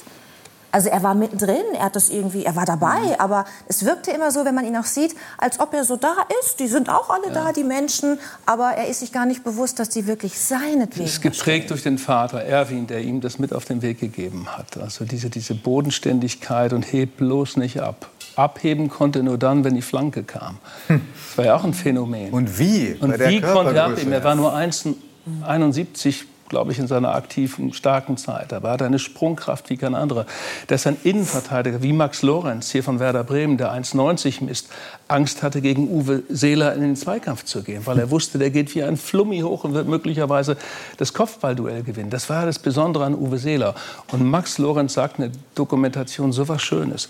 [0.72, 3.14] Also er war mittendrin, er hat das irgendwie, er war dabei, mhm.
[3.18, 6.14] aber es wirkte immer so, wenn man ihn auch sieht, als ob er so da
[6.40, 6.60] ist.
[6.60, 7.34] Die sind auch alle ja.
[7.34, 11.04] da, die Menschen, aber er ist sich gar nicht bewusst, dass die wirklich seinetwegen.
[11.04, 14.46] Es ist geprägt durch den Vater Erwin, der ihm das mit auf den Weg gegeben
[14.56, 14.78] hat.
[14.78, 19.82] Also diese, diese Bodenständigkeit und hebt bloß nicht ab abheben konnte nur dann, wenn die
[19.82, 20.58] Flanke kam.
[20.88, 20.98] Das
[21.36, 22.30] war ja auch ein Phänomen.
[22.30, 22.96] Und wie?
[23.00, 24.12] Und wie konnte er abheben?
[24.12, 28.52] Er war nur 1,71 glaube ich, in seiner aktiven, starken Zeit.
[28.52, 30.26] War er eine Sprungkraft wie kein anderer.
[30.66, 34.68] Dass ein Innenverteidiger wie Max Lorenz hier von Werder Bremen, der 1,90 misst,
[35.08, 38.74] Angst hatte, gegen Uwe Seeler in den Zweikampf zu gehen, weil er wusste, der geht
[38.74, 40.58] wie ein Flummi hoch und wird möglicherweise
[40.98, 42.10] das Kopfballduell gewinnen.
[42.10, 43.74] Das war das Besondere an Uwe Seeler.
[44.12, 47.08] Und Max Lorenz sagt in der Dokumentation so was Schönes.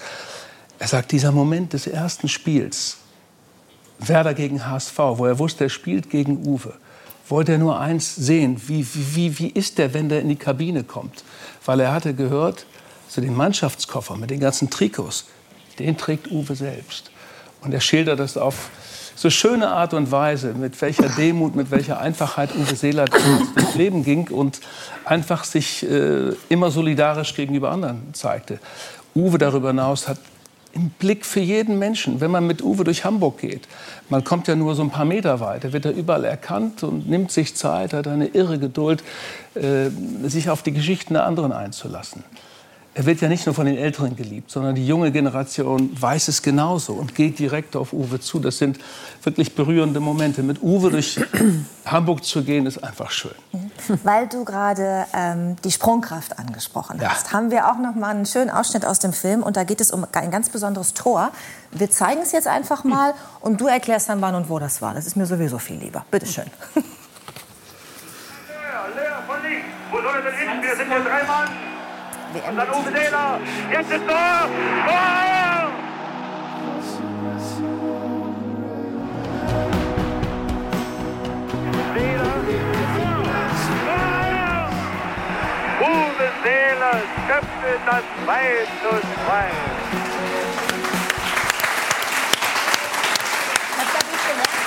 [0.82, 2.96] Er sagt, dieser Moment des ersten Spiels,
[4.00, 6.74] Werder gegen HSV, wo er wusste, er spielt gegen Uwe,
[7.28, 10.82] wollte er nur eins sehen, wie, wie, wie ist der, wenn der in die Kabine
[10.82, 11.22] kommt?
[11.64, 12.66] Weil er hatte gehört,
[13.06, 15.26] so den Mannschaftskoffer mit den ganzen Trikots,
[15.78, 17.12] den trägt Uwe selbst.
[17.60, 18.70] Und er schildert das auf
[19.14, 24.02] so schöne Art und Weise, mit welcher Demut, mit welcher Einfachheit Uwe Seeler durchs Leben
[24.02, 24.58] ging und
[25.04, 28.58] einfach sich äh, immer solidarisch gegenüber anderen zeigte.
[29.14, 30.18] Uwe darüber hinaus hat
[30.72, 32.20] im Blick für jeden Menschen.
[32.20, 33.68] Wenn man mit Uwe durch Hamburg geht,
[34.08, 37.30] man kommt ja nur so ein paar Meter weiter, wird er überall erkannt und nimmt
[37.30, 39.02] sich Zeit, hat eine irre Geduld,
[39.54, 39.90] äh,
[40.28, 42.24] sich auf die Geschichten der anderen einzulassen
[42.94, 46.42] er wird ja nicht nur von den Älteren geliebt, sondern die junge Generation weiß es
[46.42, 48.38] genauso und geht direkt auf Uwe zu.
[48.38, 48.78] Das sind
[49.22, 50.42] wirklich berührende Momente.
[50.42, 51.18] Mit Uwe durch
[51.86, 53.32] Hamburg zu gehen, ist einfach schön.
[54.04, 57.10] Weil du gerade ähm, die Sprungkraft angesprochen Ja.
[57.12, 59.42] hast, haben wir auch noch mal einen schönen Ausschnitt aus dem Film.
[59.42, 61.30] Und da geht es um ein ganz besonderes Tor.
[61.70, 64.92] Wir zeigen es jetzt einfach mal und du erklärst dann, wann und wo das war.
[64.92, 66.04] Das ist mir sowieso viel lieber.
[66.10, 66.44] Bitte schön.
[68.94, 69.64] Leer von links.
[69.90, 70.62] Wo soll er denn hin?
[70.62, 71.71] Wir sind hier drei Mann.
[72.34, 73.38] Und dann Uwe Seeler.
[73.70, 74.48] Jetzt ist Tor.
[74.86, 75.72] Tor!
[85.80, 89.50] Uwe Seeler köpfte das 2 zu 2.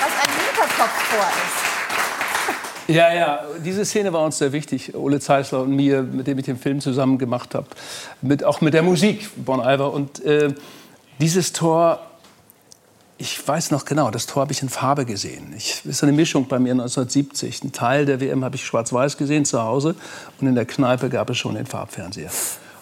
[0.02, 1.65] Was ein Hinterkopftor ist.
[2.88, 6.44] Ja, ja, diese Szene war uns sehr wichtig, Ole Zeisler und mir, mit dem ich
[6.44, 7.66] den Film zusammen gemacht habe,
[8.22, 9.92] mit, auch mit der Musik, Bon Iver.
[9.92, 10.54] Und äh,
[11.18, 12.00] dieses Tor,
[13.18, 15.52] ich weiß noch genau, das Tor habe ich in Farbe gesehen.
[15.56, 17.64] Ich, das ist eine Mischung bei mir 1970.
[17.64, 19.96] Ein Teil der WM habe ich schwarz-weiß gesehen zu Hause
[20.40, 22.30] und in der Kneipe gab es schon den Farbfernseher.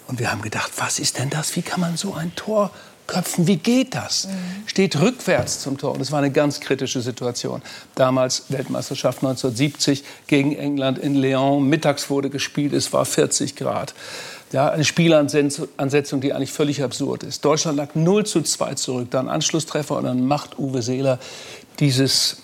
[0.07, 1.55] Und wir haben gedacht, was ist denn das?
[1.55, 2.69] Wie kann man so ein Tor
[3.07, 3.47] köpfen?
[3.47, 4.27] Wie geht das?
[4.65, 5.93] Steht rückwärts zum Tor.
[5.93, 7.61] Und es war eine ganz kritische Situation.
[7.95, 11.67] Damals Weltmeisterschaft 1970 gegen England in Leon.
[11.67, 13.93] Mittags wurde gespielt, es war 40 Grad.
[14.51, 17.43] Ja, eine Spielansetzung, die eigentlich völlig absurd ist.
[17.43, 21.19] Deutschland lag 0 zu 2 zurück, dann Anschlusstreffer und dann macht Uwe Seeler
[21.79, 22.37] dieses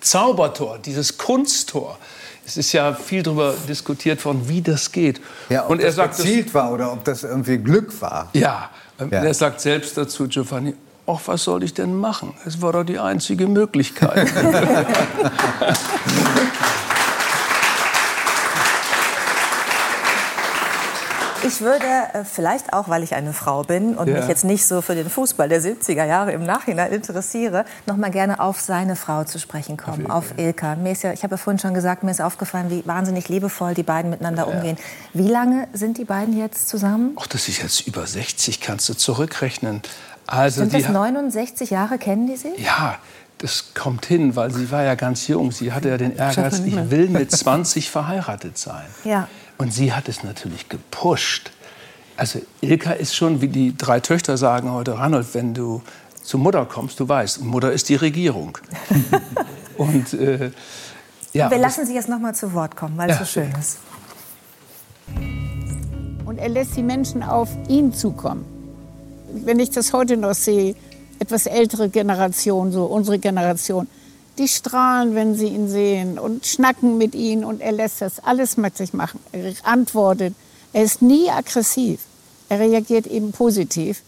[0.00, 1.98] Zaubertor, dieses Kunsttor.
[2.46, 5.20] Es ist ja viel darüber diskutiert worden, wie das geht.
[5.50, 8.30] Ja, ob und er das sagt, das- gezielt war oder ob das irgendwie Glück war.
[8.32, 9.06] ja, Ja.
[9.06, 10.74] er sagt selbst dazu, Giovanni,
[11.06, 12.34] ach, was soll ich denn machen?
[12.44, 14.28] Es war doch die einzige Möglichkeit.
[21.44, 21.84] Ich würde
[22.14, 24.18] äh, vielleicht auch, weil ich eine Frau bin und Ja.
[24.18, 28.10] mich jetzt nicht so für den Fußball der 70er Jahre im Nachhinein interessiere, noch mal
[28.10, 30.74] gerne auf seine Frau zu sprechen kommen, auf Ilka.
[30.76, 33.74] Mir ist ja, ich habe ja vorhin schon gesagt, mir ist aufgefallen, wie wahnsinnig liebevoll
[33.74, 34.76] die beiden miteinander umgehen.
[35.14, 37.16] Wie lange sind die beiden jetzt zusammen?
[37.20, 39.82] ach, das ist jetzt über 60, kannst du zurückrechnen.
[40.26, 42.58] Also Sind die das 69 Jahre, kennen die sich?
[42.58, 42.96] Ja,
[43.38, 45.52] das kommt hin, weil sie war ja ganz jung.
[45.52, 48.84] Sie hatte ja den Ehrgeiz, ich will mit 20 verheiratet sein.
[49.04, 49.28] Ja.
[49.58, 51.50] Und sie hat es natürlich gepusht.
[52.16, 55.82] Also Ilka ist schon, wie die drei Töchter sagen heute, Reinhold, wenn du
[56.22, 58.58] zu Mutter kommst, du weißt, Mutter ist die Regierung.
[59.76, 60.50] Und äh,
[61.32, 63.24] ja, Wir lassen Sie jetzt noch mal zu Wort kommen, weil es Ja.
[63.24, 63.78] so schön ist.
[66.24, 68.44] Und er lässt die Menschen auf ihn zukommen.
[69.32, 70.74] Wenn ich das heute noch sehe,
[71.18, 73.88] etwas ältere Generation, so unsere Generation,
[74.38, 78.56] die strahlen, wenn sie ihn sehen und schnacken mit ihm und er lässt das alles
[78.56, 79.20] mit sich machen.
[79.32, 80.34] Er antwortet.
[80.72, 82.00] Er ist nie aggressiv.
[82.48, 84.02] Er reagiert eben positiv.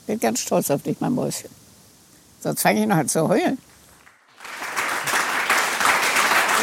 [0.00, 1.50] Ich bin ganz stolz auf dich, mein Mäuschen.
[2.40, 3.58] Sonst fange ich noch an zu heulen.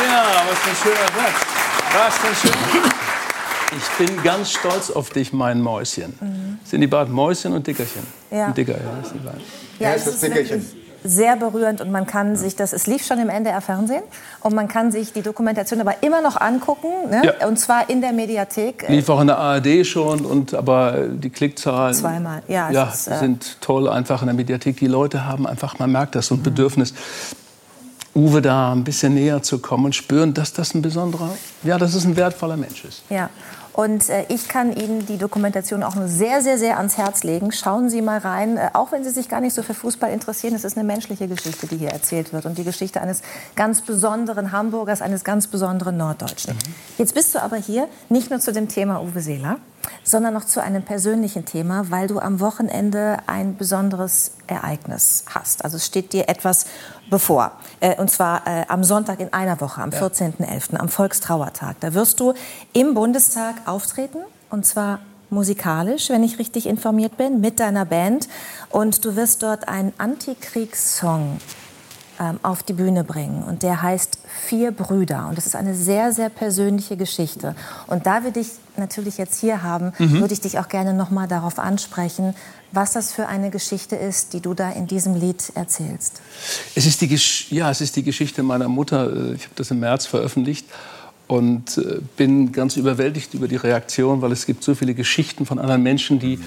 [0.05, 1.45] Ja, was für ein schöner Satz.
[1.93, 2.93] Was für ein schöner
[3.77, 6.13] Ich bin ganz stolz auf dich, mein Mäuschen.
[6.61, 8.05] Das sind die beiden Mäuschen und Dickerchen?
[8.31, 8.47] Ja.
[8.47, 8.97] Ein Dicker, ja.
[9.01, 9.41] Das sind die beiden.
[9.79, 13.61] Ja, ist wirklich sehr berührend und man kann sich das, es lief schon im NDR
[13.61, 14.03] Fernsehen
[14.41, 17.33] und man kann sich die Dokumentation aber immer noch angucken, ne?
[17.39, 17.47] Ja.
[17.47, 18.87] und zwar in der Mediathek.
[18.87, 23.17] Lief auch in der ARD schon, und, aber die Klickzahlen Zweimal, ja, ja, ist, äh,
[23.19, 24.77] sind toll einfach in der Mediathek.
[24.77, 26.93] Die Leute haben einfach, man merkt das, so ein Bedürfnis,
[28.15, 31.29] Uwe da ein bisschen näher zu kommen und spüren, dass das ein besonderer,
[31.63, 33.01] ja, dass es ein wertvoller Mensch ist.
[33.09, 33.29] Ja.
[33.73, 37.51] Und äh, ich kann Ihnen die Dokumentation auch nur sehr, sehr, sehr ans Herz legen.
[37.51, 40.53] Schauen Sie mal rein, äh, auch wenn Sie sich gar nicht so für Fußball interessieren.
[40.53, 43.23] Es ist eine menschliche Geschichte, die hier erzählt wird und die Geschichte eines
[43.55, 46.55] ganz besonderen Hamburgers, eines ganz besonderen Norddeutschen.
[46.99, 49.57] Jetzt bist du aber hier nicht nur zu dem Thema Uwe Seeler,
[50.03, 55.63] sondern noch zu einem persönlichen Thema, weil du am Wochenende ein besonderes Ereignis hast.
[55.63, 56.65] Also es steht dir etwas
[57.09, 57.53] bevor.
[57.79, 61.79] Äh, und zwar äh, am Sonntag in einer Woche, am 14.11., am Volkstrauertag.
[61.79, 62.33] Da wirst du
[62.73, 64.19] im Bundestag auftreten
[64.49, 64.99] und zwar
[65.29, 68.29] musikalisch, wenn ich richtig informiert bin, mit deiner Band.
[68.69, 71.39] Und du wirst dort einen Antikriegssong
[72.19, 73.43] ähm, auf die Bühne bringen.
[73.43, 74.17] Und der heißt
[74.47, 75.27] Vier Brüder.
[75.29, 77.55] Und das ist eine sehr, sehr persönliche Geschichte.
[77.87, 80.21] Und da wir dich natürlich jetzt hier haben, Mhm.
[80.21, 82.33] würde ich dich auch gerne noch mal darauf ansprechen,
[82.71, 86.21] was das für eine Geschichte ist, die du da in diesem Lied erzählst.
[86.75, 89.11] Es ist die, Gesch ja, es ist die Geschichte meiner Mutter.
[89.11, 90.65] Äh, Ich habe das im März veröffentlicht
[91.27, 95.59] und äh, bin ganz überwältigt über die Reaktion, weil es gibt so viele Geschichten von
[95.59, 96.39] anderen Menschen, die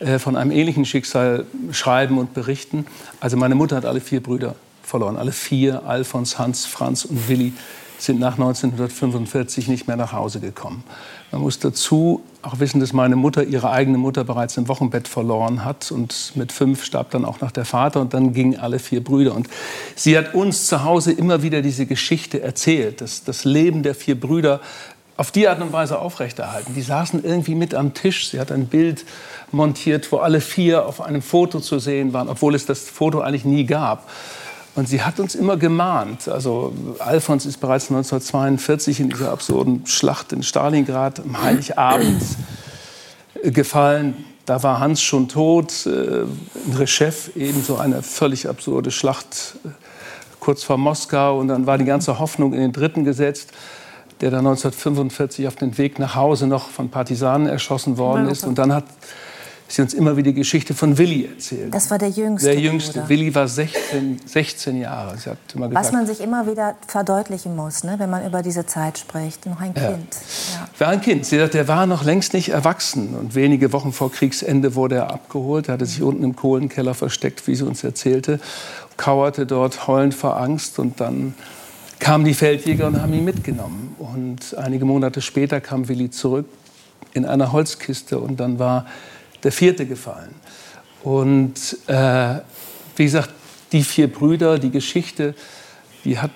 [0.00, 2.86] äh, von einem ähnlichen Schicksal schreiben und berichten.
[3.20, 5.16] Also meine Mutter hat alle vier Brüder verloren.
[5.16, 7.52] Alle vier, Alfons, Hans, Franz und Willi,
[7.98, 10.84] sind nach 1945 nicht mehr nach Hause gekommen.
[11.30, 15.64] Man muss dazu auch wissen, dass meine Mutter ihre eigene Mutter bereits im Wochenbett verloren
[15.64, 19.02] hat und mit fünf starb dann auch noch der Vater und dann gingen alle vier
[19.02, 19.34] Brüder.
[19.34, 19.48] Und
[19.96, 24.18] sie hat uns zu Hause immer wieder diese Geschichte erzählt, dass das Leben der vier
[24.18, 24.60] Brüder
[25.16, 26.74] auf die Art und Weise aufrechterhalten.
[26.74, 28.30] Die saßen irgendwie mit am Tisch.
[28.30, 29.04] Sie hat ein Bild
[29.52, 33.44] montiert, wo alle vier auf einem Foto zu sehen waren, obwohl es das Foto eigentlich
[33.44, 34.08] nie gab.
[34.74, 36.28] Und sie hat uns immer gemahnt.
[36.28, 42.22] Also Alfons ist bereits 1942 in dieser absurden Schlacht in Stalingrad am Heiligabend
[43.44, 44.24] gefallen.
[44.46, 49.68] Da war Hans schon tot, äh, in Reschew ebenso eine völlig absurde Schlacht äh,
[50.40, 51.38] kurz vor Moskau.
[51.38, 53.52] Und dann war die ganze Hoffnung in den Dritten gesetzt,
[54.20, 58.44] der dann 1945 auf dem Weg nach Hause noch von Partisanen erschossen worden ist.
[58.44, 58.84] Und dann hat
[59.74, 61.74] sie uns immer wieder die Geschichte von Willi erzählt.
[61.74, 62.48] Das war der jüngste.
[62.48, 62.92] Der jüngste.
[62.92, 63.08] Bruder.
[63.08, 65.16] Willi war 16, 16 Jahre.
[65.18, 68.42] Sie hat immer Was gesagt, man sich immer wieder verdeutlichen muss, ne, wenn man über
[68.42, 69.46] diese Zeit spricht.
[69.46, 69.74] Noch ein.
[69.74, 70.16] Kind.
[70.54, 70.68] Ja.
[70.78, 71.26] war ein Kind.
[71.26, 73.14] Sie sagt, der war noch längst nicht erwachsen.
[73.14, 75.68] Und wenige Wochen vor Kriegsende wurde er abgeholt.
[75.68, 78.40] Er hatte sich unten im Kohlenkeller versteckt, wie sie uns erzählte.
[78.96, 80.78] Kauerte dort heulend vor Angst.
[80.78, 81.34] Und dann
[81.98, 83.96] kamen die Feldjäger und haben ihn mitgenommen.
[83.98, 86.46] Und einige Monate später kam Willi zurück
[87.12, 88.18] in einer Holzkiste.
[88.18, 88.86] Und dann war
[89.44, 90.34] der vierte gefallen.
[91.02, 92.40] Und äh,
[92.96, 93.30] wie gesagt,
[93.72, 95.34] die vier Brüder, die Geschichte,
[96.04, 96.32] die hat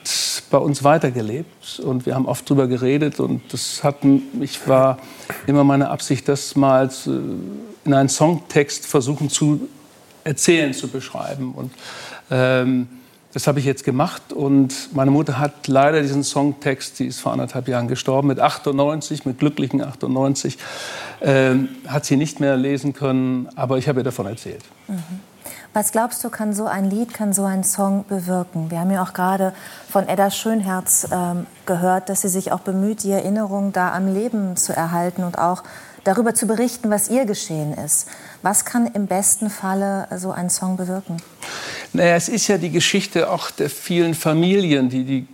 [0.51, 4.99] bei uns weitergelebt und wir haben oft drüber geredet und das hat mich war
[5.47, 6.91] immer meine Absicht, das mal
[7.85, 9.69] in einen Songtext versuchen zu
[10.25, 11.73] erzählen, zu beschreiben und
[12.31, 12.89] ähm,
[13.33, 17.33] das habe ich jetzt gemacht und meine Mutter hat leider diesen Songtext, sie ist vor
[17.33, 20.59] anderthalb Jahren gestorben, mit 98, mit glücklichen 98,
[21.21, 24.65] ähm, hat sie nicht mehr lesen können, aber ich habe ihr davon erzählt.
[25.75, 28.71] Was glaubst du, kann so ein Lied, kann so ein Song bewirken?
[28.71, 29.53] Wir haben ja auch gerade
[29.89, 34.57] von Edda Schönherz ähm, gehört, dass sie sich auch bemüht, die Erinnerung da am Leben
[34.57, 35.63] zu erhalten und auch
[36.05, 38.09] darüber zu berichten, was ihr geschehen ist.
[38.43, 41.19] Was kann im besten Falle so ein Song bewirken?
[41.93, 45.27] Naja, es ist ja die Geschichte auch der vielen Familien, die die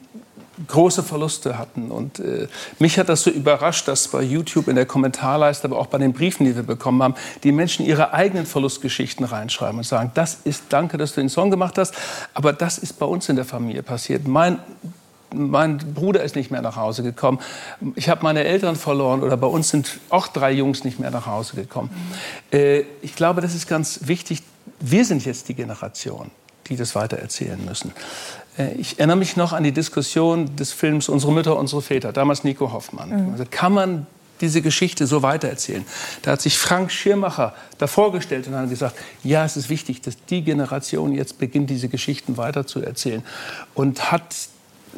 [0.69, 1.91] große Verluste hatten.
[1.91, 2.49] Und äh,
[2.79, 6.13] mich hat das so überrascht, dass bei YouTube in der Kommentarleiste, aber auch bei den
[6.13, 10.65] Briefen, die wir bekommen haben, die Menschen ihre eigenen Verlustgeschichten reinschreiben und sagen, das ist,
[10.69, 11.95] danke, dass du den Song gemacht hast,
[12.35, 14.27] aber das ist bei uns in der Familie passiert.
[14.27, 14.59] Mein
[15.37, 17.41] mein Bruder ist nicht mehr nach Hause gekommen.
[17.97, 21.27] Ich habe meine Eltern verloren oder bei uns sind auch drei Jungs nicht mehr nach
[21.27, 21.91] Hause gekommen.
[22.53, 24.45] Äh, ich glaube, das ist ganz wichtig.
[24.79, 26.31] Wir sind jetzt die Generation,
[26.69, 27.93] die das weitererzählen müssen.
[28.59, 32.45] Äh, ich erinnere mich noch an die Diskussion des Films Unsere Mütter, unsere Väter, damals
[32.45, 33.27] Nico Hoffmann.
[33.27, 33.33] Mhm.
[33.33, 34.07] Also kann man
[34.41, 35.85] diese Geschichte so weitererzählen.
[36.23, 40.17] Da hat sich Frank Schirmacher davor gestellt und hat gesagt, ja, es ist wichtig, dass
[40.27, 43.23] die Generation jetzt beginnt, diese Geschichten weiterzuerzählen.
[43.75, 44.35] Und hat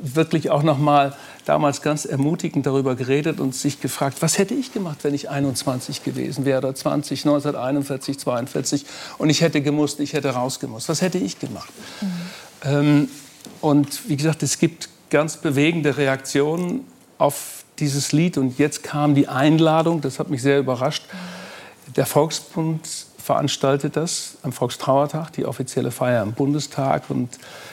[0.02, 1.14] wirklich auch noch mal
[1.44, 6.02] damals ganz ermutigend darüber geredet und sich gefragt, was hätte ich gemacht, wenn ich 21
[6.02, 8.86] gewesen wäre oder 20, 1941, 42
[9.18, 10.89] und ich hätte gemusst, ich hätte rausgemusst.
[10.89, 11.73] Was hätte ich gemacht?
[12.64, 13.09] Ähm,
[13.60, 16.85] und wie gesagt, es gibt ganz bewegende Reaktionen
[17.18, 21.05] auf dieses Lied und jetzt kam die Einladung, das hat mich sehr überrascht.
[21.94, 22.81] Der Volksbund
[23.27, 27.11] veranstaltet das am Volkstrauertag, die offizielle Feier im Bundestag.
[27.11, 27.28] Und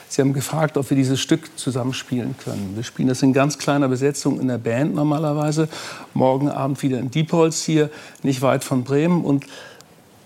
[0.08, 2.72] sie haben gefragt, ob wir dieses Stück zusammenspielen können.
[2.74, 5.68] Wir spielen das in ganz kleiner Besetzung in der Band normalerweise.
[6.12, 7.88] Morgen Abend wieder in Diepholz hier,
[8.24, 9.24] nicht weit von Bremen.
[9.24, 9.46] Und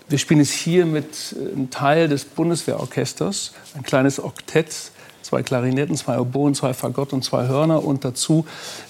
[0.07, 4.91] wir spielen es hier mit äh, einem Teil des Bundeswehrorchesters, ein kleines Oktett,
[5.29, 8.47] zwei Klarinetten, zwei Oboen, zwei Fagott und zwei Hörner und dazu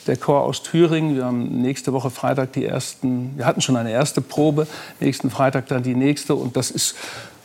[0.07, 1.15] der Chor aus Thüringen.
[1.15, 4.65] Wir haben nächste Woche Freitag die ersten, wir hatten schon eine erste Probe,
[5.01, 6.95] nächsten Freitag dann die nächste und das ist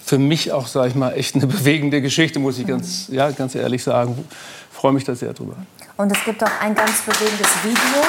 [0.05, 3.57] für mich auch, sage ich mal, echt eine bewegende Geschichte, muss ich ganz, ja, ganz
[3.57, 4.17] ehrlich sagen.
[4.71, 5.57] Ich freue mich da sehr drüber.
[5.97, 8.03] Und es gibt auch ein ganz bewegendes Video.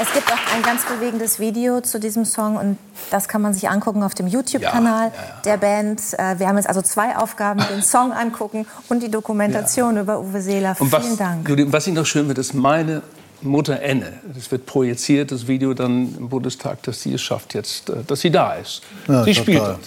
[0.00, 2.78] Es gibt auch ein ganz bewegendes Video zu diesem Song und
[3.10, 5.10] das kann man sich angucken auf dem YouTube-Kanal
[5.44, 6.00] der Band.
[6.18, 10.40] Äh, Wir haben jetzt also zwei Aufgaben, den Song angucken und die Dokumentation über Uwe
[10.40, 10.76] Seeler.
[10.78, 11.48] Und Vielen was, Dank.
[11.48, 13.02] Judith, was ich noch schön finde, ist meine
[13.40, 14.12] Mutter Enne.
[14.34, 18.20] Das wird projiziert, das Video dann im Bundestag, dass sie es schafft jetzt, äh, dass
[18.20, 18.82] sie da ist.
[19.08, 19.78] Ja, sie spielt total.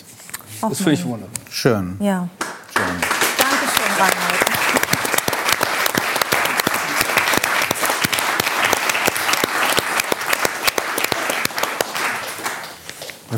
[0.61, 0.71] dort.
[0.71, 1.29] Das finde ich wunderbar.
[1.49, 1.97] Schön.
[1.99, 2.27] Ja.
[2.75, 2.83] Schön.
[3.37, 4.44] Dankeschön, Reinhold.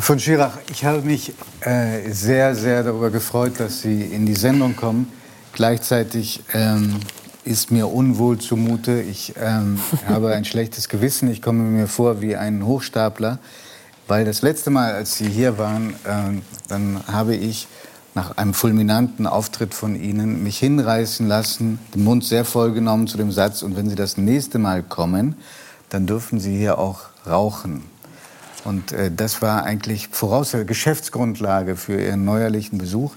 [0.00, 4.76] Von Schirach, ich habe mich äh, sehr, sehr darüber gefreut, dass Sie in die Sendung
[4.76, 5.10] kommen.
[5.52, 7.00] Gleichzeitig ähm,
[7.44, 9.00] ist mir unwohl zumute.
[9.00, 11.30] Ich ähm, habe ein schlechtes Gewissen.
[11.30, 13.38] Ich komme mir vor wie ein Hochstapler,
[14.06, 17.66] weil das letzte Mal, als Sie hier waren, äh, dann habe ich
[18.14, 23.16] nach einem fulminanten Auftritt von Ihnen mich hinreißen lassen, den Mund sehr voll genommen zu
[23.16, 25.36] dem Satz, und wenn Sie das nächste Mal kommen,
[25.88, 27.97] dann dürfen Sie hier auch rauchen.
[28.68, 33.12] Und äh, das war eigentlich voraus Geschäftsgrundlage für Ihren neuerlichen Besuch.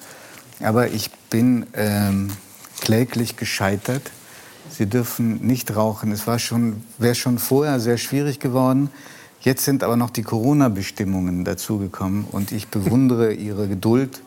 [0.63, 2.31] Aber ich bin ähm,
[2.79, 4.11] kläglich gescheitert.
[4.69, 6.13] Sie dürfen nicht rauchen.
[6.13, 8.91] Es war schon, wäre schon vorher sehr schwierig geworden.
[9.41, 12.27] Jetzt sind aber noch die Corona-Bestimmungen dazugekommen.
[12.31, 14.21] Und ich bewundere Ihre Geduld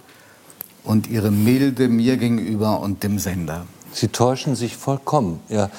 [0.83, 3.65] und Ihre Milde mir gegenüber und dem Sender.
[3.95, 5.41] Sie täuschen sich vollkommen.
[5.49, 5.71] Ja.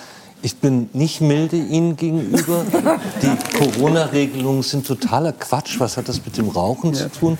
[0.46, 2.64] Ich bin nicht milde Ihnen gegenüber.
[3.24, 5.80] Die Corona-Regelungen sind totaler Quatsch.
[5.80, 7.40] Was hat das mit dem Rauchen zu tun?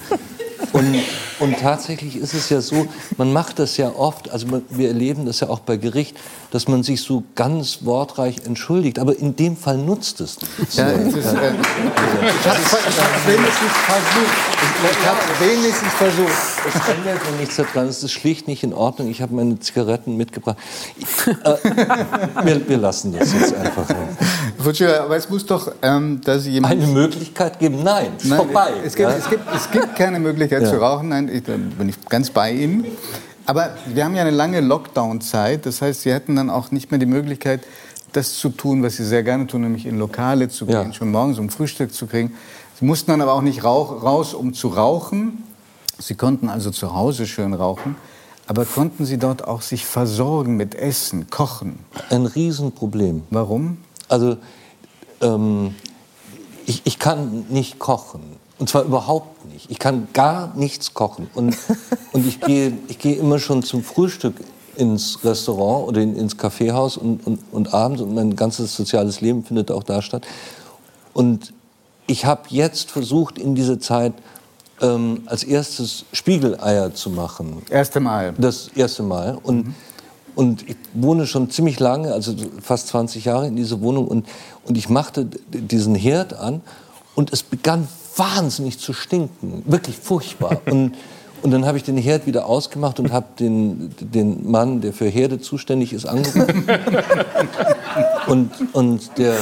[0.74, 0.96] Und,
[1.40, 2.88] und, tatsächlich ist es ja so,
[3.18, 6.18] man macht das ja oft, also man, wir erleben das ja auch bei Gericht,
[6.50, 8.98] dass man sich so ganz wortreich entschuldigt.
[8.98, 10.78] Aber in dem Fall nutzt es nichts.
[10.78, 14.34] Ja, es ist, äh, ich habe es wenigstens versucht.
[14.90, 16.55] Ich habe wenigstens versucht.
[16.68, 17.88] Es ändert ja nichts daran.
[17.88, 19.10] Es ist schlicht nicht in Ordnung.
[19.10, 20.58] Ich habe meine Zigaretten mitgebracht.
[21.44, 21.56] Äh,
[22.44, 23.86] wir, wir, lassen das jetzt einfach.
[24.60, 27.84] Aber es muss doch, ähm, dass jemand eine Möglichkeit geben.
[27.84, 28.74] Nein, ist Nein, vorbei.
[28.84, 29.16] Es gibt, ja?
[29.16, 30.70] es, gibt, es gibt keine Möglichkeit ja.
[30.70, 31.10] zu rauchen.
[31.10, 32.86] Nein, ich, da bin ich ganz bei Ihnen.
[33.46, 35.66] Aber wir haben ja eine lange Lockdown-Zeit.
[35.66, 37.62] Das heißt, Sie hätten dann auch nicht mehr die Möglichkeit,
[38.12, 40.94] das zu tun, was Sie sehr gerne tun, nämlich in Lokale zu gehen, ja.
[40.94, 42.34] schon morgens um Frühstück zu kriegen.
[42.80, 45.44] Sie mussten dann aber auch nicht raus, um zu rauchen.
[45.98, 47.96] Sie konnten also zu Hause schön rauchen.
[48.48, 51.80] Aber konnten Sie dort auch sich versorgen mit Essen, Kochen?
[52.10, 53.24] Ein Riesenproblem.
[53.32, 53.78] Warum?
[54.08, 54.38] Also,
[55.22, 55.74] ähm,
[56.68, 58.22] ich, ich kann nicht kochen.
[58.58, 59.72] Und zwar überhaupt nicht.
[59.72, 61.28] Ich kann gar nichts kochen.
[61.34, 61.58] Und,
[62.14, 64.36] und ich, gehe, ich gehe immer schon zum Frühstück
[64.76, 69.44] ins Restaurant oder in, ins Kaffeehaus und, und, und abends und mein ganzes soziales Leben
[69.44, 70.26] findet auch da statt.
[71.14, 71.54] Und
[72.08, 74.14] ich habe jetzt versucht, in dieser Zeit
[74.82, 77.62] ähm, als erstes Spiegeleier zu machen.
[77.70, 78.34] Erste Mal?
[78.38, 79.38] Das erste Mal.
[79.42, 79.76] Und, mhm.
[80.36, 84.08] und ich wohne schon ziemlich lange, also fast 20 Jahre in dieser Wohnung.
[84.08, 84.28] Und,
[84.66, 86.62] und ich machte diesen Herd an
[87.16, 87.88] und es begann
[88.18, 89.64] wahnsinnig zu stinken.
[89.66, 90.62] Wirklich furchtbar.
[90.70, 90.96] Und,
[91.42, 95.06] und dann habe ich den Herd wieder ausgemacht und habe den, den Mann, der für
[95.06, 96.66] Herde zuständig ist, angerufen.
[98.28, 99.36] und und der,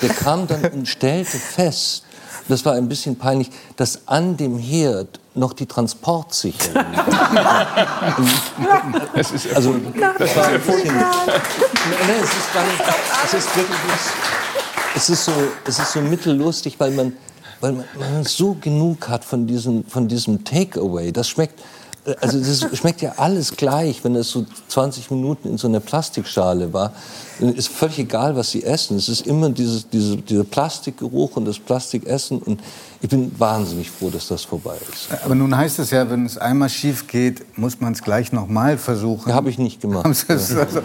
[0.00, 2.04] der kam dann und stellte fest,
[2.48, 6.84] das war ein bisschen peinlich, dass an dem Herd noch die Transportsicherung.
[9.14, 9.74] es ist also,
[10.18, 10.94] das war ein bisschen.
[10.94, 11.06] Nein,
[12.22, 12.82] es ist, gar nicht,
[13.24, 13.78] es ist wirklich.
[14.96, 15.32] Es ist so,
[15.66, 17.14] es ist so mittellustig, weil man
[17.60, 21.12] weil man, man so genug hat von diesem, von diesem Takeaway.
[21.12, 21.60] Das schmeckt,
[22.20, 26.72] also das schmeckt ja alles gleich, wenn es so 20 Minuten in so einer Plastikschale
[26.72, 26.92] war.
[27.40, 28.96] Ist völlig egal, was sie essen.
[28.96, 32.38] Es ist immer dieses, diese, dieser Plastikgeruch und das Plastikessen.
[32.38, 32.60] Und
[33.00, 35.08] ich bin wahnsinnig froh, dass das vorbei ist.
[35.24, 38.76] Aber nun heißt es ja, wenn es einmal schief geht, muss man es gleich nochmal
[38.76, 39.30] versuchen.
[39.30, 40.06] Ja, Habe ich nicht gemacht.
[40.06, 40.80] Das ist also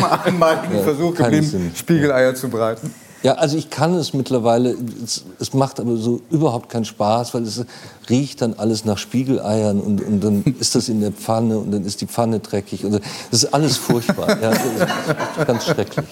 [0.00, 2.92] mal einmaligen ja, Versuch geblieben, Spiegeleier zu braten.
[3.22, 4.76] Ja, also ich kann es mittlerweile.
[5.04, 7.64] Es, es, macht aber so überhaupt keinen Spaß, weil es
[8.08, 11.84] riecht dann alles nach Spiegeleiern und, und dann ist das in der Pfanne und dann
[11.84, 12.84] ist die Pfanne dreckig.
[12.84, 13.02] Und das
[13.42, 14.40] ist alles furchtbar.
[14.40, 16.06] ja, ist ganz schrecklich.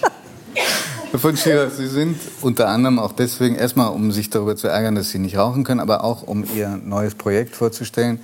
[1.11, 4.95] Herr von Schierer, Sie sind unter anderem auch deswegen erstmal, um sich darüber zu ärgern,
[4.95, 8.19] dass Sie nicht rauchen können, aber auch um Ihr neues Projekt vorzustellen,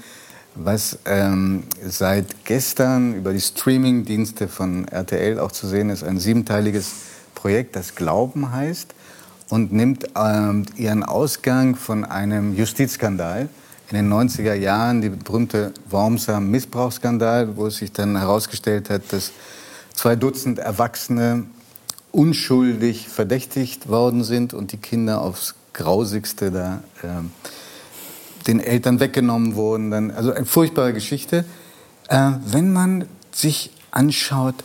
[0.56, 6.92] was ähm, seit gestern über die Streaming-Dienste von RTL auch zu sehen ist, ein siebenteiliges
[7.44, 8.96] Projekt, das Glauben heißt
[9.50, 13.50] und nimmt ähm, ihren Ausgang von einem Justizskandal
[13.90, 19.34] in den 90er Jahren, die berühmte Wormser Missbrauchsskandal, wo es sich dann herausgestellt hat, dass
[19.94, 21.44] zwei Dutzend Erwachsene
[22.14, 27.08] unschuldig verdächtigt worden sind und die Kinder aufs Grausigste da äh,
[28.48, 29.92] den Eltern weggenommen wurden.
[29.92, 31.44] Dann, also eine furchtbare Geschichte.
[32.08, 33.04] Äh, wenn man
[33.34, 34.56] sich anschaut,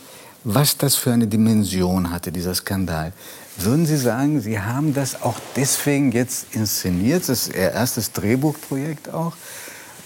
[0.53, 3.13] was das für eine Dimension hatte, dieser Skandal.
[3.57, 9.13] Würden Sie sagen, Sie haben das auch deswegen jetzt inszeniert, das ist Ihr erstes Drehbuchprojekt
[9.13, 9.33] auch,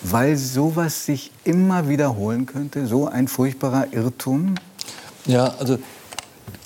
[0.02, 4.56] weil sowas sich immer wiederholen könnte, so ein furchtbarer Irrtum?
[5.26, 5.80] Ja, also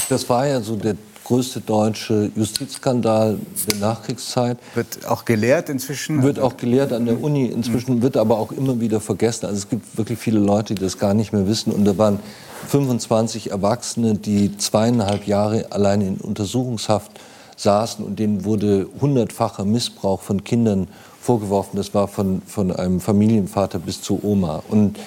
[0.10, 0.96] das war ja so der
[1.26, 3.38] größte deutsche Justizskandal
[3.70, 4.58] der Nachkriegszeit.
[4.74, 6.24] Wird auch gelehrt inzwischen?
[6.24, 9.46] Wird auch gelehrt an der Uni inzwischen, wird aber auch immer wieder vergessen.
[9.46, 11.72] Also es gibt wirklich viele Leute, die das gar nicht mehr wissen.
[11.74, 12.20] Und da waren
[12.68, 17.12] 25 Erwachsene, die zweieinhalb Jahre allein in Untersuchungshaft
[17.56, 20.88] saßen und denen wurde hundertfacher Missbrauch von Kindern
[21.20, 21.78] vorgeworfen.
[21.78, 24.64] Das war von, von einem Familienvater bis zu Oma.
[24.70, 25.00] Und,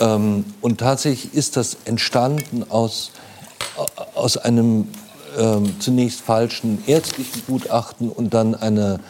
[0.00, 3.12] ähm, und tatsächlich ist das entstanden aus,
[4.14, 4.88] aus einem
[5.38, 9.00] ähm, zunächst falschen ärztlichen Gutachten und dann einer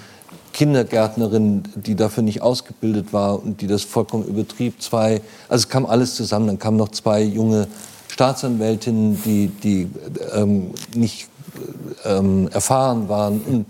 [0.53, 4.83] Kindergärtnerin, die dafür nicht ausgebildet war und die das vollkommen übertrieb.
[4.83, 6.47] Zwei, also es kam alles zusammen.
[6.47, 7.69] Dann kamen noch zwei junge
[8.09, 9.89] Staatsanwältinnen, die, die
[10.35, 11.29] ähm, nicht
[12.05, 13.67] ähm, erfahren waren und,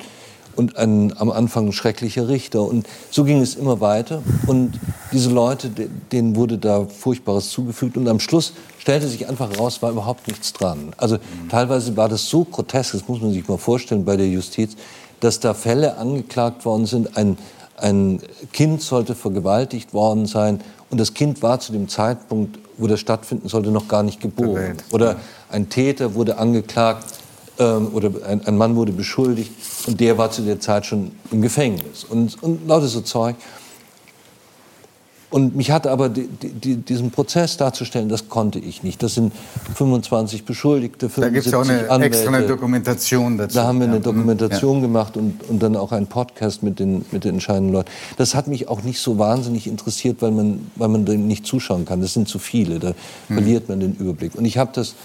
[0.57, 2.63] und ein, am Anfang ein schrecklicher Richter.
[2.63, 4.23] Und so ging es immer weiter.
[4.47, 4.81] Und
[5.13, 5.71] diese Leute,
[6.11, 7.97] denen wurde da Furchtbares zugefügt.
[7.97, 10.93] Und am Schluss stellte sich einfach raus, war überhaupt nichts dran.
[10.97, 11.19] Also
[11.51, 14.77] teilweise war das so grotesk, das muss man sich mal vorstellen bei der Justiz,
[15.21, 17.17] dass da Fälle angeklagt worden sind.
[17.17, 17.39] Ein,
[17.77, 18.21] ein
[18.53, 20.61] Kind sollte vergewaltigt worden sein
[20.91, 24.79] und das Kind war zu dem Zeitpunkt, wo das stattfinden sollte, noch gar nicht geboren.
[24.91, 25.17] Oder
[25.51, 27.07] ein Täter wurde angeklagt
[27.59, 29.53] ähm, oder ein, ein, Mann wurde beschuldigt
[29.87, 32.05] und der war zu der Zeit schon im Gefängnis.
[32.05, 33.37] Und, und lauter so Zeug.
[35.31, 39.01] Und mich hat aber die, die, diesen Prozess darzustellen, das konnte ich nicht.
[39.01, 39.33] Das sind
[39.77, 42.17] 25 Beschuldigte, 75 Da gibt es auch eine Anwälte.
[42.19, 43.55] extra Dokumentation dazu.
[43.55, 44.01] Da haben wir eine ja.
[44.01, 44.83] Dokumentation ja.
[44.83, 47.91] gemacht und, und dann auch einen Podcast mit den, mit den entscheidenden Leuten.
[48.17, 51.85] Das hat mich auch nicht so wahnsinnig interessiert, weil man, weil man dem nicht zuschauen
[51.85, 52.01] kann.
[52.01, 53.37] Das sind zu viele, da hm.
[53.37, 54.35] verliert man den Überblick.
[54.35, 54.97] Und ich habe das,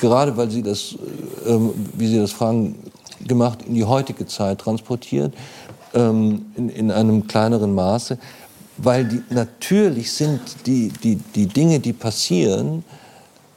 [0.00, 0.94] gerade weil Sie das,
[1.44, 1.58] äh,
[1.94, 2.76] wie Sie das fragen,
[3.26, 5.34] gemacht, in die heutige Zeit transportiert,
[5.94, 8.18] ähm, in, in einem kleineren Maße
[8.78, 12.84] weil die, natürlich sind die, die, die Dinge, die passieren,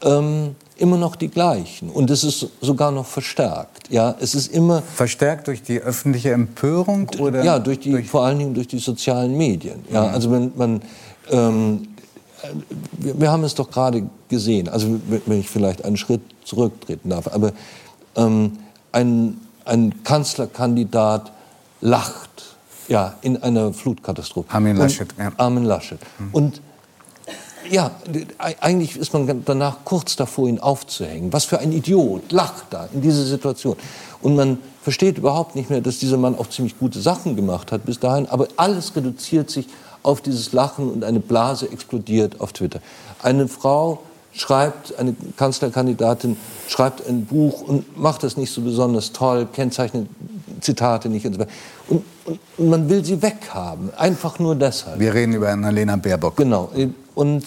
[0.03, 1.89] ähm, immer noch die gleichen.
[1.89, 3.89] Und es ist sogar noch verstärkt.
[3.89, 8.23] Ja, es ist immer verstärkt durch die öffentliche Empörung oder ja, durch die, durch vor
[8.23, 9.83] allen Dingen durch die sozialen Medien.
[9.91, 10.13] Ja, mhm.
[10.13, 10.81] also man, man
[11.31, 11.87] ähm,
[12.93, 14.69] wir, wir, haben es doch gerade gesehen.
[14.69, 17.51] Also wenn ich vielleicht einen Schritt zurücktreten darf, aber
[18.15, 18.53] ähm,
[18.91, 21.31] ein, ein Kanzlerkandidat
[21.81, 22.48] lacht
[22.89, 24.51] ja, in einer Flutkatastrophe.
[24.53, 25.07] Armin Laschet.
[25.17, 25.31] Ja.
[25.37, 25.99] Armin Laschet.
[26.17, 26.29] Mhm.
[26.33, 26.61] Und
[27.69, 27.91] ja,
[28.61, 31.31] eigentlich ist man danach kurz davor, ihn aufzuhängen.
[31.31, 33.75] Was für ein Idiot lacht da in dieser Situation.
[34.21, 37.85] Und man versteht überhaupt nicht mehr, dass dieser Mann auch ziemlich gute Sachen gemacht hat
[37.85, 38.27] bis dahin.
[38.27, 39.67] Aber alles reduziert sich
[40.01, 42.79] auf dieses Lachen und eine Blase explodiert auf Twitter.
[43.21, 44.01] Eine Frau
[44.33, 46.37] schreibt, eine Kanzlerkandidatin
[46.67, 50.07] schreibt ein Buch und macht das nicht so besonders toll, kennzeichnet
[50.61, 51.51] Zitate nicht und so weiter.
[51.87, 54.99] Und, und, man will sie weghaben, einfach nur deshalb.
[54.99, 56.37] Wir reden über Annalena Baerbock.
[56.37, 56.69] Genau.
[57.15, 57.43] Und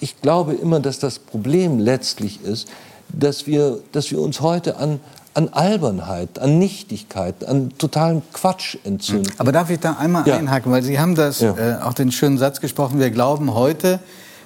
[0.00, 2.68] ich glaube immer, dass das Problem letztlich ist,
[3.08, 5.00] dass wir, dass wir uns heute an,
[5.34, 9.32] an Albernheit, an Nichtigkeit, an totalem Quatsch entzünden.
[9.38, 10.36] Aber darf ich da einmal ja.
[10.36, 11.56] einhaken, weil Sie haben das ja.
[11.56, 14.00] äh, auch den schönen Satz gesprochen, wir glauben heute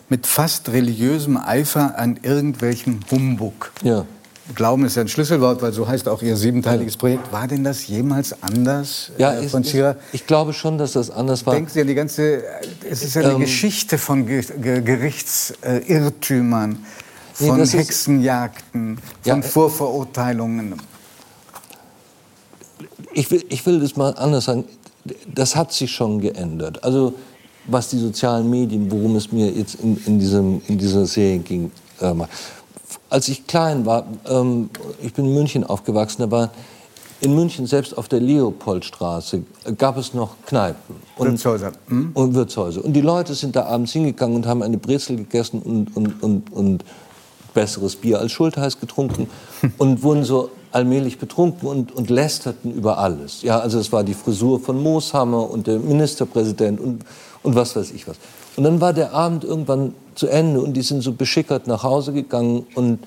[0.09, 3.73] mit fast religiösem Eifer an irgendwelchen Humbug.
[3.83, 4.07] Ja.
[4.55, 7.33] Glauben ist ja ein Schlüsselwort, weil so heißt auch Ihr siebenteiliges Projekt.
[7.33, 9.97] War denn das jemals anders ja, äh, von Schirra?
[10.13, 11.55] Ich, ich, glaube schon, dass das anders war.
[11.55, 12.45] Denken Sie an die ganze,
[12.89, 16.79] es ist ja eine ähm, Geschichte von Ge Ge Gerichtsirrtümern,
[17.33, 20.77] von nee, Hexenjagden, ist, von ja, Vorverurteilungen.
[23.13, 24.65] Ich will, ich will das mal anders sagen.
[25.33, 26.85] Das hat sich schon geändert.
[26.85, 27.15] Also
[27.67, 31.71] was die sozialen Medien, worum es mir jetzt in, in, diesem, in dieser Serie ging.
[32.01, 32.15] Äh,
[33.09, 34.71] als ich klein war, ähm,
[35.03, 36.51] ich bin in München aufgewachsen, da war
[37.21, 39.43] in München selbst auf der Leopoldstraße
[39.79, 41.73] gab es noch Kneipen und Wirtshäuser.
[41.89, 42.11] Hm?
[42.13, 42.85] und Wirtshäuser.
[42.85, 46.53] Und die Leute sind da abends hingegangen und haben eine Brezel gegessen und, und, und,
[46.53, 46.85] und
[47.55, 49.29] besseres Bier als Schultheiß getrunken
[49.79, 53.41] und wurden so allmählich betrunken und, und lästerten über alles.
[53.41, 57.03] Ja, also es war die Frisur von Mooshammer und der Ministerpräsident und,
[57.47, 58.17] und was weiß ich was.
[58.57, 62.13] Und dann war der Abend irgendwann zu Ende und die sind so beschickert nach Hause
[62.13, 62.99] gegangen und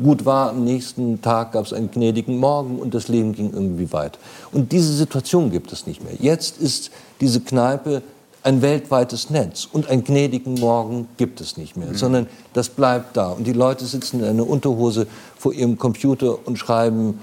[0.00, 3.92] gut war, am nächsten Tag gab es einen gnädigen Morgen und das Leben ging irgendwie
[3.92, 4.18] weit.
[4.52, 6.12] Und diese Situation gibt es nicht mehr.
[6.20, 8.02] Jetzt ist diese Kneipe
[8.44, 11.96] ein weltweites Netz und einen gnädigen Morgen gibt es nicht mehr, mhm.
[11.96, 13.30] sondern das bleibt da.
[13.30, 17.18] Und die Leute sitzen in einer Unterhose vor ihrem Computer und schreiben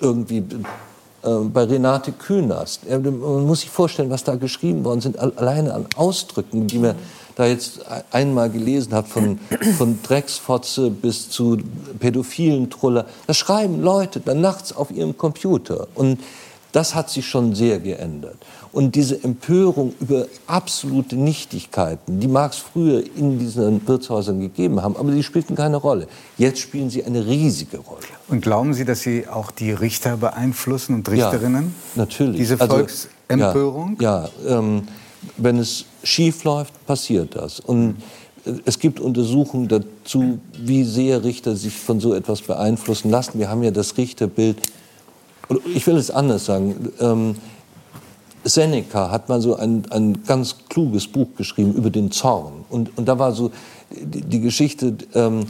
[0.00, 0.42] irgendwie
[1.52, 2.88] bei Renate Künast.
[2.88, 6.94] Man muss sich vorstellen, was da geschrieben worden sind, alleine an Ausdrücken, die man
[7.34, 7.80] da jetzt
[8.12, 9.38] einmal gelesen hat, von,
[9.76, 11.58] von Drecksfotze bis zu
[11.98, 13.06] pädophilen Truller.
[13.26, 15.86] Das schreiben Leute dann nachts auf ihrem Computer.
[15.94, 16.18] Und
[16.72, 18.36] das hat sich schon sehr geändert.
[18.72, 24.96] Und diese Empörung über absolute Nichtigkeiten, die mag es früher in diesen Wirtshäusern gegeben haben,
[24.96, 26.08] aber die spielten keine Rolle.
[26.36, 28.02] Jetzt spielen sie eine riesige Rolle.
[28.28, 31.74] Und glauben Sie, dass Sie auch die Richter beeinflussen und Richterinnen?
[31.94, 32.36] Ja, natürlich.
[32.36, 33.96] Diese Also, Volksempörung?
[34.00, 34.82] Ja, ja ähm,
[35.38, 37.60] wenn es schief läuft, passiert das.
[37.60, 37.96] Und
[38.64, 43.38] es gibt Untersuchungen dazu, wie sehr Richter sich von so etwas beeinflussen lassen.
[43.38, 44.58] Wir haben ja das Richterbild.
[45.74, 46.92] Ich will es anders sagen.
[47.00, 47.36] Ähm,
[48.44, 52.64] Seneca hat mal so ein, ein ganz kluges Buch geschrieben über den Zorn.
[52.68, 53.50] Und, und da war so
[53.90, 55.46] die, die Geschichte, ähm,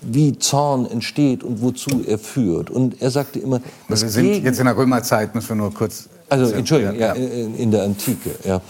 [0.00, 2.70] wie Zorn entsteht und wozu er führt.
[2.70, 6.08] Und er sagte immer, das Wir sind jetzt in der Römerzeit, müssen wir nur kurz.
[6.28, 8.30] also Entschuldigung, ja, in, in der Antike.
[8.44, 8.60] Ja.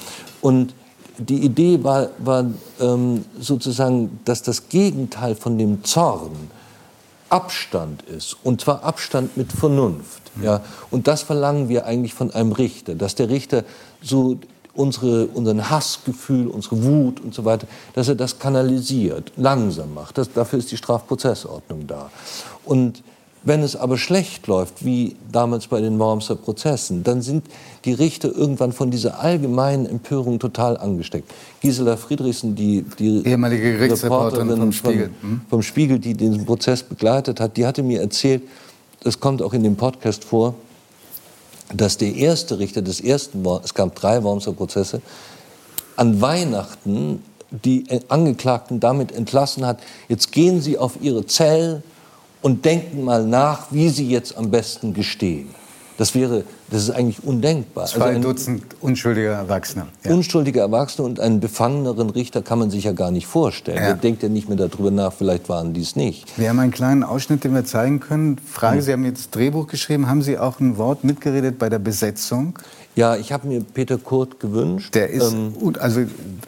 [0.40, 0.74] Und
[1.18, 2.46] die Idee war, war
[2.80, 6.32] ähm, sozusagen, dass das Gegenteil von dem Zorn
[7.28, 8.36] Abstand ist.
[8.44, 10.25] Und zwar Abstand mit Vernunft.
[10.42, 10.62] Ja.
[10.90, 13.64] Und das verlangen wir eigentlich von einem Richter, dass der Richter
[14.02, 14.38] so
[14.74, 20.18] unsere, unseren Hassgefühl, unsere Wut und so weiter, dass er das kanalisiert, langsam macht.
[20.18, 22.10] Das, dafür ist die Strafprozessordnung da.
[22.64, 23.02] Und
[23.46, 27.44] wenn es aber schlecht läuft, wie damals bei den Wormser Prozessen, dann sind
[27.84, 31.32] die Richter irgendwann von dieser allgemeinen Empörung total angesteckt.
[31.60, 35.10] Gisela Friedrichsen, die, die Ehemalige Gerichtsreporterin Reporterin vom Spiegel.
[35.20, 38.42] Vom, vom Spiegel, die diesen Prozess begleitet hat, die hatte mir erzählt,
[39.00, 40.54] das kommt auch in dem Podcast vor,
[41.74, 45.02] dass der erste Richter des ersten, es gab drei Wormser Prozesse,
[45.96, 51.82] an Weihnachten die Angeklagten damit entlassen hat, jetzt gehen Sie auf Ihre Zellen
[52.42, 55.54] und denken mal nach, wie Sie jetzt am besten gestehen.
[55.98, 57.86] Das wäre, das ist eigentlich undenkbar.
[57.86, 59.86] Zwei ein Dutzend unschuldige Erwachsene.
[60.04, 60.12] Ja.
[60.12, 63.78] unschuldige Erwachsene und einen befangeneren Richter kann man sich ja gar nicht vorstellen.
[63.78, 63.84] Ja.
[63.86, 66.38] Der denkt ja nicht mehr darüber nach, vielleicht waren die es nicht.
[66.38, 68.36] Wir haben einen kleinen Ausschnitt, den wir zeigen können.
[68.38, 68.82] Frage, Hm.
[68.82, 70.06] Sie haben jetzt Drehbuch geschrieben.
[70.08, 72.58] Haben Sie auch ein Wort mitgeredet bei der Besetzung?
[72.94, 74.94] Ja, ich habe mir Peter Kurt gewünscht.
[74.94, 76.00] Der ist, Ähm, gut, also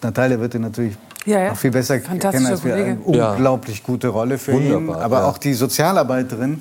[0.03, 0.95] Natalia wird ihn natürlich
[1.27, 1.49] Ja, ja.
[1.51, 2.75] noch viel besser kennen als wir.
[2.75, 4.73] Eine unglaublich gute Rolle für ihn.
[4.75, 5.29] Wunderbar, Aber ja.
[5.29, 6.61] auch die Sozialarbeiterin,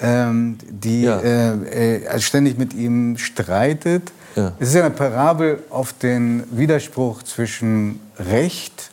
[0.00, 1.18] ähm, die Ja.
[1.20, 4.12] äh, äh, ständig mit ihm streitet.
[4.36, 4.52] Ja.
[4.58, 8.90] Es ist ja eine Parabel auf den Widerspruch zwischen Recht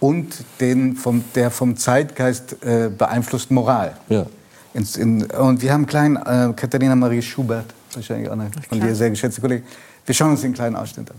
[0.00, 3.96] und den vom, der vom Zeitgeist äh, beeinflussten Moral.
[4.08, 4.26] Ja.
[4.74, 8.80] Ins, in, und wir haben einen kleinen, äh, Katharina Marie Schubert, wahrscheinlich auch eine von
[8.80, 9.64] dir sehr geschätzte Kollegin.
[10.06, 11.16] Wir schauen uns den kleinen Ausschnitt an.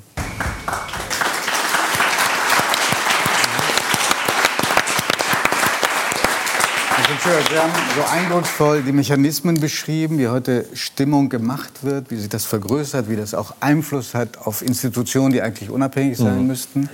[7.24, 12.46] Wir haben so eindrucksvoll die Mechanismen beschrieben, wie heute Stimmung gemacht wird, wie sich das
[12.46, 16.90] vergrößert, wie das auch Einfluss hat auf Institutionen, die eigentlich unabhängig sein müssten.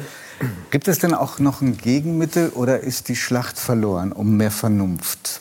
[0.69, 5.39] Gibt es denn auch noch ein Gegenmittel oder ist die Schlacht verloren um mehr Vernunft?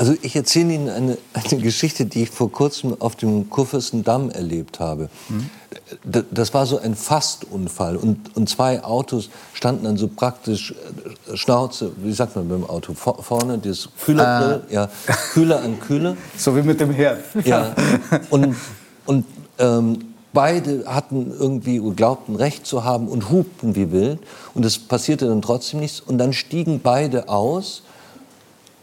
[0.00, 4.80] Also ich erzähle Ihnen eine, eine Geschichte, die ich vor kurzem auf dem Kurfürstendamm erlebt
[4.80, 5.10] habe.
[6.04, 10.72] D- Das war so ein Fastunfall und, und zwei Autos standen dann so praktisch
[11.30, 14.88] äh, Schnauze, wie sagt man beim Auto, vor, vorne das Kühlergrill, ja,
[15.34, 16.16] Kühler an Kühler.
[16.38, 17.18] So wie mit dem Herd.
[17.44, 17.74] Ja.
[18.30, 18.56] Und,
[19.04, 19.26] und
[19.58, 19.98] ähm,
[20.32, 24.20] beide hatten irgendwie, glaubten Recht zu haben und hupten wie wild.
[24.54, 26.00] Und es passierte dann trotzdem nichts.
[26.00, 27.82] Und dann stiegen beide aus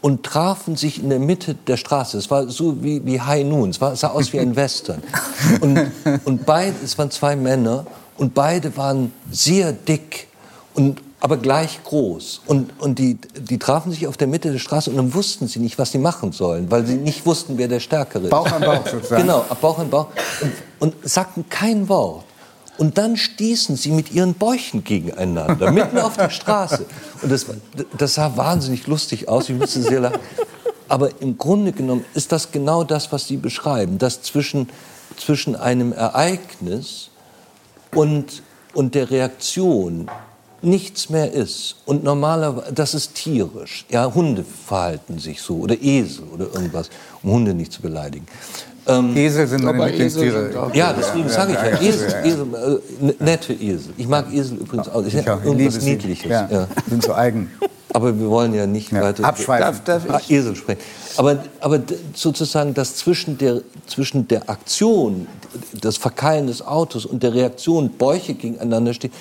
[0.00, 2.18] und trafen sich in der Mitte der Straße.
[2.18, 3.70] Es war so wie, wie High Noon.
[3.70, 5.02] Es, war, sah aus wie ein Western.
[5.60, 5.90] Und,
[6.24, 10.28] und beide, es waren zwei Männer und beide waren sehr dick
[10.74, 12.42] und aber gleich groß.
[12.46, 15.58] Und, und die, die trafen sich auf der Mitte der Straße und dann wussten sie
[15.58, 18.30] nicht, was sie machen sollen, weil sie nicht wussten, wer der Stärkere ist.
[18.30, 19.22] Bauch an Bauch sozusagen.
[19.22, 20.06] Genau, Bauch an Bauch.
[20.40, 22.24] Und, und sagten kein Wort.
[22.78, 26.86] Und dann stießen sie mit ihren Bäuchen gegeneinander, mitten auf der Straße.
[27.22, 27.46] Und das,
[27.98, 30.20] das sah wahnsinnig lustig aus, ich musste sehr lachen.
[30.88, 34.70] Aber im Grunde genommen ist das genau das, was Sie beschreiben, dass zwischen,
[35.18, 37.10] zwischen einem Ereignis
[37.94, 38.42] und,
[38.72, 40.08] und der Reaktion
[40.62, 41.76] nichts mehr ist.
[41.84, 43.84] Und normalerweise, das ist tierisch.
[43.90, 46.90] Ja, Hunde verhalten sich so oder Esel oder irgendwas,
[47.22, 48.26] um Hunde nicht zu beleidigen.
[48.88, 50.70] Ähm, Esel sind meine Lieblingstiere.
[50.72, 53.92] Ja, deswegen sage ich ja, Esel, Esel, äh, n- nette Esel.
[53.96, 55.04] Ich mag Esel übrigens auch.
[55.04, 55.90] Ich Ich auch, ich liebe irgendwas sie.
[55.90, 56.30] Niedliches.
[56.30, 56.68] Ja, Ja.
[56.88, 57.50] sind so eigen.
[57.92, 59.80] Aber wir wollen ja nicht weiter abschweifen.
[59.84, 60.30] Darf, darf ich?
[60.30, 60.80] Esel sprechen.
[61.16, 61.80] Aber, aber
[62.14, 65.26] sozusagen das zwischen der, zwischen der Aktion,
[65.80, 69.12] das Verkeilen des Autos und der Reaktion, Bäuche gegeneinander stehen,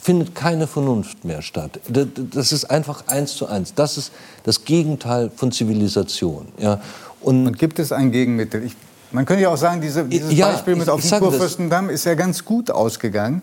[0.00, 1.80] findet keine Vernunft mehr statt.
[1.88, 3.72] Das ist einfach eins zu eins.
[3.74, 4.12] Das ist
[4.44, 6.46] das Gegenteil von Zivilisation.
[6.58, 6.80] Ja.
[7.22, 8.64] Und, Und gibt es ein Gegenmittel?
[8.64, 8.74] Ich,
[9.14, 11.20] man könnte ja auch sagen, diese, dieses Ja, Beispiel mit ich- auf dem.
[11.20, 13.42] Kurfürstendamm ist ja ganz gut ausgegangen,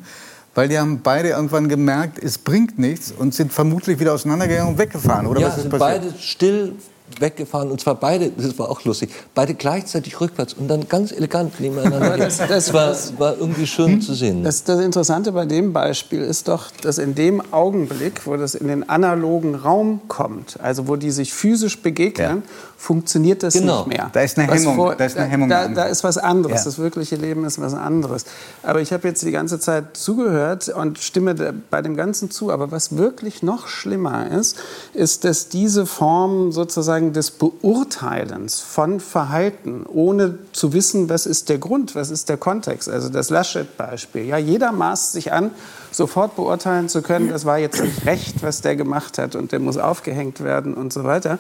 [0.53, 4.77] weil die haben beide irgendwann gemerkt, es bringt nichts und sind vermutlich wieder auseinandergegangen und
[4.77, 5.25] weggefahren.
[5.27, 6.01] Oder ja, was ist sind passiert?
[6.03, 6.73] beide still
[7.19, 11.59] weggefahren und zwar beide, das war auch lustig, beide gleichzeitig rückwärts und dann ganz elegant
[11.59, 12.17] nebeneinander.
[12.21, 14.01] Das, das, das, war, war irgendwie schön hm?
[14.01, 14.43] zu sehen.
[14.43, 18.67] Das, das Interessante bei dem Beispiel ist doch, dass in dem Augenblick, wo das in
[18.67, 22.70] den analogen Raum kommt, also wo die sich physisch begegnen, ja.
[22.81, 23.85] Funktioniert das genau.
[23.85, 24.09] nicht mehr.
[24.11, 24.75] Da ist eine Hemmung.
[24.75, 26.61] Vor, da, ist eine Hemmung da, da, ist was anderes.
[26.61, 26.65] Ja.
[26.65, 28.25] Das wirkliche Leben ist was anderes.
[28.63, 31.35] Aber ich habe jetzt die ganze Zeit zugehört und stimme
[31.69, 32.51] bei dem Ganzen zu.
[32.51, 34.57] Aber was wirklich noch schlimmer ist,
[34.95, 41.59] ist, dass diese Form sozusagen des Beurteilens von Verhalten, ohne zu wissen, was ist der
[41.59, 44.25] Grund, was ist der Kontext, also das Laschet-Beispiel.
[44.25, 45.51] Ja, jeder maßt sich an,
[45.91, 49.59] sofort beurteilen zu können, das war jetzt nicht recht, was der gemacht hat und der
[49.59, 51.37] muss aufgehängt werden und so weiter.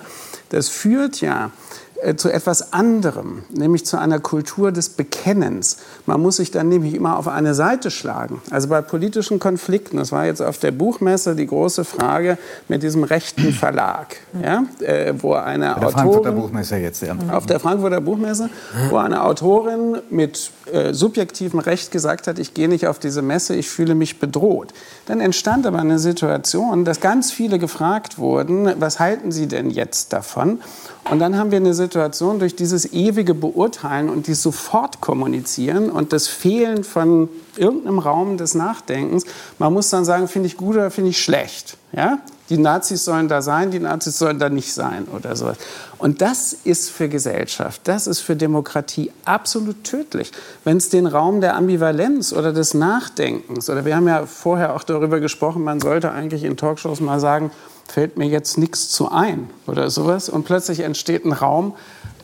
[0.49, 1.51] Das führt ja
[2.15, 5.77] zu etwas anderem, nämlich zu einer Kultur des Bekennens.
[6.07, 8.41] Man muss sich dann nämlich immer auf eine Seite schlagen.
[8.49, 13.03] Also bei politischen Konflikten, das war jetzt auf der Buchmesse die große Frage mit diesem
[13.03, 15.81] rechten Verlag, ja, äh, wo eine Autorin...
[15.81, 17.15] der Frankfurter Buchmesse jetzt, ja.
[17.31, 18.49] Auf der Frankfurter Buchmesse,
[18.89, 23.55] wo eine Autorin mit äh, subjektivem Recht gesagt hat, ich gehe nicht auf diese Messe,
[23.55, 24.73] ich fühle mich bedroht.
[25.05, 30.13] Dann entstand aber eine Situation, dass ganz viele gefragt wurden, was halten Sie denn jetzt
[30.13, 30.61] davon?
[31.09, 36.13] Und dann haben wir eine Situation durch dieses ewige Beurteilen und die sofort kommunizieren und
[36.13, 39.25] das Fehlen von irgendeinem Raum des Nachdenkens.
[39.57, 41.77] Man muss dann sagen, finde ich gut oder finde ich schlecht.
[41.91, 42.19] Ja?
[42.51, 45.57] Die Nazis sollen da sein, die Nazis sollen da nicht sein oder sowas.
[45.97, 50.31] Und das ist für Gesellschaft, das ist für Demokratie absolut tödlich.
[50.63, 54.83] Wenn es den Raum der Ambivalenz oder des Nachdenkens, oder wir haben ja vorher auch
[54.83, 57.51] darüber gesprochen, man sollte eigentlich in Talkshows mal sagen,
[57.87, 60.29] fällt mir jetzt nichts zu ein oder sowas.
[60.29, 61.73] Und plötzlich entsteht ein Raum,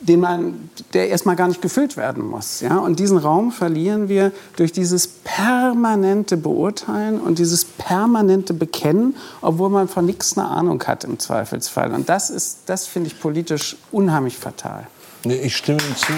[0.00, 2.60] den man, der erstmal gar nicht gefüllt werden muss.
[2.60, 2.78] Ja?
[2.78, 9.88] Und diesen Raum verlieren wir durch dieses permanente Beurteilen und dieses permanente Bekennen, obwohl man
[9.88, 11.92] von nichts eine Ahnung hat im Zweifelsfall.
[11.92, 14.86] Und das ist, das finde ich politisch unheimlich fatal.
[15.24, 16.12] Ich stimme Ihnen zu.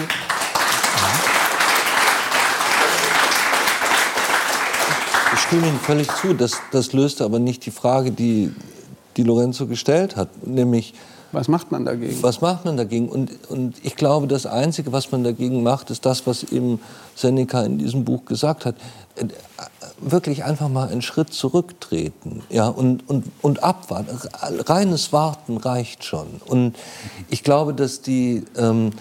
[5.33, 6.33] Ich stimme Ihnen völlig zu.
[6.33, 8.53] Das, das löst aber nicht die Frage, die
[9.17, 10.93] die Lorenzo gestellt hat, nämlich
[11.31, 12.21] was macht man dagegen?
[12.23, 13.07] Was macht man dagegen?
[13.07, 16.81] Und, und ich glaube, das Einzige, was man dagegen macht, ist das, was eben
[17.15, 18.75] Seneca in diesem Buch gesagt hat.
[19.15, 19.27] Äh,
[20.01, 24.17] wirklich einfach mal einen Schritt zurücktreten ja, und, und, und abwarten.
[24.41, 26.27] Reines Warten reicht schon.
[26.45, 26.75] Und
[27.29, 28.91] ich glaube, dass die, ähm,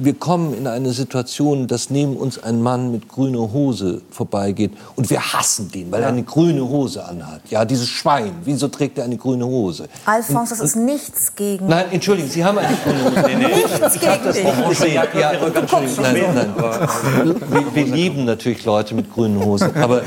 [0.00, 5.10] wir kommen in eine Situation, dass neben uns ein Mann mit grüner Hose vorbeigeht und
[5.10, 7.42] wir hassen den, weil er eine grüne Hose anhat.
[7.50, 9.88] Ja, dieses Schwein, wieso trägt er eine grüne Hose?
[10.06, 11.66] Alfons, das ist nichts gegen...
[11.66, 13.22] Nein, entschuldigen, Sie haben eine grüne Hose.
[13.26, 13.54] Nee, nee.
[13.54, 14.94] Nichts ich habe das nicht gesehen.
[14.94, 15.32] Ja,
[16.00, 17.34] nein, nein.
[17.52, 20.02] Wir, wir lieben natürlich Leute mit grünen Hosen, aber...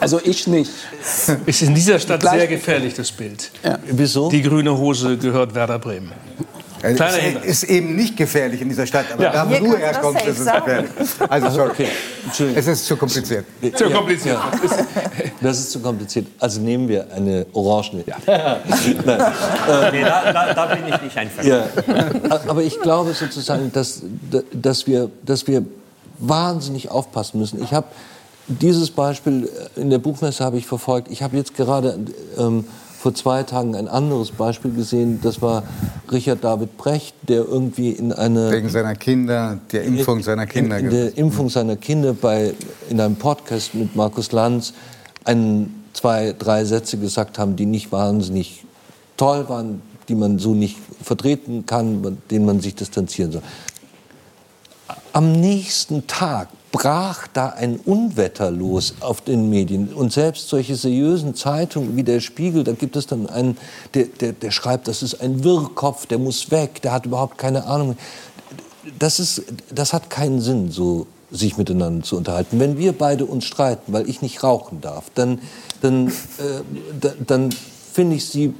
[0.00, 0.70] Also ich nicht.
[1.44, 3.50] Ist in dieser Stadt sehr gefährlich, das Bild.
[3.62, 3.78] Ja.
[3.84, 4.30] Wieso?
[4.30, 6.12] Die grüne Hose gehört Werder Bremen.
[6.80, 9.32] Kleiner ist, ist eben nicht gefährlich in dieser Stadt, aber ja.
[9.32, 10.90] da, wo Hier du herkommst, ist es gefährlich.
[11.28, 11.70] Also, sorry.
[11.70, 11.88] Okay.
[12.54, 13.44] Es ist zu kompliziert.
[13.74, 13.96] Zu ja.
[13.96, 14.38] kompliziert.
[15.40, 16.26] Das ist zu kompliziert.
[16.38, 18.04] Also nehmen wir eine Orange.
[18.06, 18.16] Ja.
[18.26, 19.32] Nein.
[19.92, 22.20] nee, da, da, da, bin ich nicht einverstanden.
[22.28, 22.40] Ja.
[22.46, 24.02] Aber ich glaube sozusagen, dass,
[24.52, 25.64] dass, wir, dass wir
[26.18, 27.62] wahnsinnig aufpassen müssen.
[27.62, 27.86] Ich habe
[28.46, 31.10] dieses Beispiel in der Buchmesse habe ich verfolgt.
[31.10, 31.98] Ich habe jetzt gerade
[32.38, 32.64] ähm,
[33.00, 35.20] vor zwei Tagen ein anderes Beispiel gesehen.
[35.22, 35.62] Das war
[36.12, 40.84] Richard David Brecht, der irgendwie in eine wegen seiner Kinder, der Impfung seiner Kinder, in,
[40.84, 42.52] in der Impfung seiner Kinder bei
[42.90, 44.74] in einem Podcast mit Markus Lanz
[45.24, 48.66] ein, zwei, drei Sätze gesagt haben, die nicht wahnsinnig
[49.16, 53.42] toll waren, die man so nicht vertreten kann, denen man sich distanzieren soll.
[55.14, 59.92] Am nächsten Tag brach da ein Unwetter los auf den Medien.
[59.92, 63.56] Und selbst solche seriösen Zeitungen wie der Spiegel, da gibt es dann einen,
[63.94, 67.66] der, der, der schreibt, das ist ein Wirrkopf, der muss weg, der hat überhaupt keine
[67.66, 67.96] Ahnung.
[68.98, 69.42] Das, ist,
[69.74, 72.58] das hat keinen Sinn, so sich miteinander zu unterhalten.
[72.58, 75.40] Wenn wir beide uns streiten, weil ich nicht rauchen darf, dann,
[75.80, 77.50] dann, äh, dann
[77.92, 78.54] finde ich sie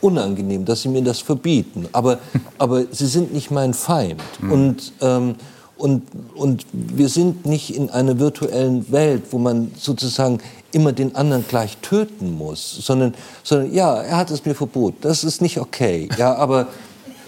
[0.00, 1.88] unangenehm, dass sie mir das verbieten.
[1.92, 2.18] Aber,
[2.58, 4.22] aber sie sind nicht mein Feind.
[4.40, 4.52] Mhm.
[4.52, 5.34] Und ähm,
[5.78, 6.02] und,
[6.34, 10.38] und wir sind nicht in einer virtuellen Welt, wo man sozusagen
[10.72, 14.96] immer den anderen gleich töten muss, sondern, sondern ja, er hat es mir verboten.
[15.02, 16.08] Das ist nicht okay.
[16.16, 16.68] Ja, aber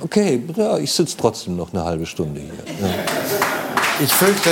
[0.00, 2.88] okay, ja, ich sitze trotzdem noch eine halbe Stunde hier.
[2.88, 2.94] Ja.
[4.00, 4.50] Ich fürchte.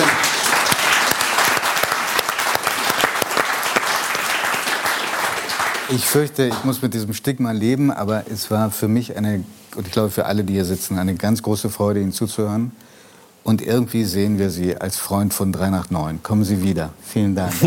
[5.88, 9.44] Ich fürchte, ich muss mit diesem Stigma leben, aber es war für mich eine,
[9.76, 12.72] und ich glaube für alle, die hier sitzen, eine ganz große Freude, Ihnen zuzuhören.
[13.46, 16.20] Und irgendwie sehen wir Sie als Freund von 3 nach 9.
[16.24, 16.90] Kommen Sie wieder.
[17.00, 17.52] Vielen Dank.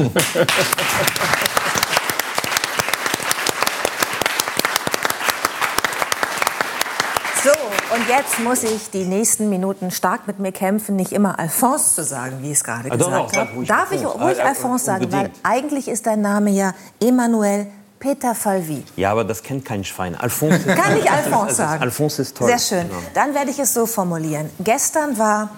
[7.43, 7.51] So,
[7.95, 12.03] Und jetzt muss ich die nächsten Minuten stark mit mir kämpfen, nicht immer Alphonse zu
[12.03, 13.65] sagen, wie ich es gerade Ah, gesagt habe.
[13.65, 17.67] Darf ich ruhig Ah, Alphonse sagen, weil eigentlich ist dein Name ja Emmanuel
[17.99, 18.83] Peter Falvi.
[18.97, 20.15] Ja, aber das kennt kein Schwein.
[20.15, 21.81] Alphonse Kann ich das Alphonse sagen?
[21.83, 22.47] Alphonse ist toll.
[22.47, 22.89] Sehr schön.
[22.89, 22.95] Ja.
[23.13, 24.49] Dann werde ich es so formulieren.
[24.59, 25.49] Gestern war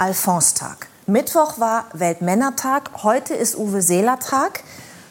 [0.00, 0.88] Alphonse-Tag.
[1.06, 2.90] Mittwoch war Weltmännertag.
[3.02, 4.64] Heute ist Uwe Seeler-Tag.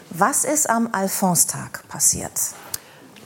[0.09, 2.31] Was ist am Alphonse-Tag passiert?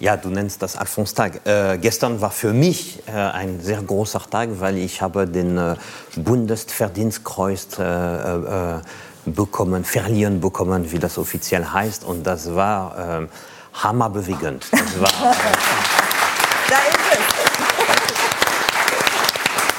[0.01, 1.47] Ja, du nennst das Alphonse-Tag.
[1.47, 5.77] Äh, gestern war für mich äh, ein sehr großer Tag, weil ich habe den äh,
[6.17, 8.81] Bundesverdienstkreuz äh, äh,
[9.25, 12.03] bekommen, verliehen bekommen, wie das offiziell heißt.
[12.03, 13.27] Und das war äh,
[13.73, 14.65] hammerbewegend.
[14.69, 15.09] Das war,
[16.69, 17.42] Da ist es.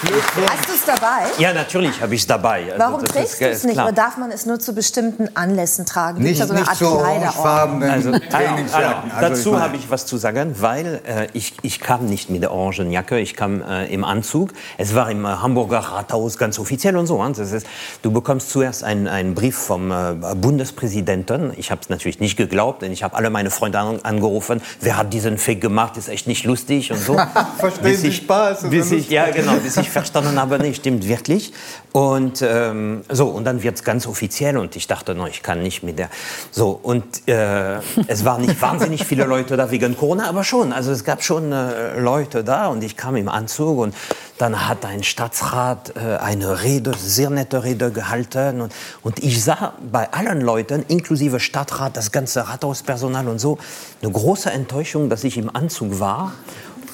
[0.08, 1.24] Hast du es dabei?
[1.38, 2.64] ja, natürlich habe ich es dabei.
[2.72, 3.74] Also Warum das trägst du es nicht?
[3.74, 3.86] klar.
[3.86, 6.22] Oder darf man es nur zu bestimmten Anlässen tragen?
[6.22, 9.10] Nicht, so eine nicht Art so orangefarbenen Also, Trainingsjacken.
[9.12, 12.42] also, Also dazu habe ich was zu sagen, weil äh, ich, ich kam nicht mit
[12.42, 14.50] der orangen Jacke, ich kam äh, im Anzug.
[14.78, 17.22] Es war im äh, Hamburger Rathaus ganz offiziell und so.
[17.22, 17.32] hein.
[17.36, 17.66] Das ist,
[18.02, 21.52] du bekommst zuerst einen, einen Brief vom äh, Bundespräsidenten.
[21.56, 24.60] Ich habe es natürlich nicht geglaubt, denn ich habe alle meine Freunde an, angerufen.
[24.80, 25.96] Wer hat diesen Fake gemacht?
[25.96, 27.16] Ist echt nicht lustig und so.
[27.58, 28.68] Verstehen Bis Sie ich- Spaß?
[28.70, 31.52] Bis ich, ja, genau, bis ich verstanden habe, nee, stimmt wirklich.
[31.92, 35.62] Und ähm, so, und dann wird es ganz offiziell und ich dachte, no, ich kann
[35.62, 36.10] nicht mit der.
[36.50, 40.72] So, und äh, es waren nicht wahnsinnig viele Leute da wegen Corona, aber schon.
[40.72, 43.94] Also es gab schon äh, Leute da und ich kam im Anzug und
[44.38, 48.72] dann hat ein Staatsrat äh, eine Rede, sehr nette Rede gehalten und,
[49.02, 53.58] und ich sah bei allen Leuten, inklusive Stadtrat, das ganze Rathauspersonal und so,
[54.02, 56.32] eine große Enttäuschung, dass ich im Anzug war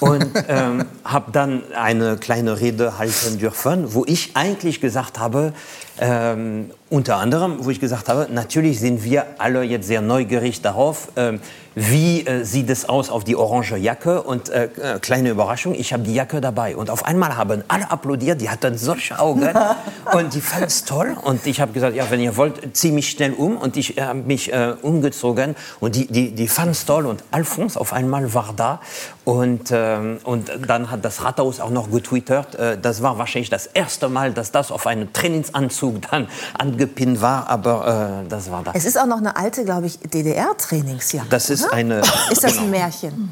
[0.00, 5.52] und ähm, habe dann eine kleine Rede halten dürfen, wo ich eigentlich gesagt habe,
[6.00, 11.08] ähm, unter anderem, wo ich gesagt habe, natürlich sind wir alle jetzt sehr neugierig darauf,
[11.14, 11.40] ähm,
[11.76, 14.22] wie äh, sieht es aus auf die orange Jacke.
[14.22, 16.74] Und äh, äh, kleine Überraschung, ich habe die Jacke dabei.
[16.76, 19.48] Und auf einmal haben alle applaudiert, die hatten solche Augen.
[20.12, 21.16] Und die fanden es toll.
[21.22, 23.56] Und ich habe gesagt, ja, wenn ihr wollt, zieh mich schnell um.
[23.56, 25.54] Und ich habe mich äh, umgezogen.
[25.78, 27.06] Und die, die, die fanden es toll.
[27.06, 28.80] Und Alphonse auf einmal war da.
[29.24, 33.66] Und, ähm, und dann hat das Rathaus auch noch getwittert, äh, das war wahrscheinlich das
[33.66, 38.74] erste Mal, dass das auf einen Trainingsanzug dann angepinnt war, aber äh, das war das.
[38.76, 41.28] Es ist auch noch eine alte, glaube ich, DDR-Trainingsjacke.
[41.28, 41.72] Das ist oder?
[41.74, 42.00] eine-
[42.30, 42.64] Ist das genau.
[42.64, 43.30] ein Märchen?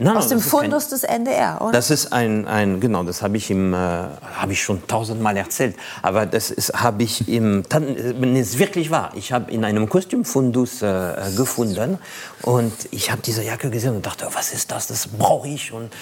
[0.00, 1.72] Nein, Aus dem Fundus des NDR, oder?
[1.72, 5.74] Das ist ein, ein genau, das habe ich ihm, äh, habe ich schon tausendmal erzählt.
[6.02, 9.10] Aber das ist, habe ich im, wenn es wirklich wahr.
[9.16, 11.98] Ich habe in einem Kostümfundus äh, gefunden
[12.42, 14.86] und ich habe diese Jacke gesehen und dachte, was ist das?
[14.86, 15.72] Das brauche ich.
[15.72, 15.92] Und,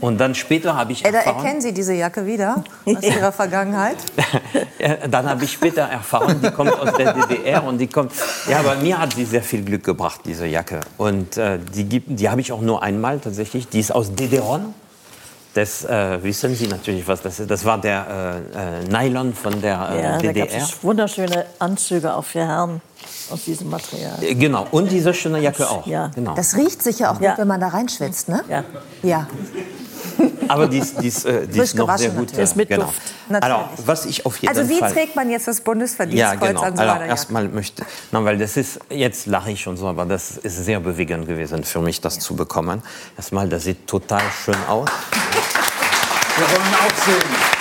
[0.00, 3.32] und dann später habe ich Äh, da erfahren, erkennen Sie diese Jacke wieder aus Ihrer
[3.32, 3.96] Vergangenheit.
[5.10, 8.12] Dann habe ich später erfahren, die kommt aus der DDR und die kommt.
[8.48, 10.80] Ja, aber mir hat sie sehr viel Glück gebracht, diese Jacke.
[10.98, 13.68] Und äh, die, gibt- die habe ich auch nur einmal tatsächlich.
[13.68, 14.74] Die ist aus Dederon.
[15.54, 17.50] Das äh, wissen Sie natürlich, was das ist.
[17.50, 20.48] Das war der äh, äh, Nylon von der äh, Ja, da DDR.
[20.54, 22.82] es wunderschöne Anzüge auch für Herren
[23.30, 24.22] aus diesem Material.
[24.22, 25.86] Äh, Genau, und diese schöne Jacke auch.
[25.86, 26.10] Ja.
[26.14, 26.34] Genau.
[26.34, 27.30] Das riecht sicher auch Ja.
[27.30, 28.44] gut, wenn man da reinschwitzt, ne?
[28.48, 28.64] Ja.
[29.02, 29.26] Ja.
[30.48, 32.20] Aber die ist, die ist, äh, die Frisch ist noch sehr gut.
[32.26, 32.44] natürlich.
[32.44, 32.84] Ist mit genau.
[32.86, 33.02] Duft.
[33.28, 34.92] Also, was ich auf jeden Also wie Fall.
[34.92, 36.60] trägt man jetzt das Ja, Bundesverdienstkreuz genau.
[36.62, 37.10] an so Also einer Jacke?
[37.10, 40.78] erstmal möchte, nein, weil das ist jetzt lache ich und so, aber das ist sehr
[40.80, 42.82] bewegend gewesen für mich, das zu bekommen.
[43.16, 44.88] Erstmal, das sieht total schön aus.
[46.38, 47.55] Wir wollen auch sehen.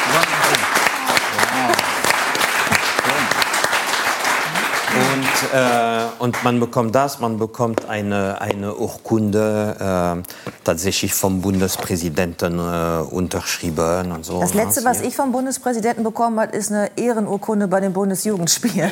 [5.54, 13.02] Äh, und man bekommt das, man bekommt eine, eine Urkunde äh, tatsächlich vom Bundespräsidenten äh,
[13.10, 14.40] unterschrieben und so.
[14.40, 14.90] Das letzte, ne?
[14.90, 18.92] was ich vom Bundespräsidenten bekommen habe, ist eine Ehrenurkunde bei den Bundesjugendspielen.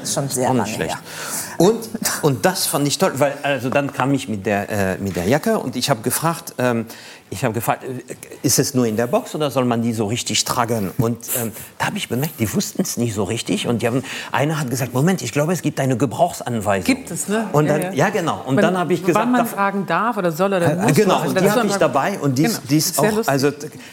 [0.00, 0.96] Das ist schon sehr Auch lange schlecht.
[0.96, 1.00] her.
[1.58, 1.90] Und,
[2.22, 5.26] und das fand ich toll, weil also dann kam ich mit der, äh, mit der
[5.26, 6.86] Jacke und ich habe gefragt, ähm,
[7.30, 7.88] ich habe gefragt, äh,
[8.42, 10.90] ist es nur in der Box oder soll man die so richtig tragen?
[10.98, 13.66] Und ähm, da habe ich bemerkt, die wussten es nicht so richtig.
[13.68, 14.02] Und die haben,
[14.32, 16.84] einer hat gesagt, Moment, ich glaube, es gibt eine Gebrauchsanweisung.
[16.84, 17.48] Gibt es, ne?
[17.52, 18.42] Und dann, ja, genau.
[18.46, 20.94] Und Wann- dann habe ich gesagt, Wann man darf- fragen darf oder soll oder muss.
[20.94, 23.16] Genau, Also und die habe ich dabei und die, Genau, ist- die ist sehr auch,
[23.16, 23.28] lustig.
[23.32, 23.50] also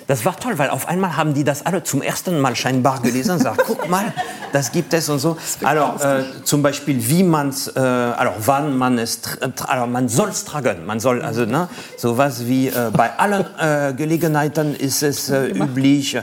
[0.08, 3.32] das war toll, weil auf einmal haben die das alle zum ersten Mal scheinbar gelesen
[3.32, 4.14] und sagen, guck mal,
[4.52, 5.38] das gibt es und so.
[5.64, 9.20] Also äh, zum Beispiel, wie man es, äh, also wann man es,
[9.68, 13.94] also man soll es tragen, man soll also ne, sowas wie äh, bei allen äh,
[13.94, 16.22] Gelegenheiten ist es äh, üblich, äh,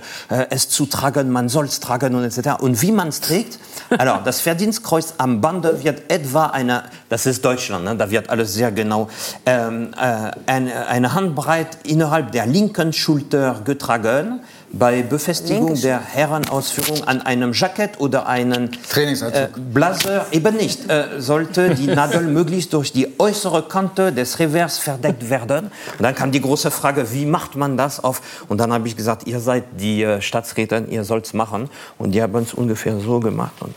[0.50, 2.60] es zu tragen, man soll es tragen und etc.
[2.60, 3.58] Und wie man es trägt,
[3.98, 8.54] also das Verdienstkreuz am Bande wird etwa eine, das ist Deutschland, ne, da wird alles
[8.54, 9.08] sehr genau,
[9.46, 14.40] ähm, äh, eine, eine Handbreit innerhalb der linken Schulter getragen,
[14.78, 19.32] bei Befestigung Linke der Herrenausführung an einem Jackett oder Trainingsanzug.
[19.42, 20.90] äh, Blazer eben nicht.
[20.90, 25.66] Äh, sollte die Nadel möglichst durch die äußere Kante des Revers verdeckt werden.
[25.98, 28.20] Und dann kam die große Frage, wie macht man das auf?
[28.48, 31.68] Und dann habe ich gesagt, ihr seid die äh, Staatsrätin, ihr sollt es machen.
[31.98, 33.54] Und die haben es ungefähr so gemacht.
[33.60, 33.74] Und,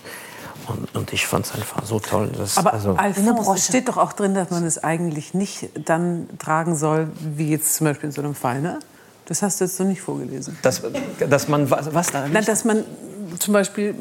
[0.68, 2.30] und, und ich fand es einfach so toll.
[2.38, 6.28] dass- Aber also, Alphonse, es steht doch auch drin, dass man es eigentlich nicht dann
[6.40, 8.80] tragen soll, wie jetzt zum Beispiel in so einem Fall, ne?
[9.28, 10.58] Das hast du jetzt noch nicht vorgelesen.
[10.62, 10.82] dass,
[11.30, 12.84] dass man was, was da Nein, dass man
[13.40, 13.94] zum Beispiel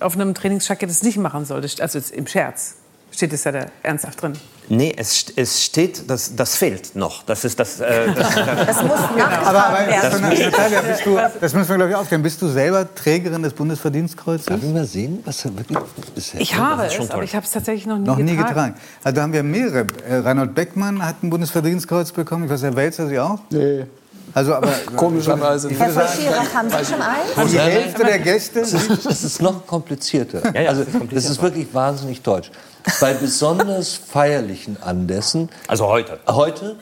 [0.00, 2.74] auf einem Trainingsjackett es nicht machen sollte, also jetzt im Scherz.
[3.12, 4.34] Steht es ja da ernsthaft drin.
[4.68, 7.24] Nee, es, es steht, das, das fehlt noch.
[7.24, 7.80] Das ist das.
[7.80, 8.34] Äh, das,
[8.66, 10.20] Das muss nachgetragen Aber, aber werden.
[10.22, 12.22] Natalia, bist du, das müssen wir, glaube ich, aufklären.
[12.22, 14.46] Bist du selber Trägerin des Bundesverdienstkreuzes?
[14.46, 15.76] Darf ich mal sehen, was er wirklich
[16.14, 18.46] bisher Ich habe es, aber ich habe es tatsächlich noch nie Noch nie getragen.
[18.48, 18.74] getragen.
[19.02, 19.86] Also da haben wir mehrere.
[20.08, 22.44] Äh, Reinhold Beckmann hat ein Bundesverdienstkreuz bekommen.
[22.44, 23.40] Ich weiß, Herr Welzer Sie auch?
[23.50, 23.86] Nee.
[24.34, 25.70] Also, aber Komischerweise.
[25.70, 27.50] Ich Herr von Schirach, haben Sie schon eins?
[27.52, 28.60] die Hälfte der Gäste.
[28.60, 30.42] Es ist, es ist noch komplizierter.
[30.54, 31.14] Ja, ja, also, es ist komplizierter.
[31.28, 32.50] das ist wirklich wahnsinnig deutsch.
[32.98, 36.18] Bei besonders feierlichen Anlässen, also heute.
[36.26, 36.76] heute,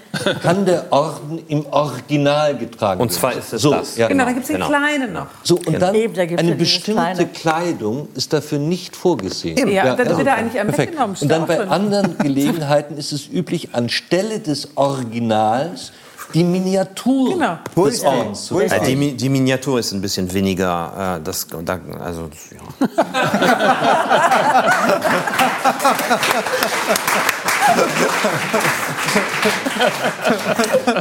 [0.45, 3.41] kann der Orden im Original getragen Und zwar werden.
[3.41, 3.97] ist es so, das.
[3.97, 4.69] Ja, Genau, da gibt es den Genau.
[4.69, 5.27] kleinen noch.
[5.43, 9.69] So, und dann Eben, da eine ja bestimmte kleine- Kleidung ist dafür nicht vorgesehen.
[9.69, 10.93] Ja, dann wird er eigentlich einem perfekt.
[10.93, 15.91] weggenommen, Und dann bei anderen Gelegenheiten ist es üblich, anstelle des Originals
[16.35, 17.59] die Miniatur Genau.
[17.77, 18.07] Des ist die?
[18.07, 21.17] Ordens Wo ist Äh, die, Mi- die Miniatur ist ein bisschen weniger.
[21.19, 22.89] Äh, das, da, also, ja.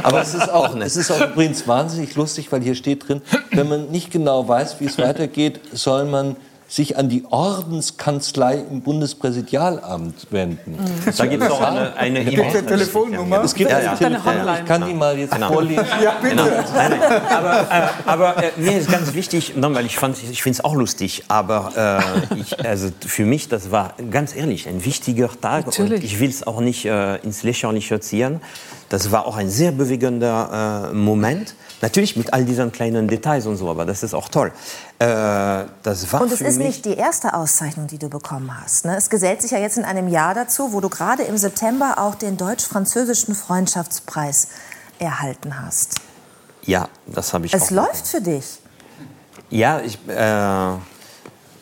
[0.02, 3.68] Aber es ist auch, es ist auch übrigens wahnsinnig lustig, weil hier steht drin, wenn
[3.68, 6.36] man nicht genau weiß, wie es weitergeht, soll man
[6.70, 10.76] sich an die Ordenskanzlei im Bundespräsidialamt wenden.
[11.16, 13.42] Da gibt es auch eine, eine Gibt es eine Telefonnummer?
[13.42, 13.94] Es gibt Ja, eine ja.
[13.96, 14.58] Telefonnummer, Hotline.
[14.60, 15.48] ich kann die mal jetzt Genau.
[15.52, 15.86] vorlesen.
[16.02, 16.36] Ja, bitte.
[16.36, 16.44] Genau.
[16.74, 17.22] Nein, nein.
[17.30, 20.64] Aber, äh, aber äh, mir ist ganz wichtig, nein, weil ich, fand- ich finde es
[20.64, 25.66] auch lustig, aber äh, ich, also für mich, das war ganz ehrlich ein wichtiger Tag
[25.66, 26.00] Natürlich.
[26.00, 28.40] und ich will es auch nicht äh, ins Lächerliche ziehen.
[28.88, 31.54] Das war auch ein sehr bewegender äh, Moment.
[31.80, 34.50] Natürlich mit all diesen kleinen Details und so, aber das ist auch toll.
[34.98, 35.06] Äh,
[35.82, 38.84] das war Und es ist nicht die erste Auszeichnung, die du bekommen hast.
[38.84, 38.96] Ne?
[38.96, 42.14] Es gesellt sich ja jetzt in einem Jahr dazu, wo du gerade im September auch
[42.14, 44.48] den deutsch-französischen Freundschaftspreis
[44.98, 46.00] erhalten hast.
[46.64, 48.58] ja, das habe ich Es läuft für dich.
[49.50, 50.14] Ja, ich, äh,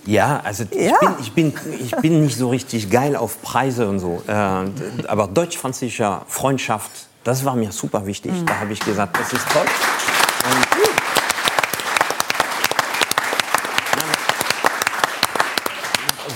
[0.07, 1.17] ja, also Ja.
[1.21, 4.23] Ich, bin, ich, bin, ich bin nicht so richtig geil auf Preise und so.
[4.27, 8.33] Äh, aber deutsch-französischer Freundschaft, das war mir super wichtig.
[8.33, 8.47] Mhm.
[8.47, 9.67] Da habe ich gesagt, das ist toll.
[10.45, 10.77] Und,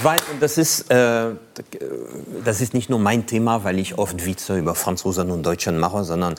[0.03, 1.31] weil das ist, äh,
[2.45, 6.03] das ist nicht nur mein Thema, weil ich oft Witze über Franzosen und Deutschen mache,
[6.03, 6.35] sondern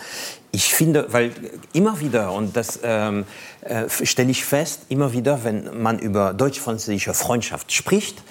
[0.52, 1.32] ich finde, weil
[1.72, 3.24] immer wieder, und das ähm,
[3.62, 8.22] äh, stelle ich fest, immer wieder, wenn man über deutsch-französische Freundschaft spricht,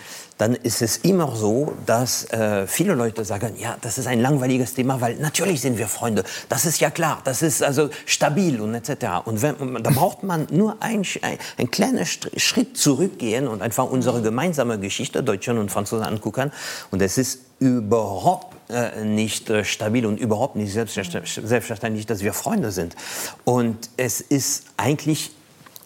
[0.40, 4.72] dann ist es immer so, dass äh, viele Leute sagen, ja, das ist ein langweiliges
[4.72, 6.24] Thema, weil natürlich sind wir Freunde.
[6.48, 9.26] Das ist ja klar, das ist also stabil und etc.
[9.26, 14.22] Und wenn, da braucht man nur ein, ein, ein kleinen Schritt zurückgehen und einfach unsere
[14.22, 16.52] gemeinsame Geschichte, Deutschen und Franzosen, angucken.
[16.90, 22.70] Und es ist überhaupt äh, nicht äh, stabil und überhaupt nicht selbstverständlich, dass wir Freunde
[22.70, 22.96] sind.
[23.44, 25.32] Und es ist eigentlich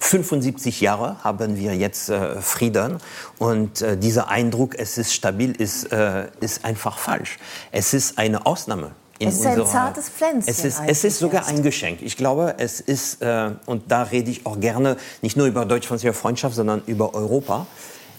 [0.05, 2.99] 75 Jahre haben wir jetzt äh, Frieden
[3.39, 7.39] und äh, dieser Eindruck, es ist stabil, ist, äh, ist einfach falsch.
[7.73, 8.91] Es ist eine Ausnahme.
[9.19, 12.03] In Es ist ein unserer- zartes Pflänzchen Es ist, es ist sogar ein Geschenk.
[12.03, 16.13] Ich glaube, es ist, äh, und da rede ich auch gerne, nicht nur über deutsch-französische
[16.13, 17.67] Freundschaft, sondern über Europa.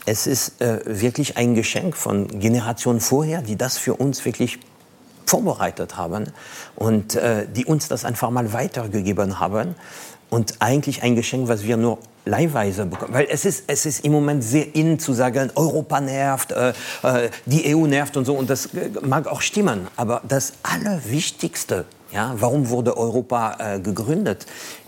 [0.08, 4.58] Es ist äh, wirklich ein Geschenk von Generationen vorher, die das für uns wirklich
[5.26, 6.32] vorbereitet haben
[6.76, 9.76] und äh, die uns das einfach mal weitergegeben haben.
[10.30, 13.14] Und eigentlich ein Geschenk, was wir nur leihweise bekommen.
[13.14, 16.74] Weil es ist, es ist im Moment sehr in zu sagen, Europa nervt, äh,
[17.04, 18.34] äh, die EU nervt und so.
[18.34, 19.88] Und das äh, mag auch stimmen.
[19.96, 24.46] Aber das Allerwichtigste, ja, warum wurde Europa äh, gegründet,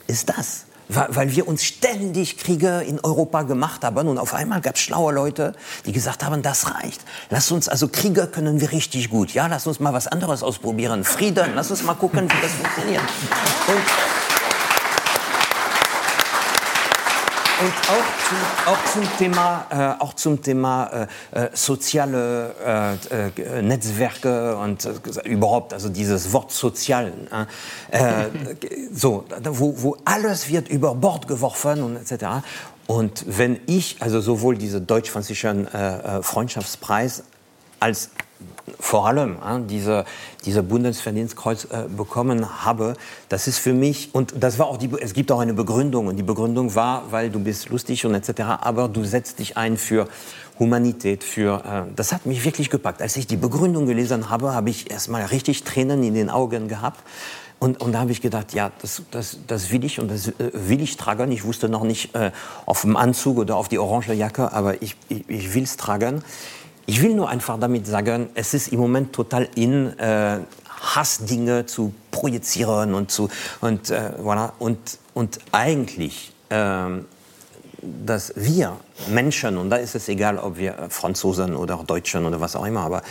[0.07, 0.66] ist das.
[0.89, 5.13] Weil wir uns ständig Kriege in Europa gemacht haben und auf einmal gab es schlaue
[5.13, 5.53] Leute,
[5.85, 7.01] die gesagt haben, das reicht.
[7.29, 9.33] Lass uns, also Kriege können wir richtig gut.
[9.33, 11.03] Ja, lass uns mal was anderes ausprobieren.
[11.03, 13.03] Frieden, lass uns mal gucken, wie das funktioniert.
[13.67, 14.16] Und
[17.59, 23.61] Und auch zum, auch zum Thema, äh, auch zum Thema äh, äh, soziale äh, äh,
[23.63, 27.11] Netzwerke und äh, überhaupt, also dieses Wort sozial,
[27.89, 28.25] äh,
[28.93, 32.45] so, wo, wo alles wird über Bord geworfen und etc.
[32.85, 35.67] Und wenn ich, also sowohl diese deutsch-französischen
[36.21, 37.23] Freundschaftspreis
[37.79, 38.11] als
[38.79, 40.05] vor allem äh, diese,
[40.45, 42.95] diese Bundesverdienstkreuz äh, bekommen habe,
[43.29, 46.17] das ist für mich, und das war auch die, es gibt auch eine Begründung, und
[46.17, 50.07] die Begründung war, weil du bist lustig und etc., aber du setzt dich ein für
[50.59, 53.01] Humanität, für, äh, das hat mich wirklich gepackt.
[53.01, 56.67] Als ich die Begründung gelesen habe, habe ich erst mal richtig Tränen in den Augen
[56.67, 57.01] gehabt.
[57.59, 60.51] Und, und da habe ich gedacht, ja, das, das, das will ich und das äh,
[60.53, 61.31] will ich tragen.
[61.31, 62.31] Ich wusste noch nicht äh,
[62.65, 66.23] auf dem Anzug oder auf die orange Jacke, aber ich, ich, ich will es tragen.
[66.87, 70.39] Ich will nur einfach damit sagen, es ist im Moment total in, äh,
[70.95, 73.29] Hassdinge zu projizieren und zu
[73.61, 74.51] und äh, voilà.
[74.59, 74.77] und
[75.13, 76.85] und eigentlich äh,
[77.81, 78.77] dass wir
[79.09, 82.81] Menschen und da ist es egal, ob wir Franzosen oder Deutschen oder was auch immer,
[82.81, 83.01] aber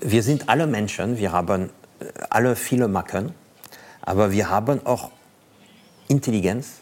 [0.00, 1.70] wir sind alle Menschen, wir haben
[2.30, 3.32] alle viele Macken,
[4.02, 5.10] aber wir haben auch
[6.08, 6.80] Intelligenz.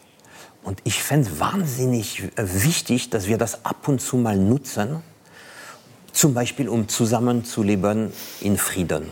[0.63, 5.03] Und ich fände es wahnsinnig wichtig, dass wir das ab und zu mal nutzen,
[6.15, 8.11] zum Beispiel um zusammenzuleben
[8.41, 9.11] in Frieden.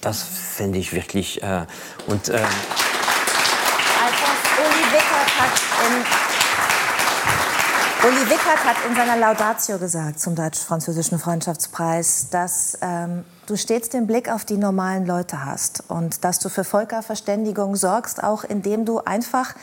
[0.00, 1.42] Das fände ich wirklich.
[1.42, 1.66] Äh,
[2.06, 2.42] und, äh,
[8.04, 14.08] Uli Wickert hat in seiner Laudatio gesagt zum deutsch-französischen Freundschaftspreis, dass ähm, du stets den
[14.08, 18.98] Blick auf die normalen Leute hast und dass du für Völkerverständigung sorgst, auch indem du
[18.98, 19.54] einfach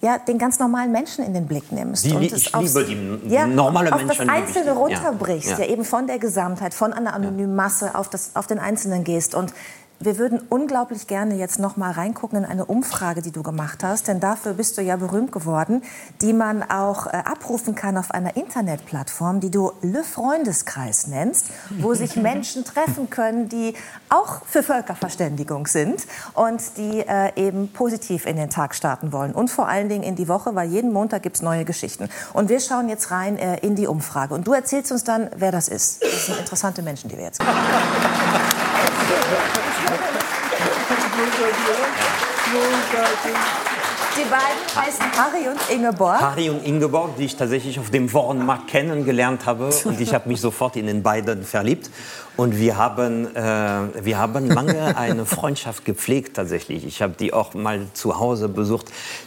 [0.00, 2.04] ja, den ganz normalen Menschen in den Blick nimmst.
[2.04, 4.26] Die, und ich es liebe die ja, normale auf Menschen.
[4.26, 5.58] das Einzelne runterbrichst, ja.
[5.58, 5.66] ja.
[5.66, 9.34] eben von der Gesamtheit, von einer anonymen Masse auf, das, auf den Einzelnen gehst.
[9.34, 9.52] Und
[10.00, 14.06] wir würden unglaublich gerne jetzt noch mal reingucken in eine Umfrage, die du gemacht hast,
[14.06, 15.82] denn dafür bist du ja berühmt geworden,
[16.20, 21.46] die man auch äh, abrufen kann auf einer Internetplattform, die du Le Freundeskreis nennst,
[21.78, 23.74] wo sich Menschen treffen können, die
[24.08, 29.50] auch für Völkerverständigung sind und die äh, eben positiv in den Tag starten wollen und
[29.50, 32.08] vor allen Dingen in die Woche, weil jeden Montag gibt es neue Geschichten.
[32.32, 35.50] Und wir schauen jetzt rein äh, in die Umfrage und du erzählst uns dann, wer
[35.50, 36.02] das ist.
[36.02, 37.52] Das sind interessante Menschen, die wir jetzt kennen.
[44.18, 46.20] Die beiden heißen Harry und Ingeborg.
[46.20, 49.70] Harry und Ingeborg, die ich tatsächlich auf dem Wochenmarkt kennengelernt habe.
[49.84, 51.88] Und ich habe mich sofort in den beiden verliebt.
[52.36, 56.84] Und wir haben, äh, wir haben lange eine Freundschaft gepflegt tatsächlich.
[56.84, 58.86] Ich habe die auch mal zu Hause besucht.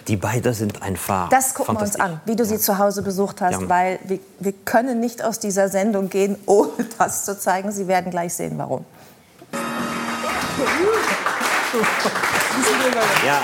[0.09, 3.39] Die beiden sind einfach Das gucken wir uns an, wie du sie zu Hause besucht
[3.39, 3.69] hast, ja.
[3.69, 7.71] weil wir, wir können nicht aus dieser Sendung gehen, ohne das zu zeigen.
[7.71, 8.83] Sie werden gleich sehen, warum.
[13.25, 13.41] Ja.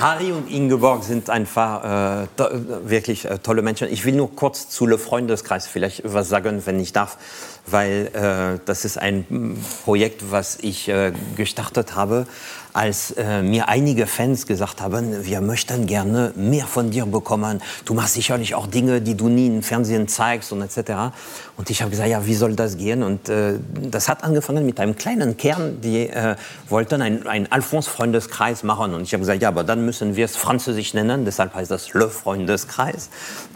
[0.00, 2.44] Harry und Ingeborg sind einfach äh, to
[2.84, 3.88] wirklich äh, tolle Menschen.
[3.90, 7.16] Ich will nur kurz zu Le Freundeskreis vielleicht was sagen, wenn ich darf,
[7.66, 12.26] weil äh, das ist ein Projekt, was ich äh, gestartet habe
[12.74, 17.62] als äh, mir einige Fans gesagt haben, wir möchten gerne mehr von dir bekommen.
[17.84, 21.14] Du machst sicherlich auch Dinge, die du nie im Fernsehen zeigst und etc.
[21.56, 23.04] Und ich habe gesagt, ja, wie soll das gehen?
[23.04, 26.34] Und äh, das hat angefangen mit einem kleinen Kern, die äh,
[26.68, 28.92] wollten einen, Alphons-Freundeskreis machen.
[28.92, 31.24] Und ich habe gesagt, ja, aber dann müssen wir es französisch nennen.
[31.24, 33.08] Deshalb heißt das Le Freundeskreis.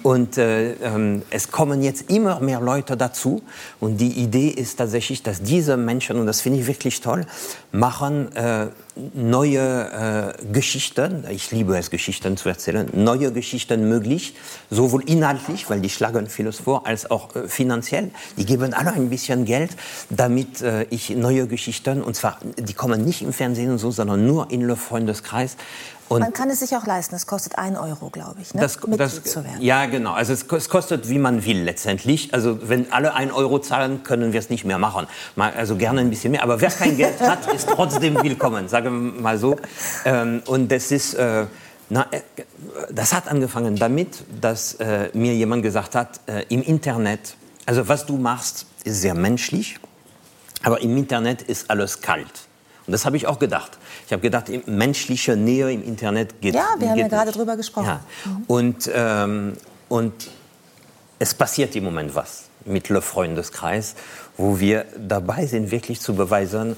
[0.04, 3.42] Und äh, ähm, es kommen jetzt immer mehr Leute dazu.
[3.80, 7.26] Und die Idee ist tatsächlich, dass diese Menschen, und das finde ich wirklich toll,
[7.72, 8.68] machen äh,
[9.14, 14.34] neue äh, Geschichten, ich liebe es, Geschichten zu erzählen, neue Geschichten möglich,
[14.70, 18.10] sowohl inhaltlich, weil die schlagen vieles vor, als auch äh, finanziell.
[18.36, 19.76] Die geben alle ein bisschen Geld,
[20.10, 24.26] damit äh, ich neue Geschichten, und zwar, die kommen nicht im Fernsehen und so, sondern
[24.26, 25.56] nur in Le Freundeskreis,
[26.08, 27.14] und man kann es sich auch leisten.
[27.14, 28.60] Es kostet 1 Euro, glaube ich, ne?
[28.60, 29.60] das, das, zu werden.
[29.60, 30.12] Ja, genau.
[30.12, 32.32] Also es, es, kostet, wie man will letztendlich.
[32.32, 35.06] Also wenn alle 1 Euro zahlen, können wir es nicht mehr machen.
[35.36, 36.42] Mal, also gerne ein bisschen mehr.
[36.42, 39.56] Aber wer kein Geld hat, ist trotzdem willkommen, sagen wir mal so.
[40.04, 41.14] Ähm, und das ist...
[41.14, 41.46] Äh,
[41.90, 42.20] na, äh,
[42.90, 47.36] das hat angefangen damit, dass äh, mir jemand gesagt hat, äh, im Internet,
[47.66, 49.78] also was du machst, ist sehr menschlich,
[50.62, 52.48] aber im Internet ist alles kalt.
[52.86, 53.78] Und das habe ich auch gedacht.
[54.08, 57.88] Ich habe gedacht, menschliche Nähe im Internet geht Ja, wir haben ja gerade drüber gesprochen.
[57.88, 58.00] Ja.
[58.24, 58.44] Mhm.
[58.46, 59.52] Und, ähm,
[59.90, 60.30] und
[61.18, 63.96] es passiert im Moment was mit Le Freundeskreis,
[64.38, 66.76] wo wir dabei sind, wirklich zu beweisen,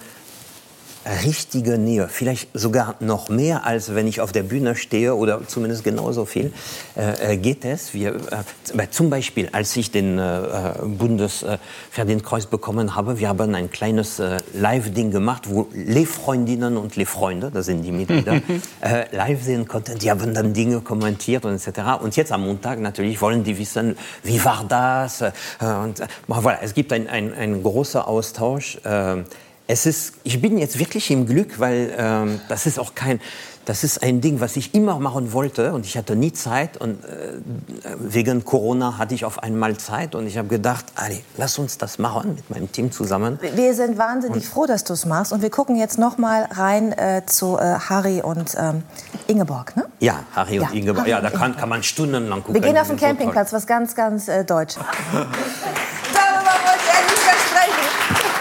[1.24, 5.84] richtige Nähe, vielleicht sogar noch mehr, als wenn ich auf der Bühne stehe oder zumindest
[5.84, 6.52] genauso viel,
[6.94, 7.94] äh, geht es.
[7.94, 10.40] Wir, äh, zum Beispiel, als ich den äh,
[10.82, 17.08] Bundesverdienstkreuz bekommen habe, wir haben ein kleines äh, Live-Ding gemacht, wo les Freundinnen und les
[17.08, 18.40] Freunde, das sind die Mitglieder,
[18.80, 19.98] äh, live sehen konnten.
[19.98, 22.02] Die haben dann Dinge kommentiert und etc.
[22.02, 25.22] Und jetzt am Montag natürlich wollen die wissen, wie war das?
[25.22, 28.78] Äh, und, voilà, es gibt einen ein großer Austausch.
[29.70, 33.20] Es ist, ich bin jetzt wirklich im Glück, weil ähm, das ist auch kein,
[33.66, 37.04] das ist ein Ding, was ich immer machen wollte und ich hatte nie Zeit und
[37.04, 37.38] äh,
[38.00, 42.00] wegen Corona hatte ich auf einmal Zeit und ich habe gedacht, Ali, lass uns das
[42.00, 43.38] machen mit meinem Team zusammen.
[43.54, 46.90] Wir sind wahnsinnig froh, dass du es machst und wir gucken jetzt noch mal rein
[46.90, 48.82] äh, zu äh, Harry und ähm,
[49.28, 49.84] Ingeborg, ne?
[50.00, 50.98] Ja, Harry und Ja, Ingeborg.
[51.02, 52.54] Harry Ja, und da kann, kann man stundenlang gucken.
[52.54, 52.96] Wir gehen auf den.
[52.96, 54.74] Campingplatz, was ganz, ganz äh, Deutsch.
[55.12, 55.30] Darüber
[56.66, 58.40] wollte er nicht mehr sprechen.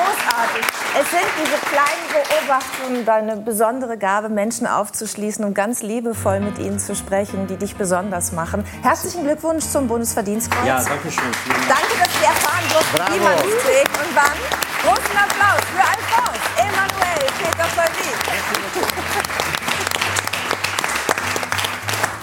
[0.00, 0.64] Großartig.
[0.98, 6.78] Es sind diese kleinen Beobachtungen, deine besondere Gabe, Menschen aufzuschließen und ganz liebevoll mit ihnen
[6.78, 8.64] zu sprechen, die dich besonders machen.
[8.82, 10.66] Herzlichen Glückwunsch zum Bundesverdienstkreuz.
[10.66, 11.32] Ja, danke schön.
[11.68, 14.38] Danke, dass wir erfahren durften, wie man es trägt und wann.
[14.82, 18.10] Großen Applaus für Alphonse, Emanuel, Peter Volvi.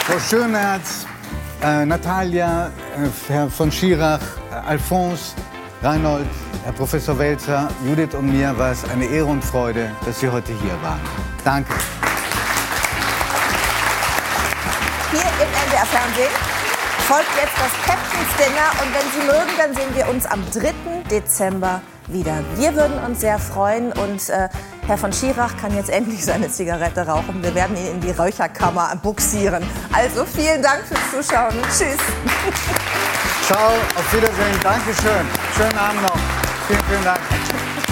[0.06, 1.06] Frau Schönerz,
[1.62, 5.36] äh, Natalia, äh, Herr von Schirach, äh, Alphonse,
[5.84, 6.28] Reinhold,
[6.68, 10.52] Herr Professor Welzer, Judith und mir war es eine Ehre und Freude, dass Sie heute
[10.52, 11.00] hier waren.
[11.46, 11.74] Danke.
[15.12, 16.30] Hier im NDR-Fernsehen
[17.08, 20.74] folgt jetzt das Captain's Dinner und wenn Sie mögen, dann sehen wir uns am 3.
[21.10, 22.44] Dezember wieder.
[22.58, 24.50] Wir würden uns sehr freuen und äh,
[24.88, 27.42] Herr von Schirach kann jetzt endlich seine Zigarette rauchen.
[27.44, 29.64] Wir werden ihn in die Räucherkammer buxieren.
[29.94, 31.56] Also vielen Dank fürs Zuschauen.
[31.70, 31.98] Tschüss.
[33.46, 35.26] Ciao, auf Wiedersehen, Dankeschön.
[35.56, 36.47] Schönen Abend noch.
[36.68, 37.87] Vielen, vielen Dank.